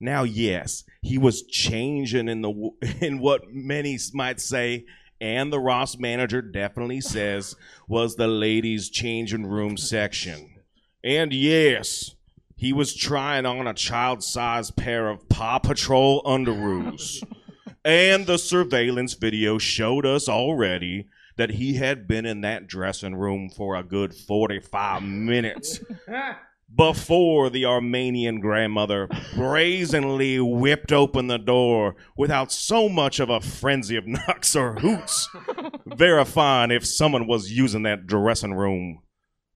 Now, 0.01 0.23
yes, 0.23 0.85
he 1.03 1.19
was 1.19 1.43
changing 1.43 2.29
in 2.29 2.41
the 2.41 2.71
in 3.01 3.19
what 3.21 3.43
many 3.51 3.99
might 4.15 4.41
say, 4.41 4.87
and 5.21 5.53
the 5.53 5.61
Ross 5.61 5.99
manager 5.99 6.41
definitely 6.41 7.03
says 7.03 7.55
was 7.87 8.17
the 8.17 8.29
ladies' 8.29 8.89
changing 8.89 9.47
room 9.47 9.77
section. 9.77 10.57
And 11.05 11.33
yes, 11.33 12.15
he 12.61 12.75
was 12.75 12.95
trying 12.95 13.47
on 13.47 13.67
a 13.67 13.73
child-sized 13.73 14.77
pair 14.77 15.09
of 15.09 15.27
Paw 15.31 15.59
Patrol 15.61 16.23
underoos. 16.25 17.23
and 17.87 18.27
the 18.27 18.37
surveillance 18.37 19.15
video 19.15 19.57
showed 19.57 20.05
us 20.05 20.29
already 20.29 21.07
that 21.39 21.53
he 21.53 21.77
had 21.77 22.07
been 22.07 22.27
in 22.27 22.43
that 22.43 22.67
dressing 22.67 23.15
room 23.15 23.49
for 23.49 23.77
a 23.77 23.83
good 23.83 24.15
45 24.15 25.03
minutes 25.03 25.81
before 26.77 27.49
the 27.49 27.65
Armenian 27.65 28.41
grandmother 28.41 29.09
brazenly 29.35 30.39
whipped 30.39 30.93
open 30.93 31.29
the 31.29 31.39
door 31.39 31.97
without 32.15 32.53
so 32.53 32.91
much 32.91 33.21
of 33.21 33.31
a 33.31 33.41
frenzy 33.41 33.97
of 33.97 34.07
knocks 34.07 34.55
or 34.55 34.75
hoots, 34.75 35.31
verifying 35.87 36.71
if 36.71 36.85
someone 36.85 37.27
was 37.27 37.51
using 37.51 37.85
that 37.85 38.07
dressing 38.07 38.53
room. 38.53 39.01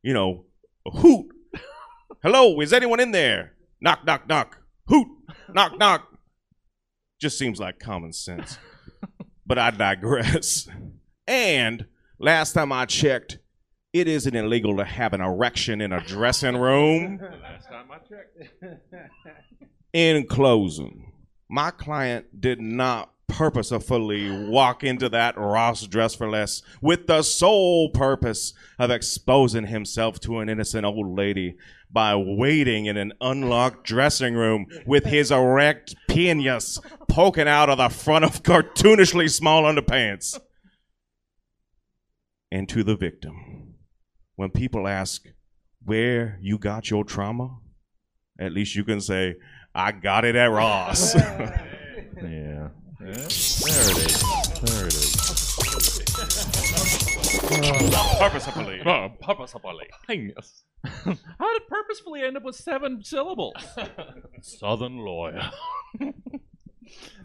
You 0.00 0.14
know, 0.14 0.46
hoot. 0.86 1.33
Hello, 2.24 2.58
is 2.62 2.72
anyone 2.72 3.00
in 3.00 3.10
there? 3.10 3.52
Knock, 3.82 4.06
knock, 4.06 4.26
knock. 4.26 4.56
Hoot. 4.86 5.06
Knock, 5.52 5.76
knock. 5.78 6.08
Just 7.20 7.38
seems 7.38 7.60
like 7.60 7.78
common 7.78 8.14
sense. 8.14 8.56
But 9.44 9.58
I 9.58 9.70
digress. 9.70 10.66
And 11.26 11.84
last 12.18 12.54
time 12.54 12.72
I 12.72 12.86
checked, 12.86 13.40
it 13.92 14.08
isn't 14.08 14.34
illegal 14.34 14.74
to 14.78 14.86
have 14.86 15.12
an 15.12 15.20
erection 15.20 15.82
in 15.82 15.92
a 15.92 16.02
dressing 16.02 16.56
room. 16.56 17.18
Last 17.42 17.68
time 17.68 17.90
I 17.90 17.98
checked. 17.98 18.88
In 19.92 20.26
closing, 20.26 21.12
my 21.50 21.72
client 21.72 22.40
did 22.40 22.58
not 22.58 23.14
purposefully 23.26 24.48
walk 24.48 24.84
into 24.84 25.08
that 25.08 25.36
Ross 25.36 25.86
dress 25.86 26.14
for 26.14 26.30
less 26.30 26.62
with 26.80 27.06
the 27.06 27.22
sole 27.22 27.90
purpose 27.90 28.52
of 28.78 28.90
exposing 28.90 29.66
himself 29.66 30.20
to 30.20 30.38
an 30.38 30.48
innocent 30.48 30.84
old 30.84 31.16
lady 31.16 31.56
by 31.94 32.14
waiting 32.16 32.86
in 32.86 32.96
an 32.96 33.12
unlocked 33.20 33.86
dressing 33.86 34.34
room 34.34 34.66
with 34.84 35.04
his 35.04 35.30
erect 35.30 35.94
penis 36.08 36.78
poking 37.08 37.48
out 37.48 37.70
of 37.70 37.78
the 37.78 37.88
front 37.88 38.24
of 38.24 38.42
cartoonishly 38.42 39.30
small 39.30 39.62
underpants. 39.62 40.38
And 42.50 42.68
to 42.68 42.82
the 42.82 42.96
victim, 42.96 43.74
when 44.36 44.50
people 44.50 44.86
ask 44.88 45.24
where 45.84 46.38
you 46.42 46.58
got 46.58 46.90
your 46.90 47.04
trauma, 47.04 47.58
at 48.38 48.52
least 48.52 48.74
you 48.74 48.84
can 48.84 49.00
say, 49.00 49.36
I 49.74 49.92
got 49.92 50.24
it 50.24 50.36
at 50.36 50.50
Ross. 50.50 51.14
Yeah. 52.22 52.68
Yeah. 53.00 53.14
There 53.14 53.18
it 53.18 53.98
is. 53.98 54.22
There 54.62 54.86
it 54.86 54.94
is. 54.94 55.24
Purposefully. 57.38 58.80
Oh, 58.84 59.08
purposefully. 59.20 59.88
How 60.84 61.52
did 61.52 61.68
purposefully 61.68 62.22
end 62.22 62.36
up 62.36 62.42
with 62.44 62.56
seven 62.56 63.02
syllables? 63.02 63.54
Southern 64.42 64.98
lawyer. 64.98 65.50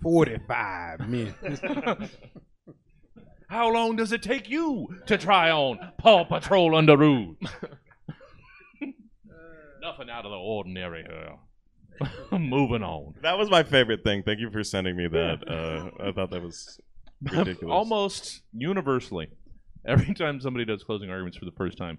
45 0.03 1.09
minutes. 1.09 1.61
How 3.49 3.71
long 3.71 3.95
does 3.95 4.11
it 4.11 4.21
take 4.23 4.49
you 4.49 4.87
to 5.07 5.17
try 5.17 5.51
on 5.51 5.79
Paw 5.97 6.23
Patrol 6.23 6.71
Underoos? 6.71 7.35
Nothing 9.81 10.09
out 10.09 10.25
of 10.25 10.31
the 10.31 10.37
ordinary 10.37 11.03
here. 11.03 11.35
Moving 12.31 12.83
on. 12.83 13.15
That 13.23 13.37
was 13.37 13.49
my 13.49 13.63
favorite 13.63 14.03
thing. 14.03 14.23
Thank 14.23 14.39
you 14.39 14.49
for 14.51 14.63
sending 14.63 14.95
me 14.95 15.07
that. 15.07 15.43
Uh, 15.47 15.89
I 16.07 16.11
thought 16.11 16.31
that 16.31 16.41
was 16.41 16.79
ridiculous. 17.21 17.73
Almost 17.73 18.41
universally, 18.53 19.27
every 19.89 20.13
time 20.15 20.39
somebody 20.39 20.65
does 20.65 20.83
closing 20.83 21.09
arguments 21.09 21.37
for 21.37 21.45
the 21.45 21.51
first 21.51 21.77
time, 21.77 21.97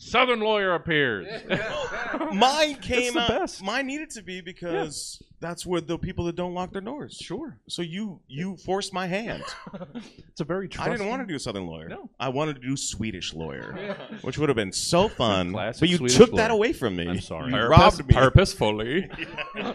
Southern 0.00 0.38
lawyer 0.40 0.74
appears. 0.74 1.26
Mine 2.32 2.76
came 2.76 3.14
the 3.14 3.20
out. 3.20 3.28
best. 3.28 3.62
Mine 3.62 3.86
needed 3.88 4.10
to 4.10 4.22
be 4.22 4.40
because 4.40 5.20
that's 5.40 5.66
where 5.66 5.80
the 5.80 5.98
people 5.98 6.24
that 6.26 6.36
don't 6.36 6.54
lock 6.54 6.72
their 6.72 6.80
doors. 6.80 7.16
sure. 7.20 7.58
So 7.68 7.82
you 7.82 8.20
you 8.28 8.56
forced 8.58 8.92
my 8.92 9.06
hand. 9.08 9.42
It's 10.30 10.40
a 10.40 10.44
very 10.44 10.66
I 10.66 10.68
trusting. 10.68 10.92
didn't 10.98 11.08
want 11.08 11.22
to 11.22 11.26
do 11.26 11.34
a 11.34 11.38
Southern 11.40 11.66
lawyer. 11.66 11.88
No. 11.88 12.08
I 12.20 12.28
wanted 12.28 12.62
to 12.62 12.68
do 12.68 12.76
Swedish 12.76 13.34
lawyer, 13.34 13.96
which 14.22 14.38
would 14.38 14.48
have 14.48 14.54
been 14.54 14.70
so 14.70 15.08
fun. 15.08 15.50
Classic 15.50 15.80
But 15.80 15.88
you 15.88 15.96
Swedish 15.96 16.16
took 16.16 16.30
that 16.36 16.50
lawyer. 16.52 16.56
away 16.56 16.72
from 16.72 16.94
me. 16.94 17.08
I'm 17.08 17.20
sorry. 17.20 17.50
You 17.50 17.56
Purpose, 17.56 17.78
robbed 17.98 18.08
me. 18.08 18.14
Purposefully. 18.14 19.10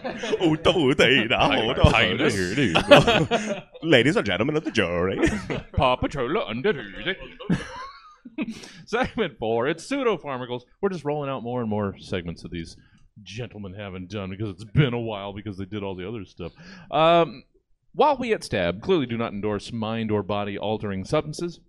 Ladies 3.82 4.16
and 4.16 4.26
gentlemen 4.26 4.56
of 4.56 4.64
the 4.64 4.70
jury. 4.70 5.18
Paw 5.72 5.96
Patrol 5.96 6.28
Underoos. 6.48 7.16
Segment 8.86 9.38
four. 9.38 9.66
It's 9.68 9.84
pseudo 9.84 10.16
pharmacals. 10.16 10.62
We're 10.80 10.88
just 10.88 11.04
rolling 11.04 11.30
out 11.30 11.42
more 11.42 11.60
and 11.60 11.70
more 11.70 11.96
segments 11.98 12.44
of 12.44 12.50
these 12.50 12.76
gentlemen 13.22 13.74
haven't 13.74 14.10
done 14.10 14.30
because 14.30 14.50
it's 14.50 14.64
been 14.64 14.94
a 14.94 15.00
while 15.00 15.32
because 15.32 15.56
they 15.56 15.64
did 15.64 15.82
all 15.82 15.94
the 15.94 16.08
other 16.08 16.24
stuff. 16.24 16.52
Um, 16.90 17.44
While 17.92 18.16
we 18.16 18.32
at 18.32 18.44
Stab 18.44 18.82
clearly 18.82 19.06
do 19.06 19.16
not 19.16 19.32
endorse 19.32 19.72
mind 19.72 20.10
or 20.10 20.22
body 20.22 20.58
altering 20.58 21.04
substances, 21.04 21.60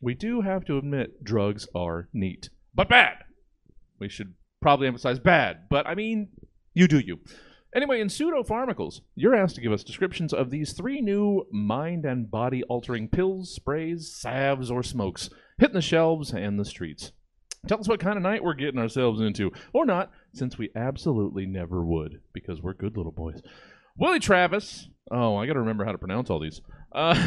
we 0.00 0.14
do 0.14 0.42
have 0.42 0.64
to 0.66 0.78
admit 0.78 1.24
drugs 1.24 1.66
are 1.74 2.08
neat, 2.12 2.50
but 2.74 2.88
bad. 2.88 3.18
We 3.98 4.08
should 4.08 4.34
probably 4.60 4.86
emphasize 4.86 5.18
bad, 5.18 5.68
but 5.70 5.86
I 5.86 5.94
mean, 5.94 6.28
you 6.74 6.86
do 6.86 6.98
you. 6.98 7.20
Anyway, 7.74 8.00
in 8.00 8.08
pseudopharmacals, 8.08 9.00
you're 9.14 9.34
asked 9.34 9.54
to 9.54 9.60
give 9.60 9.72
us 9.72 9.84
descriptions 9.84 10.32
of 10.32 10.50
these 10.50 10.72
three 10.72 11.00
new 11.00 11.46
mind 11.52 12.04
and 12.04 12.30
body 12.30 12.64
altering 12.64 13.08
pills, 13.08 13.54
sprays, 13.54 14.12
salves, 14.12 14.70
or 14.70 14.82
smokes 14.82 15.30
hitting 15.60 15.74
the 15.74 15.80
shelves 15.82 16.32
and 16.32 16.58
the 16.58 16.64
streets. 16.64 17.12
Tell 17.68 17.78
us 17.78 17.86
what 17.88 18.00
kind 18.00 18.16
of 18.16 18.22
night 18.22 18.42
we're 18.42 18.54
getting 18.54 18.80
ourselves 18.80 19.20
into, 19.20 19.52
or 19.72 19.84
not, 19.84 20.10
since 20.32 20.56
we 20.58 20.70
absolutely 20.74 21.46
never 21.46 21.84
would, 21.84 22.20
because 22.32 22.60
we're 22.62 22.72
good 22.72 22.96
little 22.96 23.12
boys. 23.12 23.40
Willie 23.96 24.18
Travis. 24.18 24.88
Oh, 25.10 25.36
I 25.36 25.46
got 25.46 25.52
to 25.52 25.60
remember 25.60 25.84
how 25.84 25.92
to 25.92 25.98
pronounce 25.98 26.30
all 26.30 26.40
these. 26.40 26.62
Uh, 26.90 27.26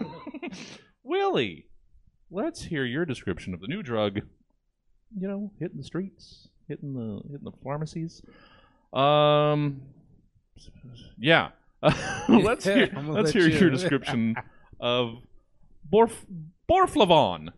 Willie, 1.02 1.66
let's 2.30 2.62
hear 2.62 2.84
your 2.84 3.04
description 3.04 3.54
of 3.54 3.60
the 3.60 3.66
new 3.66 3.82
drug. 3.82 4.20
You 5.18 5.28
know, 5.28 5.50
hitting 5.58 5.78
the 5.78 5.84
streets, 5.84 6.48
hitting 6.68 6.94
the 6.94 7.20
hitting 7.28 7.44
the 7.44 7.52
pharmacies. 7.62 8.22
Um, 8.92 9.82
yeah. 11.18 11.48
let's 12.28 12.64
hear 12.64 12.88
I'm 12.96 13.08
let's 13.08 13.34
let 13.34 13.42
hear 13.42 13.48
you- 13.50 13.58
your 13.58 13.70
description 13.70 14.36
of 14.80 15.16
Borf 15.92 16.12
Borflavon. 16.70 17.48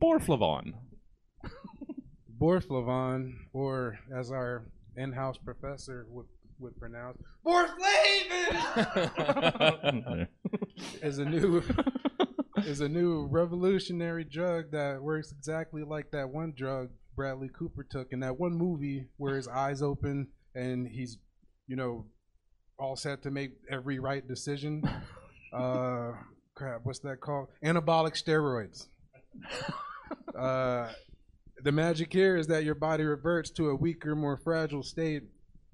Borflavon. 0.00 0.74
Borflavon, 2.40 3.34
or 3.52 3.98
as 4.14 4.30
our 4.30 4.66
in-house 4.96 5.38
professor 5.38 6.06
would 6.08 6.26
would 6.60 6.78
pronounce, 6.78 7.18
Borflavin, 7.46 8.58
is 11.02 11.18
a 11.18 11.24
new 11.24 11.62
is 12.64 12.80
a 12.80 12.88
new 12.88 13.26
revolutionary 13.26 14.24
drug 14.24 14.72
that 14.72 15.00
works 15.00 15.32
exactly 15.32 15.84
like 15.84 16.10
that 16.10 16.28
one 16.28 16.52
drug 16.56 16.90
Bradley 17.18 17.50
Cooper 17.52 17.82
took 17.82 18.12
in 18.12 18.20
that 18.20 18.38
one 18.38 18.52
movie 18.56 19.06
where 19.16 19.34
his 19.34 19.48
eyes 19.48 19.82
open 19.82 20.28
and 20.54 20.86
he's, 20.86 21.18
you 21.66 21.74
know, 21.74 22.06
all 22.78 22.94
set 22.94 23.22
to 23.24 23.30
make 23.32 23.50
every 23.70 23.98
right 23.98 24.26
decision. 24.26 24.82
Uh, 25.50 26.12
crap, 26.54 26.80
what's 26.82 26.98
that 26.98 27.22
called? 27.22 27.48
Anabolic 27.64 28.12
steroids. 28.22 28.88
Uh, 30.38 30.88
the 31.64 31.72
magic 31.72 32.12
here 32.12 32.36
is 32.36 32.46
that 32.46 32.62
your 32.62 32.74
body 32.74 33.02
reverts 33.02 33.50
to 33.50 33.70
a 33.70 33.74
weaker, 33.74 34.14
more 34.14 34.36
fragile 34.36 34.82
state 34.82 35.24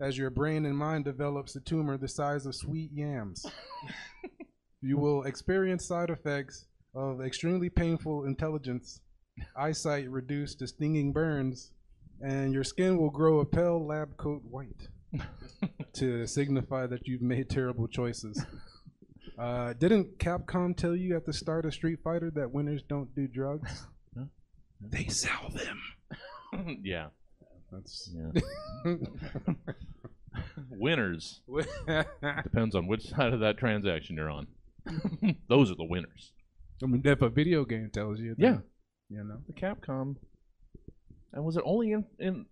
as 0.01 0.17
your 0.17 0.31
brain 0.31 0.67
and 0.67 0.77
mind 0.77 1.05
develops 1.05 1.55
a 1.57 1.61
tumor 1.61 1.97
the 1.97 2.09
size 2.09 2.47
of 2.47 2.55
sweet 2.55 2.91
yams. 2.93 3.45
you 4.81 4.97
will 4.97 5.25
experience 5.25 5.87
side 5.87 6.11
effects 6.11 6.67
of 6.95 7.21
extremely 7.21 7.69
painful 7.69 8.25
intelligence, 8.25 9.01
eyesight 9.57 10.09
reduced 10.11 10.59
to 10.59 10.67
stinging 10.67 11.12
burns, 11.12 11.73
and 12.21 12.53
your 12.53 12.65
skin 12.65 12.97
will 12.97 13.11
grow 13.11 13.41
a 13.41 13.45
pale 13.45 13.85
lab 13.85 14.17
coat 14.17 14.43
white 14.49 14.89
to 15.93 16.27
signify 16.27 16.87
that 16.87 17.07
you've 17.07 17.23
made 17.23 17.51
terrible 17.51 17.89
choices. 17.89 18.45
Uh, 19.39 19.72
didn't 19.72 20.18
Capcom 20.18 20.76
tell 20.76 20.95
you 20.95 21.16
at 21.16 21.26
the 21.26 21.32
start 21.32 21.64
of 21.66 21.74
Street 21.74 21.99
Fighter 22.05 22.30
that 22.35 22.53
winners 22.53 22.82
don't 22.89 23.14
do 23.14 23.26
drugs? 23.28 23.87
Huh? 24.16 24.26
They 24.80 25.07
sell 25.09 25.51
them. 25.53 26.78
yeah. 26.85 27.07
That's 27.72 28.14
Yeah. 28.14 28.95
Winners 30.70 31.41
depends 32.45 32.74
on 32.76 32.87
which 32.87 33.09
side 33.09 33.32
of 33.32 33.41
that 33.41 33.59
transaction 33.59 34.16
you're 34.16 34.30
on. 34.30 34.47
Those 35.49 35.70
are 35.70 35.74
the 35.76 35.85
winners. 35.85 36.32
I 36.82 36.87
mean, 36.87 37.03
if 37.05 37.22
a 37.22 37.28
video 37.28 37.64
game 37.64 37.91
tells 37.93 38.20
you, 38.20 38.35
Yeah. 38.39 38.59
you 39.09 39.24
know. 39.24 39.39
The 39.49 39.53
Capcom. 39.53 40.16
And 41.32 41.45
was 41.45 41.57
it 41.57 41.62
only 41.66 41.91
in, 41.93 42.05
in 42.20 42.47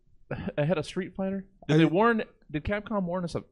ahead 0.58 0.78
of 0.78 0.86
Street 0.86 1.14
Fighter? 1.16 1.44
Did 1.68 1.78
they 1.78 1.84
warn? 1.84 2.24
Did 2.50 2.64
Capcom 2.64 3.04
warn 3.04 3.22
us 3.24 3.34
of, 3.36 3.44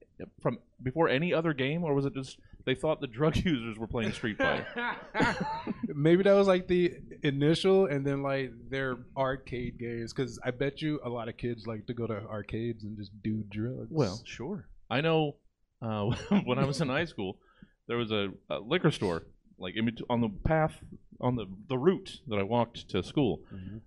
from 0.43 0.59
before 0.83 1.09
any 1.09 1.33
other 1.33 1.53
game, 1.53 1.85
or 1.85 1.95
was 1.95 2.07
it 2.07 2.14
just 2.14 2.39
they 2.65 2.75
thought 2.75 3.01
the 3.01 3.07
drug 3.07 3.37
users 3.45 3.79
were 3.79 3.87
playing 3.87 4.13
Street 4.13 4.39
Fighter? 4.39 4.67
Maybe 5.87 6.23
that 6.23 6.35
was 6.35 6.47
like 6.47 6.69
the 6.69 6.95
initial, 7.23 7.87
and 7.87 8.07
then 8.07 8.23
like 8.23 8.53
their 8.69 8.99
arcade 9.17 9.79
games. 9.79 10.13
Because 10.13 10.39
I 10.45 10.51
bet 10.51 10.83
you 10.83 11.01
a 11.05 11.09
lot 11.09 11.29
of 11.29 11.37
kids 11.37 11.67
like 11.67 11.87
to 11.87 11.95
go 11.95 12.07
to 12.07 12.15
arcades 12.15 12.85
and 12.85 12.97
just 12.97 13.11
do 13.23 13.45
drugs. 13.51 13.89
Well, 13.91 14.21
sure. 14.25 14.67
I 14.89 15.01
know 15.01 15.37
uh, 15.83 16.05
when 16.45 16.59
I 16.59 16.65
was 16.65 16.81
in 16.81 16.89
high 16.89 17.05
school, 17.05 17.39
there 17.87 17.97
was 17.97 18.11
a, 18.11 18.29
a 18.49 18.59
liquor 18.59 18.91
store 18.91 19.27
like 19.61 19.77
in 19.77 19.85
bet- 19.87 20.01
on 20.09 20.21
the 20.21 20.29
path 20.45 20.83
on 21.21 21.37
the 21.37 21.45
the 21.69 21.77
route 21.77 22.21
that 22.29 22.39
I 22.39 22.43
walked 22.43 22.89
to 22.91 23.03
school, 23.03 23.41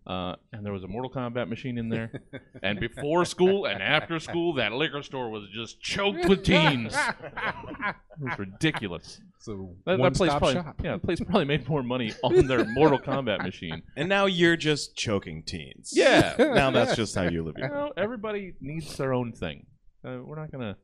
uh, 0.06 0.36
and 0.52 0.64
there 0.64 0.72
was 0.74 0.84
a 0.84 0.88
Mortal 0.88 1.10
Kombat 1.10 1.50
machine 1.50 1.78
in 1.80 1.90
there. 1.90 2.22
and 2.64 2.80
before 2.80 3.26
school 3.26 3.66
and 3.66 3.82
after 3.82 4.20
school, 4.20 4.54
that 4.54 4.72
liquor 4.72 5.02
store 5.02 5.30
was 5.32 5.48
just 5.52 5.82
choked 5.82 6.28
with 6.30 6.44
teens. 6.44 6.96
It 8.22 8.30
was 8.30 8.38
ridiculous. 8.40 9.20
so 9.40 9.76
That, 9.86 9.94
that 9.94 10.00
one 10.00 10.14
place 10.14 10.30
stop 10.30 10.40
probably 10.40 10.62
shop. 10.62 10.80
yeah, 10.84 10.92
that 10.92 11.04
place 11.04 11.20
probably 11.20 11.46
made 11.46 11.68
more 11.68 11.82
money 11.82 12.14
on 12.24 12.46
their 12.46 12.64
Mortal 12.64 13.00
Kombat 13.00 13.44
machine. 13.44 13.82
And 13.98 14.08
now 14.08 14.28
you're 14.28 14.56
just 14.56 14.96
choking 14.96 15.42
teens. 15.44 15.90
Yeah. 15.94 16.36
Now 16.38 16.70
that's 16.70 16.96
just 16.96 17.16
how 17.16 17.24
you 17.24 17.44
live 17.44 17.56
You 17.58 17.64
your 17.66 17.74
know, 17.74 17.92
everybody 17.98 18.54
needs 18.62 18.96
their 18.98 19.14
own 19.14 19.32
thing. 19.34 19.66
Uh, 20.06 20.20
we're 20.24 20.40
not 20.40 20.52
gonna. 20.52 20.78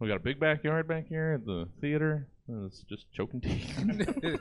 We 0.00 0.08
got 0.08 0.16
a 0.16 0.20
big 0.20 0.40
backyard 0.40 0.88
back 0.88 1.06
here 1.08 1.34
at 1.38 1.44
the 1.44 1.68
theater. 1.82 2.28
Uh, 2.50 2.66
It's 2.66 2.82
just 2.82 3.10
choking 3.12 3.40
teeth. 3.40 3.78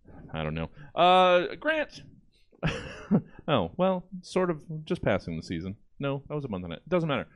I 0.32 0.42
don't 0.42 0.54
know. 0.54 0.70
Uh, 0.94 1.54
Grant. 1.58 2.02
oh 3.48 3.70
well, 3.76 4.04
sort 4.22 4.50
of 4.50 4.62
just 4.84 5.02
passing 5.02 5.36
the 5.36 5.42
season. 5.42 5.76
No, 5.98 6.22
that 6.28 6.34
was 6.34 6.44
a 6.44 6.48
month 6.48 6.64
and 6.64 6.72
a 6.74 6.76
It 6.76 6.88
doesn't 6.88 7.08
matter. 7.08 7.26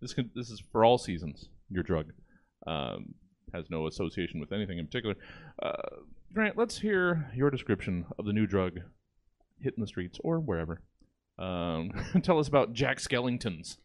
This 0.00 0.12
could, 0.12 0.30
this 0.34 0.50
is 0.50 0.62
for 0.72 0.84
all 0.84 0.98
seasons. 0.98 1.48
Your 1.70 1.82
drug 1.82 2.12
um, 2.66 3.14
has 3.52 3.64
no 3.70 3.86
association 3.86 4.40
with 4.40 4.52
anything 4.52 4.78
in 4.78 4.86
particular. 4.86 5.16
Uh, 5.62 5.72
Grant, 6.32 6.56
let's 6.56 6.78
hear 6.78 7.30
your 7.34 7.50
description 7.50 8.04
of 8.18 8.26
the 8.26 8.32
new 8.32 8.46
drug 8.46 8.80
hitting 9.60 9.80
the 9.80 9.86
streets 9.86 10.18
or 10.22 10.40
wherever. 10.40 10.82
Um, 11.38 11.90
tell 12.22 12.38
us 12.38 12.48
about 12.48 12.72
Jack 12.74 12.98
Skellington's. 12.98 13.78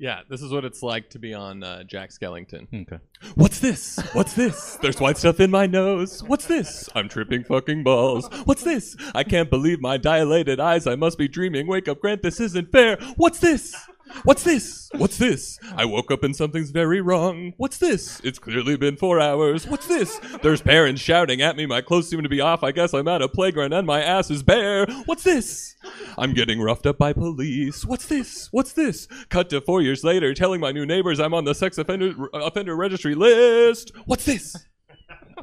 Yeah, 0.00 0.20
this 0.30 0.40
is 0.40 0.50
what 0.50 0.64
it's 0.64 0.82
like 0.82 1.10
to 1.10 1.18
be 1.18 1.34
on 1.34 1.62
uh, 1.62 1.82
Jack 1.82 2.08
Skellington. 2.08 2.66
Okay. 2.72 2.98
What's 3.34 3.58
this? 3.58 3.98
What's 4.14 4.32
this? 4.32 4.76
There's 4.82 4.98
white 4.98 5.18
stuff 5.18 5.40
in 5.40 5.50
my 5.50 5.66
nose. 5.66 6.22
What's 6.22 6.46
this? 6.46 6.88
I'm 6.94 7.10
tripping 7.10 7.44
fucking 7.44 7.84
balls. 7.84 8.26
What's 8.46 8.64
this? 8.64 8.96
I 9.14 9.24
can't 9.24 9.50
believe 9.50 9.82
my 9.82 9.98
dilated 9.98 10.58
eyes. 10.58 10.86
I 10.86 10.96
must 10.96 11.18
be 11.18 11.28
dreaming. 11.28 11.66
Wake 11.66 11.86
up, 11.86 12.00
Grant. 12.00 12.22
This 12.22 12.40
isn't 12.40 12.72
fair. 12.72 12.96
What's 13.16 13.40
this? 13.40 13.76
What's 14.24 14.42
this? 14.42 14.88
What's 14.96 15.18
this? 15.18 15.58
I 15.76 15.84
woke 15.84 16.10
up 16.10 16.22
and 16.24 16.34
something's 16.34 16.70
very 16.70 17.00
wrong. 17.00 17.52
What's 17.56 17.78
this? 17.78 18.20
It's 18.24 18.38
clearly 18.38 18.76
been 18.76 18.96
four 18.96 19.20
hours. 19.20 19.66
What's 19.66 19.86
this? 19.86 20.20
There's 20.42 20.60
parents 20.60 21.00
shouting 21.00 21.40
at 21.40 21.56
me. 21.56 21.64
My 21.66 21.80
clothes 21.80 22.08
seem 22.08 22.22
to 22.22 22.28
be 22.28 22.40
off. 22.40 22.62
I 22.64 22.72
guess 22.72 22.92
I'm 22.92 23.08
at 23.08 23.22
a 23.22 23.28
playground 23.28 23.72
and 23.72 23.86
my 23.86 24.02
ass 24.02 24.30
is 24.30 24.42
bare. 24.42 24.86
What's 25.06 25.22
this? 25.22 25.76
I'm 26.18 26.34
getting 26.34 26.60
roughed 26.60 26.86
up 26.86 26.98
by 26.98 27.12
police. 27.12 27.84
What's 27.86 28.06
this? 28.06 28.48
What's 28.50 28.72
this? 28.72 29.06
Cut 29.28 29.48
to 29.50 29.60
four 29.60 29.80
years 29.80 30.02
later, 30.04 30.34
telling 30.34 30.60
my 30.60 30.72
new 30.72 30.84
neighbors 30.86 31.20
I'm 31.20 31.34
on 31.34 31.44
the 31.44 31.54
sex 31.54 31.78
offender 31.78 32.12
offender 32.34 32.76
registry 32.76 33.14
list. 33.14 33.92
What's 34.06 34.24
this? 34.24 34.56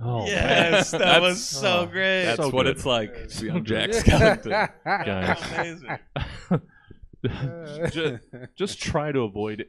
Oh, 0.00 0.24
Yes, 0.26 0.92
that 0.92 0.98
That's- 1.00 1.20
was 1.20 1.44
so 1.44 1.80
oh, 1.80 1.86
great. 1.86 2.24
That's 2.26 2.36
So 2.40 2.50
what 2.50 2.66
good. 2.66 2.76
it's 2.76 2.86
like 2.86 3.26
to 3.30 3.42
be 3.42 3.50
on 3.50 3.64
Jack 3.64 3.90
Skellington. 3.90 4.68
guys. 4.84 5.42
Amazing. 5.52 5.98
Uh. 7.28 7.88
just, 7.90 8.24
just 8.56 8.80
try 8.80 9.10
to 9.12 9.20
avoid 9.20 9.66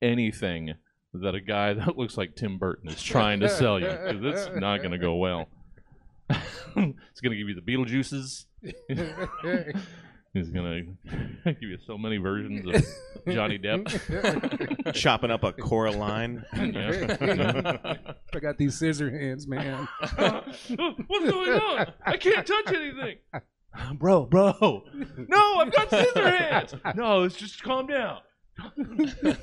anything 0.00 0.74
that 1.14 1.34
a 1.34 1.40
guy 1.40 1.72
that 1.74 1.96
looks 1.96 2.16
like 2.16 2.36
Tim 2.36 2.58
Burton 2.58 2.90
is 2.90 3.02
trying 3.02 3.40
to 3.40 3.48
sell 3.48 3.80
you 3.80 3.86
because 3.86 4.22
it's 4.22 4.56
not 4.56 4.78
going 4.78 4.92
to 4.92 4.98
go 4.98 5.14
well. 5.16 5.48
it's 6.30 7.20
going 7.20 7.32
to 7.32 7.36
give 7.36 7.48
you 7.48 7.54
the 7.54 7.60
Beetlejuices. 7.60 8.44
He's 10.32 10.50
going 10.50 10.96
to 11.44 11.52
give 11.52 11.62
you 11.62 11.78
so 11.86 11.96
many 11.96 12.16
versions 12.16 12.66
of 12.66 12.84
Johnny 13.32 13.56
Depp. 13.56 14.92
Chopping 14.94 15.30
up 15.30 15.44
a 15.44 15.52
Coraline. 15.52 16.44
Yeah. 16.54 17.96
I 18.34 18.38
got 18.40 18.58
these 18.58 18.76
scissor 18.76 19.16
hands, 19.16 19.46
man. 19.46 19.86
What's 20.00 20.68
going 20.68 21.52
on? 21.52 21.92
I 22.04 22.16
can't 22.16 22.44
touch 22.44 22.72
anything. 22.72 23.18
Bro, 23.94 24.26
bro. 24.26 24.84
No, 25.28 25.54
I've 25.58 25.72
got 25.72 25.90
scissor 25.90 26.30
hands. 26.30 26.74
No, 26.94 27.22
it's 27.24 27.36
just 27.36 27.62
calm 27.62 27.86
down. 27.86 28.18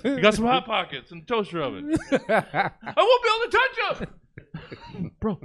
You 0.04 0.22
got 0.22 0.36
some 0.36 0.46
hot 0.46 0.66
pockets 0.66 1.12
and 1.12 1.24
a 1.24 1.26
toaster 1.26 1.62
oven. 1.62 1.94
I 2.12 2.94
won't 2.98 3.24
be 3.24 3.30
able 3.30 3.52
to 3.52 3.52
touch 3.52 4.00
them. 4.00 5.12
Bro. 5.20 5.40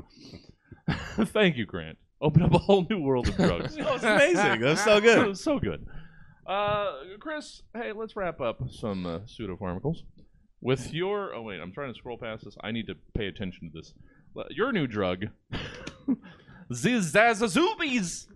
Thank 1.27 1.57
you, 1.57 1.67
Grant. 1.67 1.99
Open 2.21 2.43
up 2.43 2.55
a 2.55 2.59
whole 2.59 2.87
new 2.89 3.01
world 3.01 3.29
of 3.29 3.37
drugs. 3.37 3.75
That 3.75 3.93
was 3.93 4.05
amazing. 4.05 4.61
That 4.61 4.71
was 4.71 4.81
so 4.81 5.01
good. 5.01 5.27
was 5.27 5.43
so 5.43 5.59
good. 5.59 5.85
Uh, 6.47 6.93
Chris, 7.19 7.63
hey, 7.75 7.91
let's 7.93 8.15
wrap 8.15 8.41
up 8.41 8.61
some 8.71 9.05
uh, 9.05 9.19
pseudopharmacals. 9.27 9.99
with 10.61 10.95
your 10.95 11.35
oh 11.35 11.43
wait, 11.43 11.61
I'm 11.61 11.73
trying 11.73 11.93
to 11.93 11.99
scroll 11.99 12.17
past 12.19 12.45
this. 12.45 12.57
I 12.63 12.71
need 12.71 12.87
to 12.87 12.95
pay 13.15 13.27
attention 13.27 13.71
to 13.73 13.79
this. 13.79 13.93
Your 14.51 14.71
new 14.71 14.87
drug, 14.87 15.25
Zizazazoobies. 16.73 18.27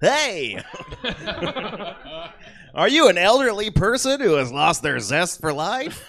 Hey! 0.00 0.62
Are 2.74 2.88
you 2.88 3.08
an 3.08 3.16
elderly 3.16 3.70
person 3.70 4.20
who 4.20 4.34
has 4.34 4.52
lost 4.52 4.82
their 4.82 5.00
zest 5.00 5.40
for 5.40 5.52
life? 5.52 6.04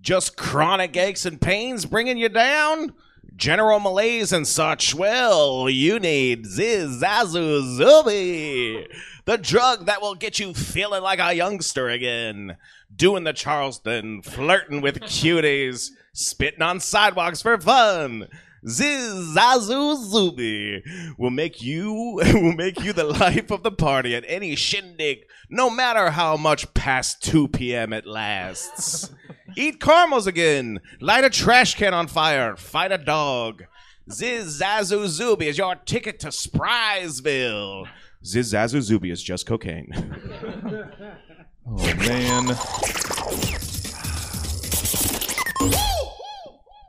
Just 0.00 0.36
chronic 0.36 0.94
aches 0.94 1.24
and 1.24 1.40
pains 1.40 1.86
bringing 1.86 2.18
you 2.18 2.28
down? 2.28 2.92
General 3.36 3.80
malaise 3.80 4.32
and 4.32 4.46
such? 4.46 4.94
Well, 4.94 5.70
you 5.70 5.98
need 5.98 6.44
Zizazu 6.44 7.78
Zubi, 7.78 8.86
the 9.24 9.38
drug 9.38 9.86
that 9.86 10.02
will 10.02 10.14
get 10.14 10.38
you 10.38 10.52
feeling 10.52 11.02
like 11.02 11.18
a 11.20 11.32
youngster 11.32 11.88
again, 11.88 12.58
doing 12.94 13.24
the 13.24 13.32
Charleston, 13.32 14.20
flirting 14.20 14.82
with 14.82 15.00
cuties, 15.00 15.88
spitting 16.12 16.62
on 16.62 16.80
sidewalks 16.80 17.40
for 17.40 17.58
fun. 17.58 18.28
Zizazu 18.64 19.96
Zubi 20.10 20.82
will 21.18 21.30
make 21.30 21.62
you 21.62 21.92
will 22.34 22.54
make 22.54 22.80
you 22.82 22.92
the 22.92 23.04
life 23.04 23.50
of 23.50 23.62
the 23.62 23.70
party 23.70 24.14
at 24.14 24.24
any 24.26 24.56
shindig, 24.56 25.26
no 25.50 25.68
matter 25.68 26.10
how 26.10 26.36
much 26.36 26.72
past 26.74 27.22
2 27.22 27.48
p.m. 27.48 27.92
it 27.92 28.06
lasts. 28.06 29.10
Eat 29.56 29.80
caramels 29.80 30.26
again, 30.26 30.80
light 31.00 31.24
a 31.24 31.30
trash 31.30 31.74
can 31.74 31.92
on 31.94 32.06
fire, 32.06 32.56
fight 32.56 32.90
a 32.90 32.98
dog. 32.98 33.64
Zizazu 34.10 35.06
Zubi 35.06 35.42
is 35.42 35.58
your 35.58 35.74
ticket 35.74 36.18
to 36.20 36.28
Sprysville. 36.28 37.86
Zizazu 38.24 38.80
Zubi 38.80 39.12
is 39.12 39.22
just 39.22 39.46
cocaine. 39.46 39.92
Oh 41.66 41.94
man. 41.94 42.54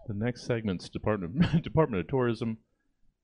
The 0.08 0.14
next 0.14 0.45
segment's 0.45 0.89
Department 0.89 1.64
Department 1.64 2.01
of 2.01 2.08
Tourism, 2.08 2.58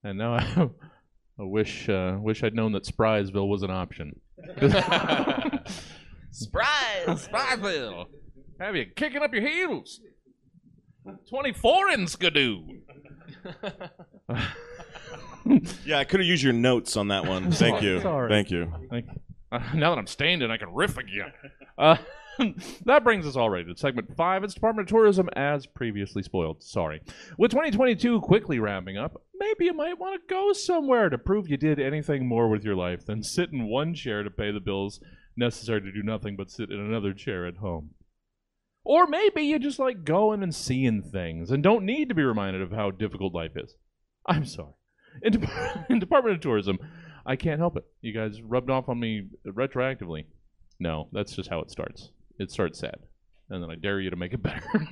and 0.04 0.18
now 0.18 0.34
I, 0.34 0.42
I 1.40 1.44
wish 1.44 1.88
uh, 1.90 2.18
wish 2.20 2.44
I'd 2.44 2.56
known 2.56 2.72
that 2.74 2.84
Sprysville 2.86 3.48
was 3.48 3.64
an 3.64 3.72
option. 3.72 4.20
Spries! 6.32 7.28
Sprysville, 7.28 8.06
have 8.60 8.76
you 8.76 8.86
kicking 8.96 9.22
up 9.22 9.34
your 9.34 9.48
heels? 9.48 10.00
Twenty 11.30 11.54
four 11.54 11.90
in 11.90 12.08
Skidoo. 12.08 12.62
Yeah, 15.86 15.98
I 15.98 16.04
could 16.04 16.20
have 16.20 16.28
used 16.28 16.44
your 16.44 16.54
notes 16.54 16.96
on 16.96 17.08
that 17.10 17.26
one. 17.26 17.52
Thank 17.52 17.82
you. 17.82 18.00
Sorry. 18.02 18.30
Thank 18.30 18.52
you. 18.52 18.72
Like, 18.92 19.06
uh, 19.52 19.60
now 19.74 19.90
that 19.90 19.98
I'm 19.98 20.08
standing, 20.08 20.52
I 20.52 20.58
can 20.58 20.74
riff 20.74 20.98
again. 20.98 21.32
Uh, 21.78 21.98
that 22.86 23.04
brings 23.04 23.26
us 23.26 23.36
already 23.36 23.66
to 23.74 23.80
segment 23.80 24.16
five. 24.16 24.44
It's 24.44 24.54
Department 24.54 24.88
of 24.88 24.92
Tourism, 24.92 25.30
as 25.36 25.66
previously 25.66 26.24
spoiled. 26.24 26.64
Sorry. 26.64 27.02
With 27.38 27.52
2022 27.52 28.22
quickly 28.22 28.60
wrapping 28.60 28.98
up, 28.98 29.22
maybe 29.38 29.66
you 29.66 29.74
might 29.74 30.00
want 30.00 30.16
to 30.16 30.34
go 30.34 30.54
somewhere 30.54 31.10
to 31.10 31.18
prove 31.18 31.50
you 31.50 31.58
did 31.58 31.80
anything 31.80 32.28
more 32.28 32.48
with 32.50 32.64
your 32.64 32.76
life 32.76 33.06
than 33.06 33.24
sit 33.24 33.52
in 33.52 33.68
one 33.68 33.94
chair 33.94 34.24
to 34.24 34.30
pay 34.30 34.52
the 34.52 34.60
bills 34.60 35.00
necessary 35.36 35.82
to 35.82 35.92
do 35.92 36.04
nothing 36.04 36.36
but 36.36 36.52
sit 36.52 36.72
in 36.72 36.80
another 36.80 37.14
chair 37.14 37.46
at 37.46 37.58
home. 37.58 37.92
Or 38.84 39.06
maybe 39.08 39.44
you 39.44 39.60
just 39.60 39.80
like 39.80 40.04
going 40.04 40.42
and 40.42 40.56
seeing 40.56 41.04
things 41.04 41.52
and 41.52 41.62
don't 41.62 41.86
need 41.86 42.10
to 42.10 42.16
be 42.16 42.24
reminded 42.24 42.62
of 42.62 42.72
how 42.72 42.92
difficult 42.92 43.34
life 43.34 43.56
is. 43.56 43.76
I'm 44.26 44.46
sorry. 44.46 44.74
In, 45.22 45.48
in 45.90 46.00
Department 46.00 46.36
of 46.36 46.42
Tourism, 46.42 46.80
I 47.26 47.36
can't 47.36 47.60
help 47.60 47.78
it. 47.78 47.86
You 48.02 48.14
guys 48.14 48.42
rubbed 48.42 48.70
off 48.70 48.90
on 48.90 49.00
me 49.00 49.28
retroactively. 49.46 50.26
No, 50.80 51.10
that's 51.12 51.36
just 51.36 51.50
how 51.50 51.60
it 51.60 51.70
starts. 51.70 52.10
It 52.42 52.50
starts 52.50 52.80
sad. 52.80 52.96
And 53.52 53.62
then 53.62 53.70
I 53.70 53.76
dare 53.76 54.00
you 54.00 54.10
to 54.10 54.16
make 54.16 54.34
it 54.34 54.42
better. 54.42 54.88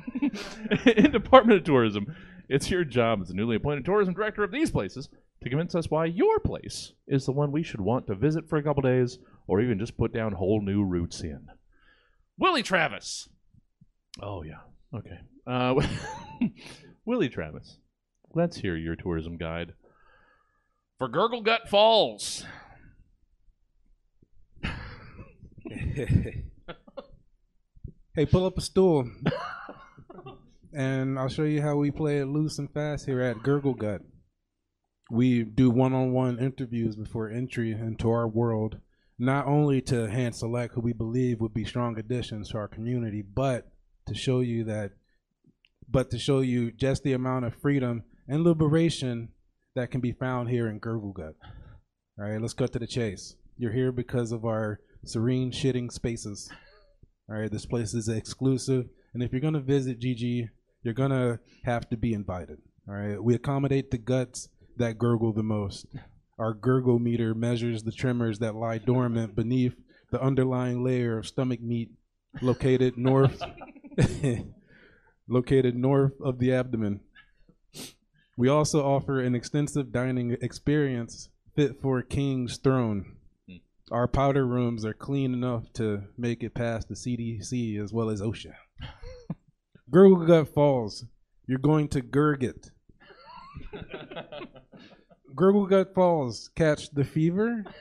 in 0.86 1.12
Department 1.12 1.58
of 1.58 1.66
Tourism, 1.66 2.16
it's 2.48 2.70
your 2.70 2.84
job 2.84 3.22
as 3.22 3.30
the 3.30 3.34
newly 3.34 3.56
appointed 3.56 3.86
tourism 3.86 4.14
director 4.14 4.44
of 4.44 4.52
these 4.52 4.70
places 4.70 5.10
to 5.42 5.50
convince 5.50 5.74
us 5.74 5.90
why 5.90 6.06
your 6.06 6.38
place 6.40 6.94
is 7.08 7.26
the 7.26 7.32
one 7.32 7.52
we 7.52 7.64
should 7.64 7.82
want 7.82 8.06
to 8.06 8.14
visit 8.14 8.48
for 8.48 8.58
a 8.58 8.64
couple 8.64 8.84
days 8.84 9.18
or 9.48 9.62
even 9.62 9.80
just 9.80 9.98
put 9.98 10.14
down 10.14 10.34
whole 10.34 10.62
new 10.62 10.84
roots 10.84 11.22
in. 11.22 11.48
Willie 12.38 12.62
Travis. 12.62 13.28
Oh, 14.22 14.44
yeah. 14.44 14.60
Okay. 14.94 15.18
Uh, 15.48 15.74
Willie 17.06 17.30
Travis, 17.30 17.80
let's 18.36 18.58
hear 18.58 18.76
your 18.76 18.96
tourism 18.96 19.38
guide 19.38 19.74
for 21.00 21.08
Gurgle 21.08 21.42
Gut 21.42 21.68
Falls. 21.68 22.46
Hey, 28.20 28.26
pull 28.26 28.46
up 28.46 28.58
a 28.58 28.62
stool, 28.62 29.10
and 30.74 31.18
I'll 31.18 31.30
show 31.30 31.44
you 31.44 31.62
how 31.62 31.78
we 31.78 31.90
play 31.90 32.18
it 32.18 32.26
loose 32.26 32.60
and 32.60 32.70
fast 32.70 33.06
here 33.06 33.22
at 33.22 33.44
Gurgle 33.44 33.78
Gut. 33.78 34.02
We 35.10 35.46
do 35.46 35.70
one-on-one 35.70 36.38
interviews 36.38 36.98
before 36.98 37.30
entry 37.30 37.72
into 37.72 38.10
our 38.10 38.28
world, 38.28 38.80
not 39.18 39.48
only 39.48 39.80
to 39.84 40.10
hand 40.10 40.36
select 40.36 40.74
who 40.74 40.82
we 40.82 40.92
believe 40.92 41.40
would 41.40 41.54
be 41.54 41.64
strong 41.64 41.98
additions 41.98 42.50
to 42.50 42.58
our 42.58 42.68
community, 42.68 43.22
but 43.22 43.72
to 44.08 44.14
show 44.14 44.42
you 44.42 44.66
that, 44.66 44.92
but 45.90 46.12
to 46.12 46.20
show 46.20 46.42
you 46.42 46.74
just 46.74 47.04
the 47.04 47.14
amount 47.14 47.46
of 47.46 47.56
freedom 47.56 48.04
and 48.28 48.44
liberation 48.44 49.30
that 49.76 49.92
can 49.92 50.02
be 50.02 50.12
found 50.12 50.50
here 50.50 50.68
in 50.68 50.80
Gurgle 50.80 51.14
Gut. 51.14 51.36
All 52.20 52.26
right, 52.26 52.42
let's 52.42 52.54
cut 52.54 52.74
to 52.74 52.80
the 52.80 52.86
chase. 52.86 53.38
You're 53.56 53.72
here 53.72 53.94
because 53.94 54.34
of 54.34 54.44
our 54.44 54.82
serene 55.06 55.54
shitting 55.54 55.90
spaces. 55.90 56.52
All 57.30 57.38
right, 57.38 57.52
this 57.52 57.68
place 57.68 57.94
is 57.94 58.10
exclusive, 58.10 58.90
and 59.14 59.22
if 59.22 59.32
you're 59.32 59.42
gonna 59.42 59.60
visit 59.60 60.00
GG, 60.00 60.50
you're 60.82 60.94
gonna 60.96 61.40
have 61.64 61.88
to 61.92 61.98
be 61.98 62.14
invited. 62.14 62.58
All 62.88 62.96
right, 62.96 63.24
we 63.24 63.36
accommodate 63.36 63.92
the 63.92 64.00
guts 64.00 64.50
that 64.78 64.98
gurgle 64.98 65.32
the 65.32 65.44
most. 65.44 65.86
Our 66.40 66.56
gurgle 66.56 66.98
meter 66.98 67.36
measures 67.36 67.84
the 67.84 67.92
tremors 67.92 68.40
that 68.40 68.56
lie 68.56 68.80
dormant 68.80 69.36
beneath 69.36 69.76
the 70.10 70.20
underlying 70.20 70.84
layer 70.84 71.20
of 71.20 71.28
stomach 71.28 71.62
meat 71.62 71.92
located 72.42 72.98
north 72.98 73.44
located 75.28 75.76
north 75.76 76.14
of 76.24 76.40
the 76.40 76.52
abdomen. 76.52 77.02
We 78.38 78.48
also 78.48 78.84
offer 78.84 79.20
an 79.20 79.36
extensive 79.36 79.92
dining 79.92 80.36
experience 80.42 81.30
fit 81.56 81.80
for 81.80 82.00
a 82.00 82.04
king's 82.04 82.58
throne. 82.58 83.18
Our 83.92 84.08
powder 84.08 84.46
rooms 84.46 84.86
are 84.86 84.94
clean 84.94 85.34
enough 85.34 85.74
to 85.74 86.04
make 86.18 86.44
it 86.44 86.54
past 86.54 86.90
the 86.90 86.94
CDC 86.94 87.82
as 87.82 87.92
well 87.92 88.10
as 88.10 88.22
OSHA. 88.22 88.54
Gurgle 89.90 90.28
Gut 90.28 90.54
Falls, 90.54 91.06
you're 91.48 91.58
going 91.58 91.88
to 91.90 92.02
Gurgit. 92.02 92.70
Gurgle 95.36 95.66
Gut 95.66 95.96
Falls, 95.96 96.52
catch 96.56 96.92
the 96.92 97.04
fever. 97.04 97.64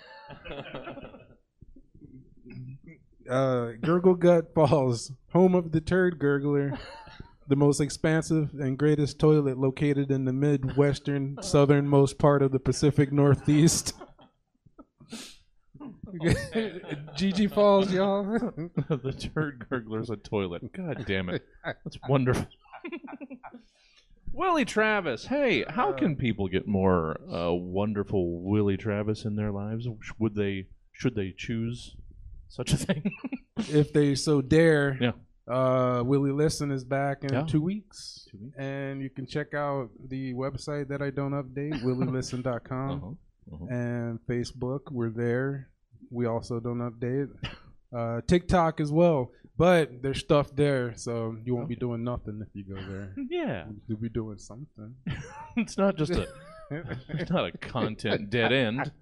Uh, 3.28 3.72
Gurgle 3.82 4.14
Gut 4.14 4.54
Falls, 4.54 5.12
home 5.34 5.54
of 5.54 5.70
the 5.70 5.82
turd 5.82 6.18
gurgler, 6.18 6.78
the 7.46 7.56
most 7.56 7.78
expansive 7.78 8.54
and 8.58 8.78
greatest 8.78 9.18
toilet 9.18 9.58
located 9.58 10.10
in 10.10 10.24
the 10.24 10.32
midwestern 10.32 11.36
southernmost 11.42 12.18
part 12.18 12.40
of 12.40 12.52
the 12.52 12.58
Pacific 12.58 13.12
Northeast. 13.12 13.92
GG 17.16 17.52
Falls, 17.52 17.92
y'all. 17.92 18.22
the 18.88 19.12
turd 19.12 19.66
gurgler's 19.68 20.10
a 20.10 20.16
toilet. 20.16 20.72
God 20.72 21.04
damn 21.06 21.28
it. 21.28 21.44
That's 21.64 21.98
wonderful. 22.08 22.46
Willie 24.32 24.64
Travis. 24.64 25.24
Hey, 25.26 25.64
how 25.68 25.92
can 25.92 26.14
people 26.16 26.48
get 26.48 26.66
more 26.66 27.18
uh, 27.32 27.52
wonderful 27.52 28.42
Willie 28.42 28.76
Travis 28.76 29.24
in 29.24 29.36
their 29.36 29.50
lives? 29.50 29.88
Would 30.18 30.34
they 30.34 30.66
should 30.92 31.14
they 31.14 31.34
choose 31.36 31.96
such 32.48 32.72
a 32.72 32.76
thing? 32.76 33.12
if 33.56 33.92
they 33.92 34.14
so 34.14 34.40
dare. 34.40 34.96
Yeah. 35.00 35.12
Uh, 35.52 36.02
Willie 36.04 36.30
Listen 36.30 36.70
is 36.70 36.84
back 36.84 37.24
in 37.24 37.32
Yeah. 37.32 37.42
two 37.44 37.62
weeks. 37.62 38.28
Two 38.30 38.38
weeks. 38.38 38.56
And 38.58 39.00
you 39.00 39.08
can 39.08 39.26
check 39.26 39.54
out 39.54 39.88
the 40.08 40.34
website 40.34 40.88
that 40.88 41.00
I 41.00 41.08
don't 41.10 41.32
update, 41.32 41.82
willielisten.com. 41.82 42.90
Uh-huh. 42.90 43.54
Uh-huh. 43.54 43.64
And 43.74 44.18
Facebook, 44.28 44.80
we're 44.90 45.08
there. 45.08 45.70
We 46.10 46.26
also 46.26 46.60
don't 46.60 46.78
update. 46.78 47.28
Uh, 47.96 48.20
TikTok 48.26 48.80
as 48.80 48.92
well. 48.92 49.30
But 49.56 50.02
there's 50.02 50.20
stuff 50.20 50.54
there, 50.54 50.94
so 50.96 51.36
you 51.44 51.54
won't 51.56 51.68
be 51.68 51.74
doing 51.74 52.04
nothing 52.04 52.40
if 52.40 52.48
you 52.54 52.62
go 52.62 52.80
there. 52.80 53.12
Yeah. 53.28 53.64
You'll 53.88 53.98
be 53.98 54.08
doing 54.08 54.38
something. 54.38 54.94
It's 55.56 55.76
not 55.76 55.96
just 55.96 56.12
a 56.12 56.28
it's 57.08 57.30
not 57.30 57.46
a 57.46 57.58
content 57.58 58.30
dead 58.30 58.52
end. 58.52 58.92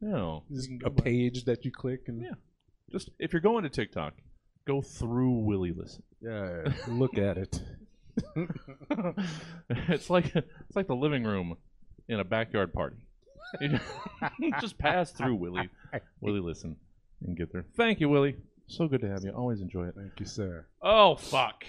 No. 0.00 0.42
Just 0.50 0.70
a 0.84 0.90
page 0.90 1.44
that 1.44 1.64
you 1.64 1.70
click 1.70 2.08
and 2.08 2.20
Yeah. 2.20 2.34
Just 2.90 3.10
if 3.20 3.32
you're 3.32 3.40
going 3.42 3.62
to 3.62 3.68
TikTok, 3.70 4.14
go 4.66 4.82
through 4.82 5.30
Willie 5.44 5.72
Listen. 5.72 6.02
yeah, 6.20 6.64
look 6.88 7.16
at 7.16 7.38
it. 7.38 7.62
it's 9.68 10.10
like 10.10 10.34
it's 10.34 10.76
like 10.76 10.88
the 10.88 10.96
living 10.96 11.24
room 11.24 11.56
in 12.08 12.18
a 12.20 12.24
backyard 12.24 12.72
party. 12.72 12.96
You 13.60 13.68
just, 13.68 13.84
just 14.60 14.78
pass 14.78 15.12
through 15.12 15.36
Willie, 15.36 15.68
Willie 16.20 16.40
listen, 16.40 16.76
and 17.22 17.36
get 17.36 17.52
there. 17.52 17.64
Thank 17.76 18.00
you, 18.00 18.08
Willie. 18.08 18.36
So 18.66 18.88
good 18.88 19.02
to 19.02 19.08
have 19.08 19.22
you. 19.24 19.30
Always 19.30 19.60
enjoy 19.60 19.88
it. 19.88 19.94
Thank 19.96 20.18
you, 20.18 20.26
sir. 20.26 20.66
Oh 20.80 21.16
fuck. 21.16 21.64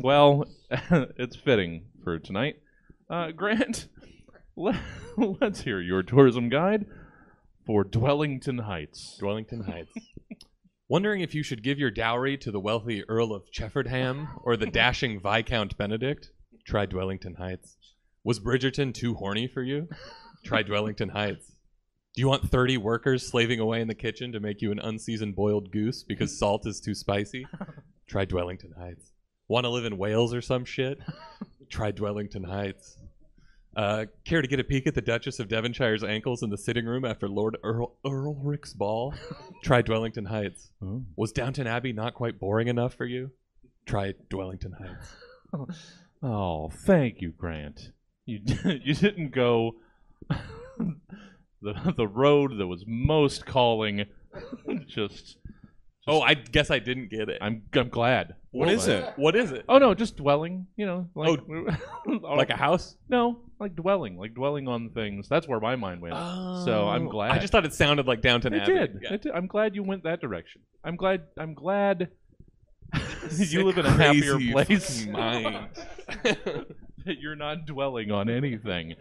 well, 0.00 0.44
it's 0.70 1.36
fitting 1.36 1.86
for 2.04 2.18
tonight. 2.18 2.56
Uh, 3.08 3.30
Grant, 3.30 3.88
let, 4.56 4.76
let's 5.16 5.62
hear 5.62 5.80
your 5.80 6.02
tourism 6.02 6.48
guide 6.48 6.86
for 7.66 7.84
Dwellington 7.84 8.60
Heights. 8.60 9.18
Dwellington 9.20 9.64
Heights. 9.64 9.92
Wondering 10.88 11.22
if 11.22 11.34
you 11.34 11.42
should 11.42 11.62
give 11.62 11.78
your 11.78 11.90
dowry 11.90 12.36
to 12.36 12.50
the 12.50 12.60
wealthy 12.60 13.02
Earl 13.08 13.32
of 13.32 13.50
Cheffordham 13.50 14.28
or 14.44 14.58
the 14.58 14.66
dashing 14.66 15.20
Viscount 15.20 15.78
Benedict? 15.78 16.30
Try 16.66 16.84
Dwellington 16.84 17.36
Heights. 17.36 17.76
Was 18.24 18.38
Bridgerton 18.40 18.94
too 18.94 19.14
horny 19.14 19.48
for 19.48 19.62
you? 19.62 19.88
Try 20.44 20.62
Dwellington 20.62 21.10
Heights. 21.10 21.46
Do 22.14 22.20
you 22.20 22.28
want 22.28 22.50
30 22.50 22.76
workers 22.76 23.26
slaving 23.26 23.58
away 23.58 23.80
in 23.80 23.88
the 23.88 23.94
kitchen 23.94 24.32
to 24.32 24.40
make 24.40 24.60
you 24.60 24.70
an 24.70 24.78
unseasoned 24.78 25.34
boiled 25.34 25.72
goose 25.72 26.02
because 26.04 26.38
salt 26.38 26.66
is 26.66 26.80
too 26.80 26.94
spicy? 26.94 27.46
Try 28.08 28.26
Dwellington 28.26 28.72
Heights. 28.78 29.10
Want 29.48 29.64
to 29.64 29.70
live 29.70 29.84
in 29.86 29.96
Wales 29.98 30.34
or 30.34 30.40
some 30.42 30.64
shit? 30.64 30.98
Try 31.70 31.90
Dwellington 31.90 32.44
Heights. 32.44 32.98
Uh, 33.74 34.04
care 34.26 34.42
to 34.42 34.48
get 34.48 34.60
a 34.60 34.64
peek 34.64 34.86
at 34.86 34.94
the 34.94 35.00
Duchess 35.00 35.40
of 35.40 35.48
Devonshire's 35.48 36.04
ankles 36.04 36.42
in 36.42 36.50
the 36.50 36.58
sitting 36.58 36.84
room 36.84 37.06
after 37.06 37.26
Lord 37.28 37.56
Earl 37.64 37.96
Earlrick's 38.04 38.74
ball? 38.74 39.14
Try 39.64 39.80
Dwellington 39.80 40.26
Heights. 40.26 40.70
Oh. 40.82 41.02
Was 41.16 41.32
Downton 41.32 41.66
Abbey 41.66 41.94
not 41.94 42.12
quite 42.14 42.38
boring 42.38 42.68
enough 42.68 42.92
for 42.94 43.06
you? 43.06 43.30
Try 43.86 44.12
Dwellington 44.30 44.72
Heights. 44.78 45.16
Oh, 46.24 46.70
thank 46.86 47.20
you, 47.20 47.32
Grant. 47.32 47.90
You 48.26 48.40
you 48.84 48.94
didn't 48.94 49.30
go 49.30 49.76
the 51.60 51.94
the 51.96 52.06
road 52.06 52.58
that 52.58 52.66
was 52.66 52.84
most 52.86 53.46
calling. 53.46 54.06
just 54.86 55.36
Oh, 56.08 56.20
I 56.20 56.34
guess 56.34 56.72
I 56.72 56.80
didn't 56.80 57.10
get 57.10 57.28
it. 57.28 57.38
I'm 57.40 57.62
I'm 57.74 57.88
glad. 57.88 58.34
What 58.50 58.68
is 58.68 58.88
it? 58.88 59.12
What 59.16 59.36
is 59.36 59.52
it? 59.52 59.64
Oh 59.68 59.78
no, 59.78 59.94
just 59.94 60.16
dwelling. 60.16 60.66
You 60.76 60.86
know, 60.86 61.08
like 61.14 61.38
oh, 62.08 62.34
Like 62.34 62.50
a 62.50 62.56
house? 62.56 62.96
no, 63.08 63.40
like 63.60 63.76
dwelling, 63.76 64.16
like 64.18 64.34
dwelling 64.34 64.66
on 64.66 64.90
things. 64.90 65.28
That's 65.28 65.46
where 65.46 65.60
my 65.60 65.76
mind 65.76 66.00
went. 66.02 66.14
so 66.14 66.88
I'm 66.88 67.06
Oh, 67.06 67.10
glad. 67.10 67.30
I 67.30 67.38
just 67.38 67.52
thought 67.52 67.64
it 67.64 67.72
sounded 67.72 68.06
like 68.06 68.20
Downton 68.20 68.52
it 68.52 68.62
Abbey. 68.62 68.72
did. 68.72 68.98
Yeah. 69.02 69.14
It 69.14 69.22
did. 69.22 69.32
I'm 69.32 69.46
glad 69.46 69.76
you 69.76 69.84
went 69.84 70.02
that 70.02 70.20
direction. 70.20 70.62
I'm 70.84 70.96
glad. 70.96 71.22
I'm 71.38 71.54
glad 71.54 72.08
you 73.38 73.64
live 73.64 73.78
in 73.78 73.86
a 73.86 73.90
happier 73.90 74.38
place. 74.38 75.04
fucking 75.06 75.12
mind. 75.12 75.68
that 77.06 77.18
you're 77.20 77.36
not 77.36 77.66
dwelling 77.66 78.10
on 78.10 78.28
anything. 78.28 78.94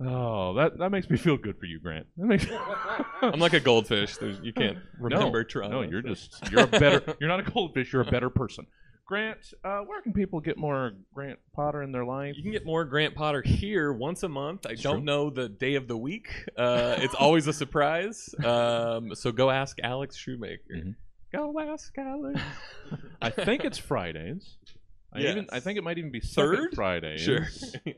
Oh, 0.00 0.54
that 0.54 0.78
that 0.78 0.90
makes 0.90 1.08
me 1.08 1.16
feel 1.16 1.36
good 1.36 1.56
for 1.58 1.66
you, 1.66 1.78
Grant. 1.78 2.06
That 2.16 2.26
makes 2.26 2.46
I'm 3.22 3.38
like 3.38 3.52
a 3.52 3.60
goldfish. 3.60 4.16
There's, 4.16 4.38
you 4.42 4.52
can't 4.52 4.78
remember 4.98 5.38
no, 5.42 5.44
trauma. 5.44 5.68
No, 5.74 5.82
you're 5.82 6.02
just 6.02 6.50
you're 6.50 6.64
a 6.64 6.66
better. 6.66 7.14
You're 7.20 7.28
not 7.28 7.40
a 7.40 7.44
goldfish. 7.50 7.92
You're 7.92 8.02
a 8.02 8.10
better 8.10 8.28
person. 8.28 8.66
Grant, 9.06 9.38
uh, 9.62 9.80
where 9.80 10.00
can 10.00 10.14
people 10.14 10.40
get 10.40 10.56
more 10.56 10.92
Grant 11.12 11.38
Potter 11.54 11.82
in 11.82 11.92
their 11.92 12.06
life? 12.06 12.36
You 12.38 12.42
can 12.42 12.52
get 12.52 12.64
more 12.64 12.84
Grant 12.86 13.14
Potter 13.14 13.42
here 13.42 13.92
once 13.92 14.22
a 14.22 14.28
month. 14.30 14.66
I 14.66 14.70
It's 14.70 14.82
don't 14.82 14.96
true. 14.96 15.04
know 15.04 15.28
the 15.30 15.48
day 15.48 15.74
of 15.74 15.86
the 15.88 15.96
week. 15.96 16.28
Uh, 16.56 16.96
it's 16.98 17.14
always 17.14 17.46
a 17.46 17.52
surprise. 17.52 18.34
Um, 18.42 19.14
so 19.14 19.30
go 19.30 19.50
ask 19.50 19.76
Alex 19.82 20.16
Shoemaker. 20.16 20.62
Mhm. 20.74 20.94
Go 21.32 21.60
ask 21.60 21.92
Alex. 21.98 22.40
I 23.20 23.28
think 23.28 23.64
it's 23.64 23.76
Fridays. 23.78 24.56
I 25.14 25.20
even 25.20 25.46
I 25.52 25.60
think 25.60 25.78
it 25.78 25.84
might 25.84 25.98
even 25.98 26.10
be 26.10 26.20
Third? 26.24 26.74
Friday. 26.74 27.16
Sure. 27.18 27.46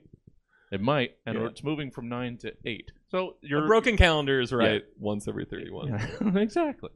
It 0.72 0.80
might, 0.80 1.12
and 1.24 1.38
Yeah. 1.38 1.46
it's 1.46 1.62
moving 1.62 1.92
from 1.92 2.08
nine 2.08 2.38
to 2.38 2.52
eight. 2.64 2.90
So 3.12 3.36
Your 3.40 3.68
broken 3.68 3.96
calendar 3.96 4.40
is 4.40 4.52
right 4.52 4.82
once 4.98 5.28
every 5.28 5.44
31. 5.44 5.86
Yeah, 5.88 6.08
exactly. 6.40 6.90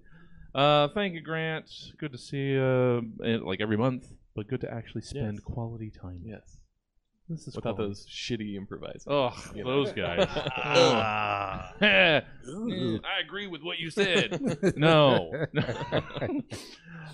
Uh, 0.53 0.89
thank 0.89 1.15
you, 1.15 1.21
Grant. 1.21 1.71
Good 1.97 2.11
to 2.11 2.19
see 2.19 2.49
you, 2.55 2.61
uh, 3.25 3.39
like 3.45 3.61
every 3.61 3.77
month, 3.77 4.09
but 4.35 4.49
good 4.49 4.61
to 4.63 4.75
actually 4.75 5.03
spend 5.03 5.35
Yes. 5.35 5.45
quality 5.45 5.89
time. 5.93 6.21
Yes. 6.25 6.57
This 7.29 7.47
is 7.47 7.55
Without 7.55 7.77
quality. 7.77 7.91
those 7.93 8.07
shitty 8.09 8.57
improvisers. 8.57 9.05
Oh, 9.07 9.31
you 9.55 9.63
know. 9.63 9.71
those 9.85 9.93
guys. 9.93 10.27
Mm, 11.81 13.01
I 13.05 13.21
agree 13.25 13.47
with 13.47 13.63
what 13.63 13.79
you 13.79 13.91
said. 13.91 14.41
no. 14.77 15.31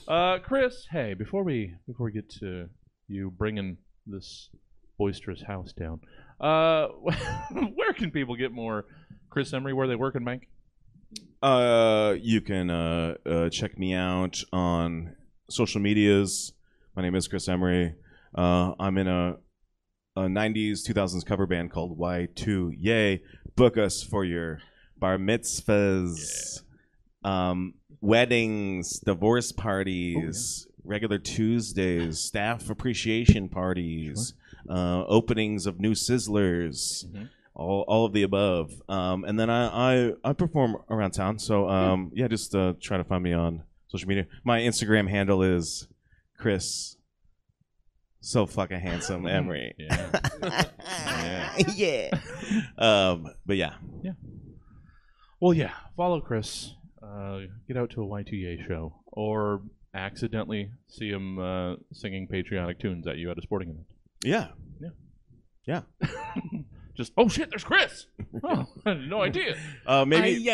uh, 0.09 0.39
Chris, 0.39 0.87
hey, 0.91 1.13
before 1.15 1.43
we 1.45 1.75
before 1.87 2.07
we 2.07 2.13
get 2.13 2.31
to 2.41 2.69
you 3.09 3.31
bringing 3.31 3.79
this 4.07 4.51
boisterous 4.99 5.43
house 5.43 5.73
down, 5.73 6.01
uh, 6.41 6.87
where 7.75 7.93
can 7.95 8.11
people 8.11 8.37
get 8.37 8.53
more 8.53 8.87
Chris 9.31 9.53
Emery? 9.53 9.73
Where 9.73 9.87
they 9.87 9.97
work 9.97 10.15
in 10.15 10.25
bank? 10.25 10.49
Uh, 11.43 12.15
you 12.21 12.41
can 12.41 12.71
uh, 12.71 13.15
uh, 13.25 13.49
check 13.51 13.79
me 13.79 13.95
out 13.95 14.43
on 14.53 15.15
social 15.49 15.81
medias. 15.81 16.53
My 16.95 17.03
name 17.03 17.15
is 17.15 17.29
Chris 17.29 17.49
Emery. 17.49 17.95
Uh, 18.35 18.73
I'm 18.79 18.99
in 18.99 19.07
a, 19.07 19.37
a 20.17 20.23
90s, 20.23 20.81
2000s 20.89 21.25
cover 21.25 21.47
band 21.47 21.71
called 21.71 21.99
Y2 21.99 22.73
Yay. 22.79 23.23
Book 23.55 23.79
us 23.79 24.03
for 24.03 24.25
your 24.25 24.61
bar 24.99 25.19
mitzvahs, 25.19 26.63
um, 27.23 27.75
weddings, 28.01 28.99
divorce 29.01 29.53
parties, 29.53 30.67
regular 30.87 31.19
Tuesdays, 31.19 32.19
staff 32.19 32.71
appreciation 32.71 33.49
parties, 33.49 34.35
uh, 34.69 35.05
openings 35.07 35.67
of 35.67 35.79
new 35.81 35.93
Sizzlers 35.93 37.07
Mhm. 37.07 37.29
all, 37.55 37.85
all 37.89 38.05
of 38.07 38.13
the 38.13 38.23
above. 38.23 38.73
Um, 38.89 39.25
and 39.25 39.39
then 39.39 39.51
I, 39.51 39.67
I, 40.09 40.13
I 40.25 40.33
perform 40.33 40.77
around 40.91 41.13
town. 41.13 41.39
So 41.39 41.69
um, 41.69 42.11
yeah, 42.15 42.29
just 42.29 42.55
uh, 42.55 42.75
try 42.81 42.97
to 42.97 43.05
find 43.05 43.23
me 43.23 43.33
on 43.33 43.63
social 43.89 44.09
media. 44.09 44.27
My 44.45 44.61
Instagram 44.61 45.09
handle 45.09 45.43
is 45.43 45.89
Chris. 46.39 46.97
So 48.21 48.45
fucking 48.47 48.81
handsome, 48.81 49.27
Emery. 49.39 49.75
Yeah. 49.79 50.11
yeah. 50.83 51.57
yeah. 51.75 52.11
Um, 52.79 53.29
but 53.47 53.57
yeah, 53.57 53.75
Yeah. 54.03 54.13
Well, 55.41 55.53
yeah. 55.55 55.73
Follow 55.97 56.21
Chris. 56.21 56.73
Uh, 57.03 57.41
get 57.69 57.77
out 57.77 57.91
to 57.91 58.03
a 58.03 58.07
Y2A 58.07 58.67
show, 58.67 58.95
or 59.07 59.63
accidentally 59.97 60.71
see 60.89 61.09
him 61.11 61.39
uh, 61.39 61.77
singing 61.93 62.27
patriotic 62.29 62.79
tunes 62.79 63.07
at 63.07 63.17
you 63.19 63.31
at 63.31 63.39
a 63.39 63.43
sporting 63.43 63.71
event. 63.71 63.87
yeah. 64.25 64.49
Yeah. 64.81 64.91
Yeah. 65.67 66.09
Just 66.97 67.13
oh 67.19 67.29
shit, 67.29 67.51
there's 67.51 67.65
Chris. 67.65 68.07
Oh, 68.43 68.67
I 68.87 68.91
had 68.91 69.09
no 69.09 69.23
idea. 69.23 69.57
Uh, 69.87 70.05
maybe. 70.05 70.45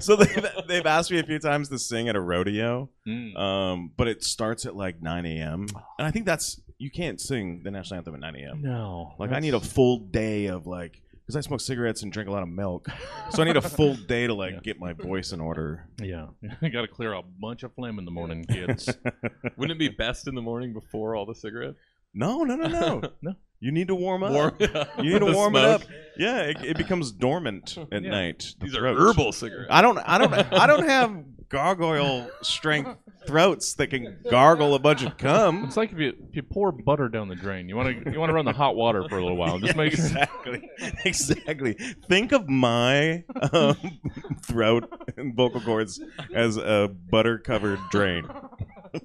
so 0.00 0.16
they've, 0.16 0.46
they've 0.66 0.86
asked 0.86 1.10
me 1.10 1.18
a 1.18 1.22
few 1.22 1.38
times 1.38 1.68
to 1.68 1.78
sing 1.78 2.08
at 2.08 2.16
a 2.16 2.20
rodeo, 2.20 2.88
Mm. 3.06 3.36
um, 3.36 3.92
but 3.96 4.08
it 4.08 4.22
starts 4.24 4.66
at 4.66 4.76
like 4.76 5.02
9 5.02 5.26
a.m. 5.26 5.66
And 5.98 6.06
I 6.06 6.10
think 6.10 6.26
that's 6.26 6.60
you 6.78 6.90
can't 6.90 7.20
sing 7.20 7.62
the 7.64 7.70
national 7.70 7.98
anthem 7.98 8.14
at 8.14 8.20
9 8.20 8.36
a.m. 8.36 8.62
No, 8.62 9.14
Like 9.18 9.32
I 9.32 9.40
need 9.40 9.54
a 9.54 9.60
full 9.60 9.98
day 9.98 10.46
of 10.46 10.66
like 10.66 11.02
because 11.30 11.46
I 11.46 11.46
smoke 11.46 11.60
cigarettes 11.60 12.02
and 12.02 12.12
drink 12.12 12.28
a 12.28 12.32
lot 12.32 12.42
of 12.42 12.48
milk, 12.48 12.88
so 13.30 13.42
I 13.42 13.46
need 13.46 13.56
a 13.56 13.60
full 13.62 13.94
day 13.94 14.26
to 14.26 14.34
like 14.34 14.54
Yeah. 14.54 14.60
get 14.62 14.80
my 14.80 14.92
voice 14.92 15.32
in 15.32 15.40
order. 15.40 15.88
yeah. 16.02 16.26
I 16.60 16.68
got 16.68 16.82
to 16.82 16.88
clear 16.88 17.12
a 17.12 17.22
bunch 17.22 17.62
of 17.62 17.72
phlegm 17.74 17.98
in 17.98 18.04
the 18.04 18.10
morning, 18.10 18.44
kids. 18.44 18.88
Wouldn't 19.56 19.70
it 19.72 19.78
be 19.78 19.88
best 19.88 20.26
in 20.26 20.34
the 20.34 20.42
morning 20.42 20.72
before 20.72 21.14
all 21.14 21.26
the 21.26 21.34
cigarettes? 21.34 21.78
No, 22.12 22.42
no, 22.42 22.56
no, 22.56 22.66
no, 22.66 23.02
No. 23.22 23.34
You 23.60 23.70
need 23.72 23.88
to 23.88 23.94
warm 23.94 24.22
up. 24.24 24.32
Warm- 24.32 24.56
You 24.98 25.12
need 25.12 25.18
to 25.20 25.32
warm 25.32 25.52
smoke. 25.52 25.82
it 25.82 25.86
up. 25.86 25.94
Yeah, 26.16 26.40
it, 26.42 26.56
it 26.64 26.76
becomes 26.78 27.12
dormant 27.12 27.76
at 27.92 28.02
Yeah. 28.02 28.10
night. 28.10 28.54
the 28.58 28.66
These 28.66 28.74
are 28.76 28.84
herbal 28.86 29.32
cigarettes. 29.32 29.68
I 29.70 29.82
don't. 29.82 29.98
I 29.98 30.16
don't. 30.18 30.32
I 30.34 30.66
don't 30.66 30.88
have 30.88 31.22
gargoyle 31.50 32.30
strength 32.42 32.96
throats 33.26 33.74
that 33.74 33.88
can 33.88 34.18
gargle 34.30 34.74
a 34.74 34.78
bunch 34.78 35.02
of 35.02 35.18
cum. 35.18 35.64
it's 35.64 35.76
like 35.76 35.92
if 35.92 35.98
you 35.98 36.08
if 36.28 36.36
you 36.36 36.42
pour 36.42 36.72
butter 36.72 37.08
down 37.08 37.28
the 37.28 37.34
drain, 37.34 37.68
you 37.68 37.76
want 37.76 38.04
to 38.04 38.10
you 38.10 38.18
want 38.18 38.30
to 38.30 38.34
run 38.34 38.44
the 38.44 38.52
hot 38.52 38.76
water 38.76 39.04
for 39.08 39.18
a 39.18 39.22
little 39.22 39.36
while. 39.36 39.58
Just 39.58 39.76
make 39.76 39.92
exactly, 39.92 40.70
exactly. 41.04 41.76
Think 42.08 42.32
of 42.32 42.48
my 42.48 43.24
um, 43.52 43.76
throat 44.46 44.90
and 45.16 45.34
vocal 45.36 45.60
cords 45.60 46.00
as 46.34 46.56
a 46.56 46.88
butter-covered 47.10 47.80
drain, 47.90 48.26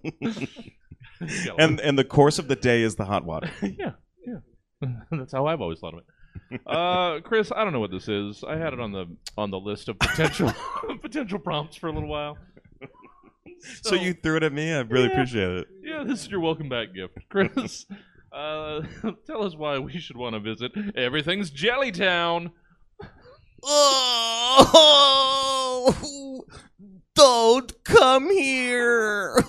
and 1.58 1.80
and 1.80 2.00
the 2.00 2.06
course 2.06 2.40
of 2.40 2.48
the 2.48 2.56
day 2.56 2.84
is 2.84 2.96
the 2.96 3.06
hot 3.06 3.26
water. 3.26 3.50
yeah, 3.62 3.92
yeah. 4.26 4.90
That's 5.12 5.34
how 5.34 5.48
I've 5.48 5.62
always 5.62 5.80
thought 5.80 5.94
of 5.94 6.00
it. 6.00 6.06
Uh, 6.66 7.20
Chris, 7.22 7.52
I 7.56 7.64
don't 7.64 7.74
know 7.74 7.80
what 7.80 7.92
this 7.92 8.08
is. 8.08 8.44
I 8.48 8.56
had 8.58 8.74
it 8.74 8.80
on 8.80 8.92
the 8.92 9.06
on 9.38 9.52
the 9.52 9.60
list 9.60 9.90
of 9.90 9.98
potential 10.00 10.52
potential 11.02 11.40
prompts 11.40 11.76
for 11.76 11.88
a 11.88 11.92
little 11.92 12.10
while. 12.10 12.38
So 13.82 13.96
you 13.96 14.14
threw 14.14 14.38
it 14.38 14.44
at 14.44 14.54
me. 14.54 14.72
I 14.74 14.82
really 14.82 15.06
Yeah. 15.08 15.12
appreciate 15.14 15.50
it. 15.58 15.68
yeah, 15.84 16.04
this 16.04 16.22
is 16.24 16.30
your 16.30 16.40
welcome 16.40 16.70
back 16.70 16.94
gift, 16.94 17.18
Chris. 17.30 17.86
Uh, 18.34 18.82
tell 19.28 19.44
us 19.46 19.56
why 19.56 19.80
we 19.80 19.98
should 19.98 20.18
want 20.18 20.34
to 20.34 20.42
visit 20.42 20.74
Everything's 20.98 21.50
Jellytown. 21.50 22.52
Oh, 24.78 26.44
don't 27.16 27.84
come 27.84 28.30
here. 28.30 29.36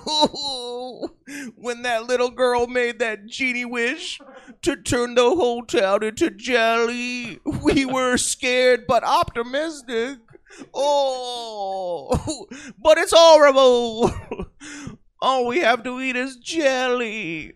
when 1.57 1.83
that 1.83 2.07
little 2.07 2.31
girl 2.31 2.67
made 2.67 2.99
that 3.01 3.27
genie 3.27 3.65
wish 3.65 4.21
to 4.63 4.77
turn 4.77 5.15
the 5.15 5.23
whole 5.23 5.63
town 5.65 6.05
into 6.05 6.31
jelly. 6.31 7.41
We 7.45 7.85
were 7.85 8.17
scared 8.17 8.87
but 8.87 9.03
optimistic. 9.05 10.19
Oh, 10.73 12.47
but 12.79 12.99
it's 12.99 13.13
horrible. 13.15 14.13
All 15.21 15.47
we 15.47 15.59
have 15.61 15.83
to 15.83 16.01
eat 16.01 16.17
is 16.17 16.37
jelly. 16.37 17.55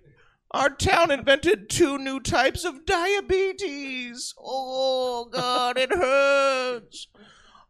Our 0.51 0.71
town 0.71 1.13
invented 1.13 1.71
two 1.71 1.97
new 1.99 2.19
types 2.19 2.65
of 2.65 2.85
diabetes. 2.85 4.35
Oh, 4.37 5.29
God, 5.31 5.79
it 5.79 5.93
hurts. 5.93 7.07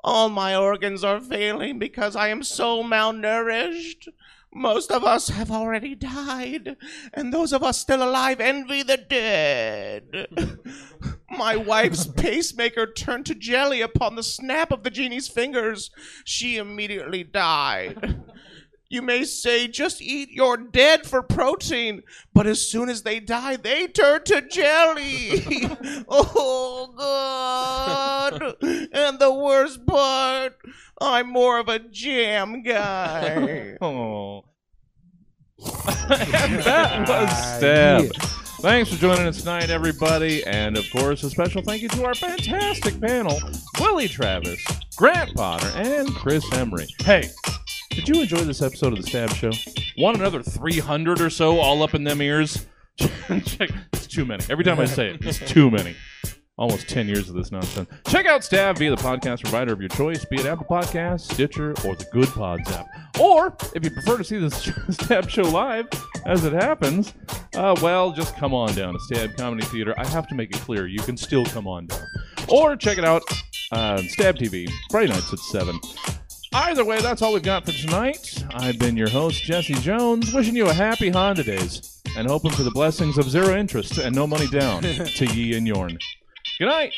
All 0.03 0.29
my 0.29 0.57
organs 0.57 1.05
are 1.05 1.21
failing 1.21 1.79
because 1.79 2.17
I 2.17 2.29
am 2.29 2.43
so 2.43 2.83
malnourished. 2.83 4.09
Most 4.53 4.91
of 4.91 5.05
us 5.05 5.29
have 5.29 5.51
already 5.51 5.95
died, 5.95 6.77
and 7.15 7.33
those 7.33 7.53
of 7.53 7.63
us 7.63 7.79
still 7.79 8.03
alive 8.03 8.41
envy 8.41 8.83
the 8.83 8.97
dead. 8.97 10.27
My 11.31 11.55
wife's 11.55 12.07
pacemaker 12.17 12.87
turned 12.87 13.27
to 13.27 13.35
jelly 13.37 13.81
upon 13.81 14.17
the 14.17 14.25
snap 14.25 14.73
of 14.73 14.83
the 14.83 14.91
genie's 14.91 15.29
fingers. 15.29 15.91
She 16.25 16.57
immediately 16.57 17.23
died. 17.23 18.25
You 18.93 19.03
may 19.03 19.23
say, 19.23 19.69
just 19.69 20.03
eat 20.03 20.33
your 20.33 20.57
dead 20.57 21.07
for 21.07 21.23
protein, 21.23 22.03
but 22.35 22.49
as 22.49 22.61
soon 22.67 22.89
as 22.89 23.03
they 23.03 23.21
die, 23.21 23.55
they 23.55 23.87
turn 23.87 24.25
to 24.25 24.43
jelly. 24.43 25.45
oh, 26.09 26.93
God. 26.99 28.57
And 28.61 29.21
the 29.21 29.33
worst 29.33 29.87
part, 29.87 30.57
I'm 31.01 31.31
more 31.31 31.61
of 31.61 31.69
a 31.69 31.79
jam 31.79 32.63
guy. 32.63 33.77
Oh. 33.81 34.45
and 35.61 36.63
that 36.65 37.07
was 37.07 37.57
Stab. 37.59 38.11
Thanks 38.61 38.91
for 38.91 38.97
joining 38.97 39.27
us 39.27 39.41
tonight, 39.41 39.71
everybody. 39.71 40.45
And 40.45 40.77
of 40.77 40.85
course, 40.91 41.23
a 41.23 41.31
special 41.31 41.63
thank 41.63 41.83
you 41.83 41.89
to 41.91 42.05
our 42.05 42.15
fantastic 42.15 43.01
panel 43.01 43.39
Willie 43.79 44.09
Travis, 44.09 44.63
Grant 44.97 45.35
Potter, 45.35 45.71
and 45.77 46.15
Chris 46.15 46.45
Emery. 46.53 46.87
Hey, 47.01 47.31
did 47.91 48.09
you 48.09 48.23
enjoy 48.23 48.39
this 48.39 48.63
episode 48.63 48.93
of 48.93 49.03
The 49.03 49.09
Stab 49.09 49.31
Show? 49.31 49.51
Want 49.99 50.17
another 50.17 50.43
300 50.43 51.21
or 51.21 51.31
so 51.31 51.59
all 51.59 51.83
up 51.83 51.95
in 51.95 52.05
them 52.05 52.23
ears? 52.23 52.67
Check. 52.99 53.71
It's 53.93 54.07
too 54.07 54.25
many. 54.25 54.45
Every 54.49 54.65
time 54.65 54.79
I 54.81 54.85
say 54.87 55.11
it, 55.11 55.25
it's 55.25 55.39
too 55.39 55.71
many. 55.71 55.97
Almost 56.57 56.89
10 56.89 57.09
years 57.09 57.29
of 57.31 57.35
this 57.35 57.51
nonsense. 57.51 57.89
Check 58.07 58.27
out 58.27 58.45
Stab 58.45 58.77
via 58.79 58.91
the 58.91 58.97
podcast 59.03 59.41
provider 59.43 59.73
of 59.73 59.81
your 59.81 59.89
choice, 59.89 60.25
be 60.27 60.37
it 60.37 60.45
Apple 60.47 60.67
Podcasts, 60.69 61.33
Stitcher, 61.33 61.71
or 61.87 61.97
the 61.97 62.07
Good 62.13 62.29
Pods 62.29 62.71
app. 62.73 62.87
Or, 63.19 63.57
if 63.75 63.83
you 63.83 63.91
prefer 63.91 64.19
to 64.19 64.25
see 64.25 64.39
the 64.39 64.51
Stab 64.91 65.29
Show 65.31 65.43
live 65.43 65.89
as 66.27 66.45
it 66.45 66.53
happens, 66.53 67.15
uh, 67.55 67.75
well, 67.83 68.13
just 68.13 68.37
come 68.37 68.53
on 68.53 68.75
down 68.75 68.93
to 68.93 69.01
Stab 69.01 69.37
Comedy 69.37 69.65
Theater. 69.67 69.95
I 69.99 70.07
have 70.09 70.29
to 70.29 70.35
make 70.35 70.55
it 70.55 70.61
clear, 70.61 70.87
you 70.87 71.01
can 71.01 71.17
still 71.17 71.47
come 71.47 71.67
on 71.67 71.87
down. 71.87 72.07
Or 72.49 72.77
check 72.77 72.99
it 72.99 73.05
out 73.05 73.23
on 73.73 73.99
Stab 74.09 74.37
TV, 74.37 74.71
Friday 74.91 75.13
nights 75.13 75.33
at 75.33 75.39
7. 75.39 75.79
Either 76.53 76.85
way, 76.85 77.01
that's 77.01 77.23
all 77.23 77.33
we've 77.33 77.45
got 77.45 77.65
for 77.65 77.71
tonight. 77.71 78.43
I've 78.55 78.77
been 78.79 78.97
your 78.97 79.09
host, 79.09 79.43
Jesse 79.45 79.75
Jones, 79.75 80.35
wishing 80.35 80.57
you 80.57 80.69
a 80.69 80.73
happy 80.73 81.09
Honda 81.09 81.45
Days 81.45 82.03
and 82.17 82.27
hoping 82.27 82.51
for 82.51 82.65
the 82.65 82.73
blessings 82.73 83.19
of 83.19 83.31
zero 83.31 83.57
interest 83.57 83.99
and 83.99 84.15
no 84.15 84.27
money 84.27 84.49
down 84.49 84.83
to 84.83 85.27
ye 85.27 85.57
and 85.57 85.67
yorn. 85.67 85.97
Good 86.59 86.67
night. 86.67 86.93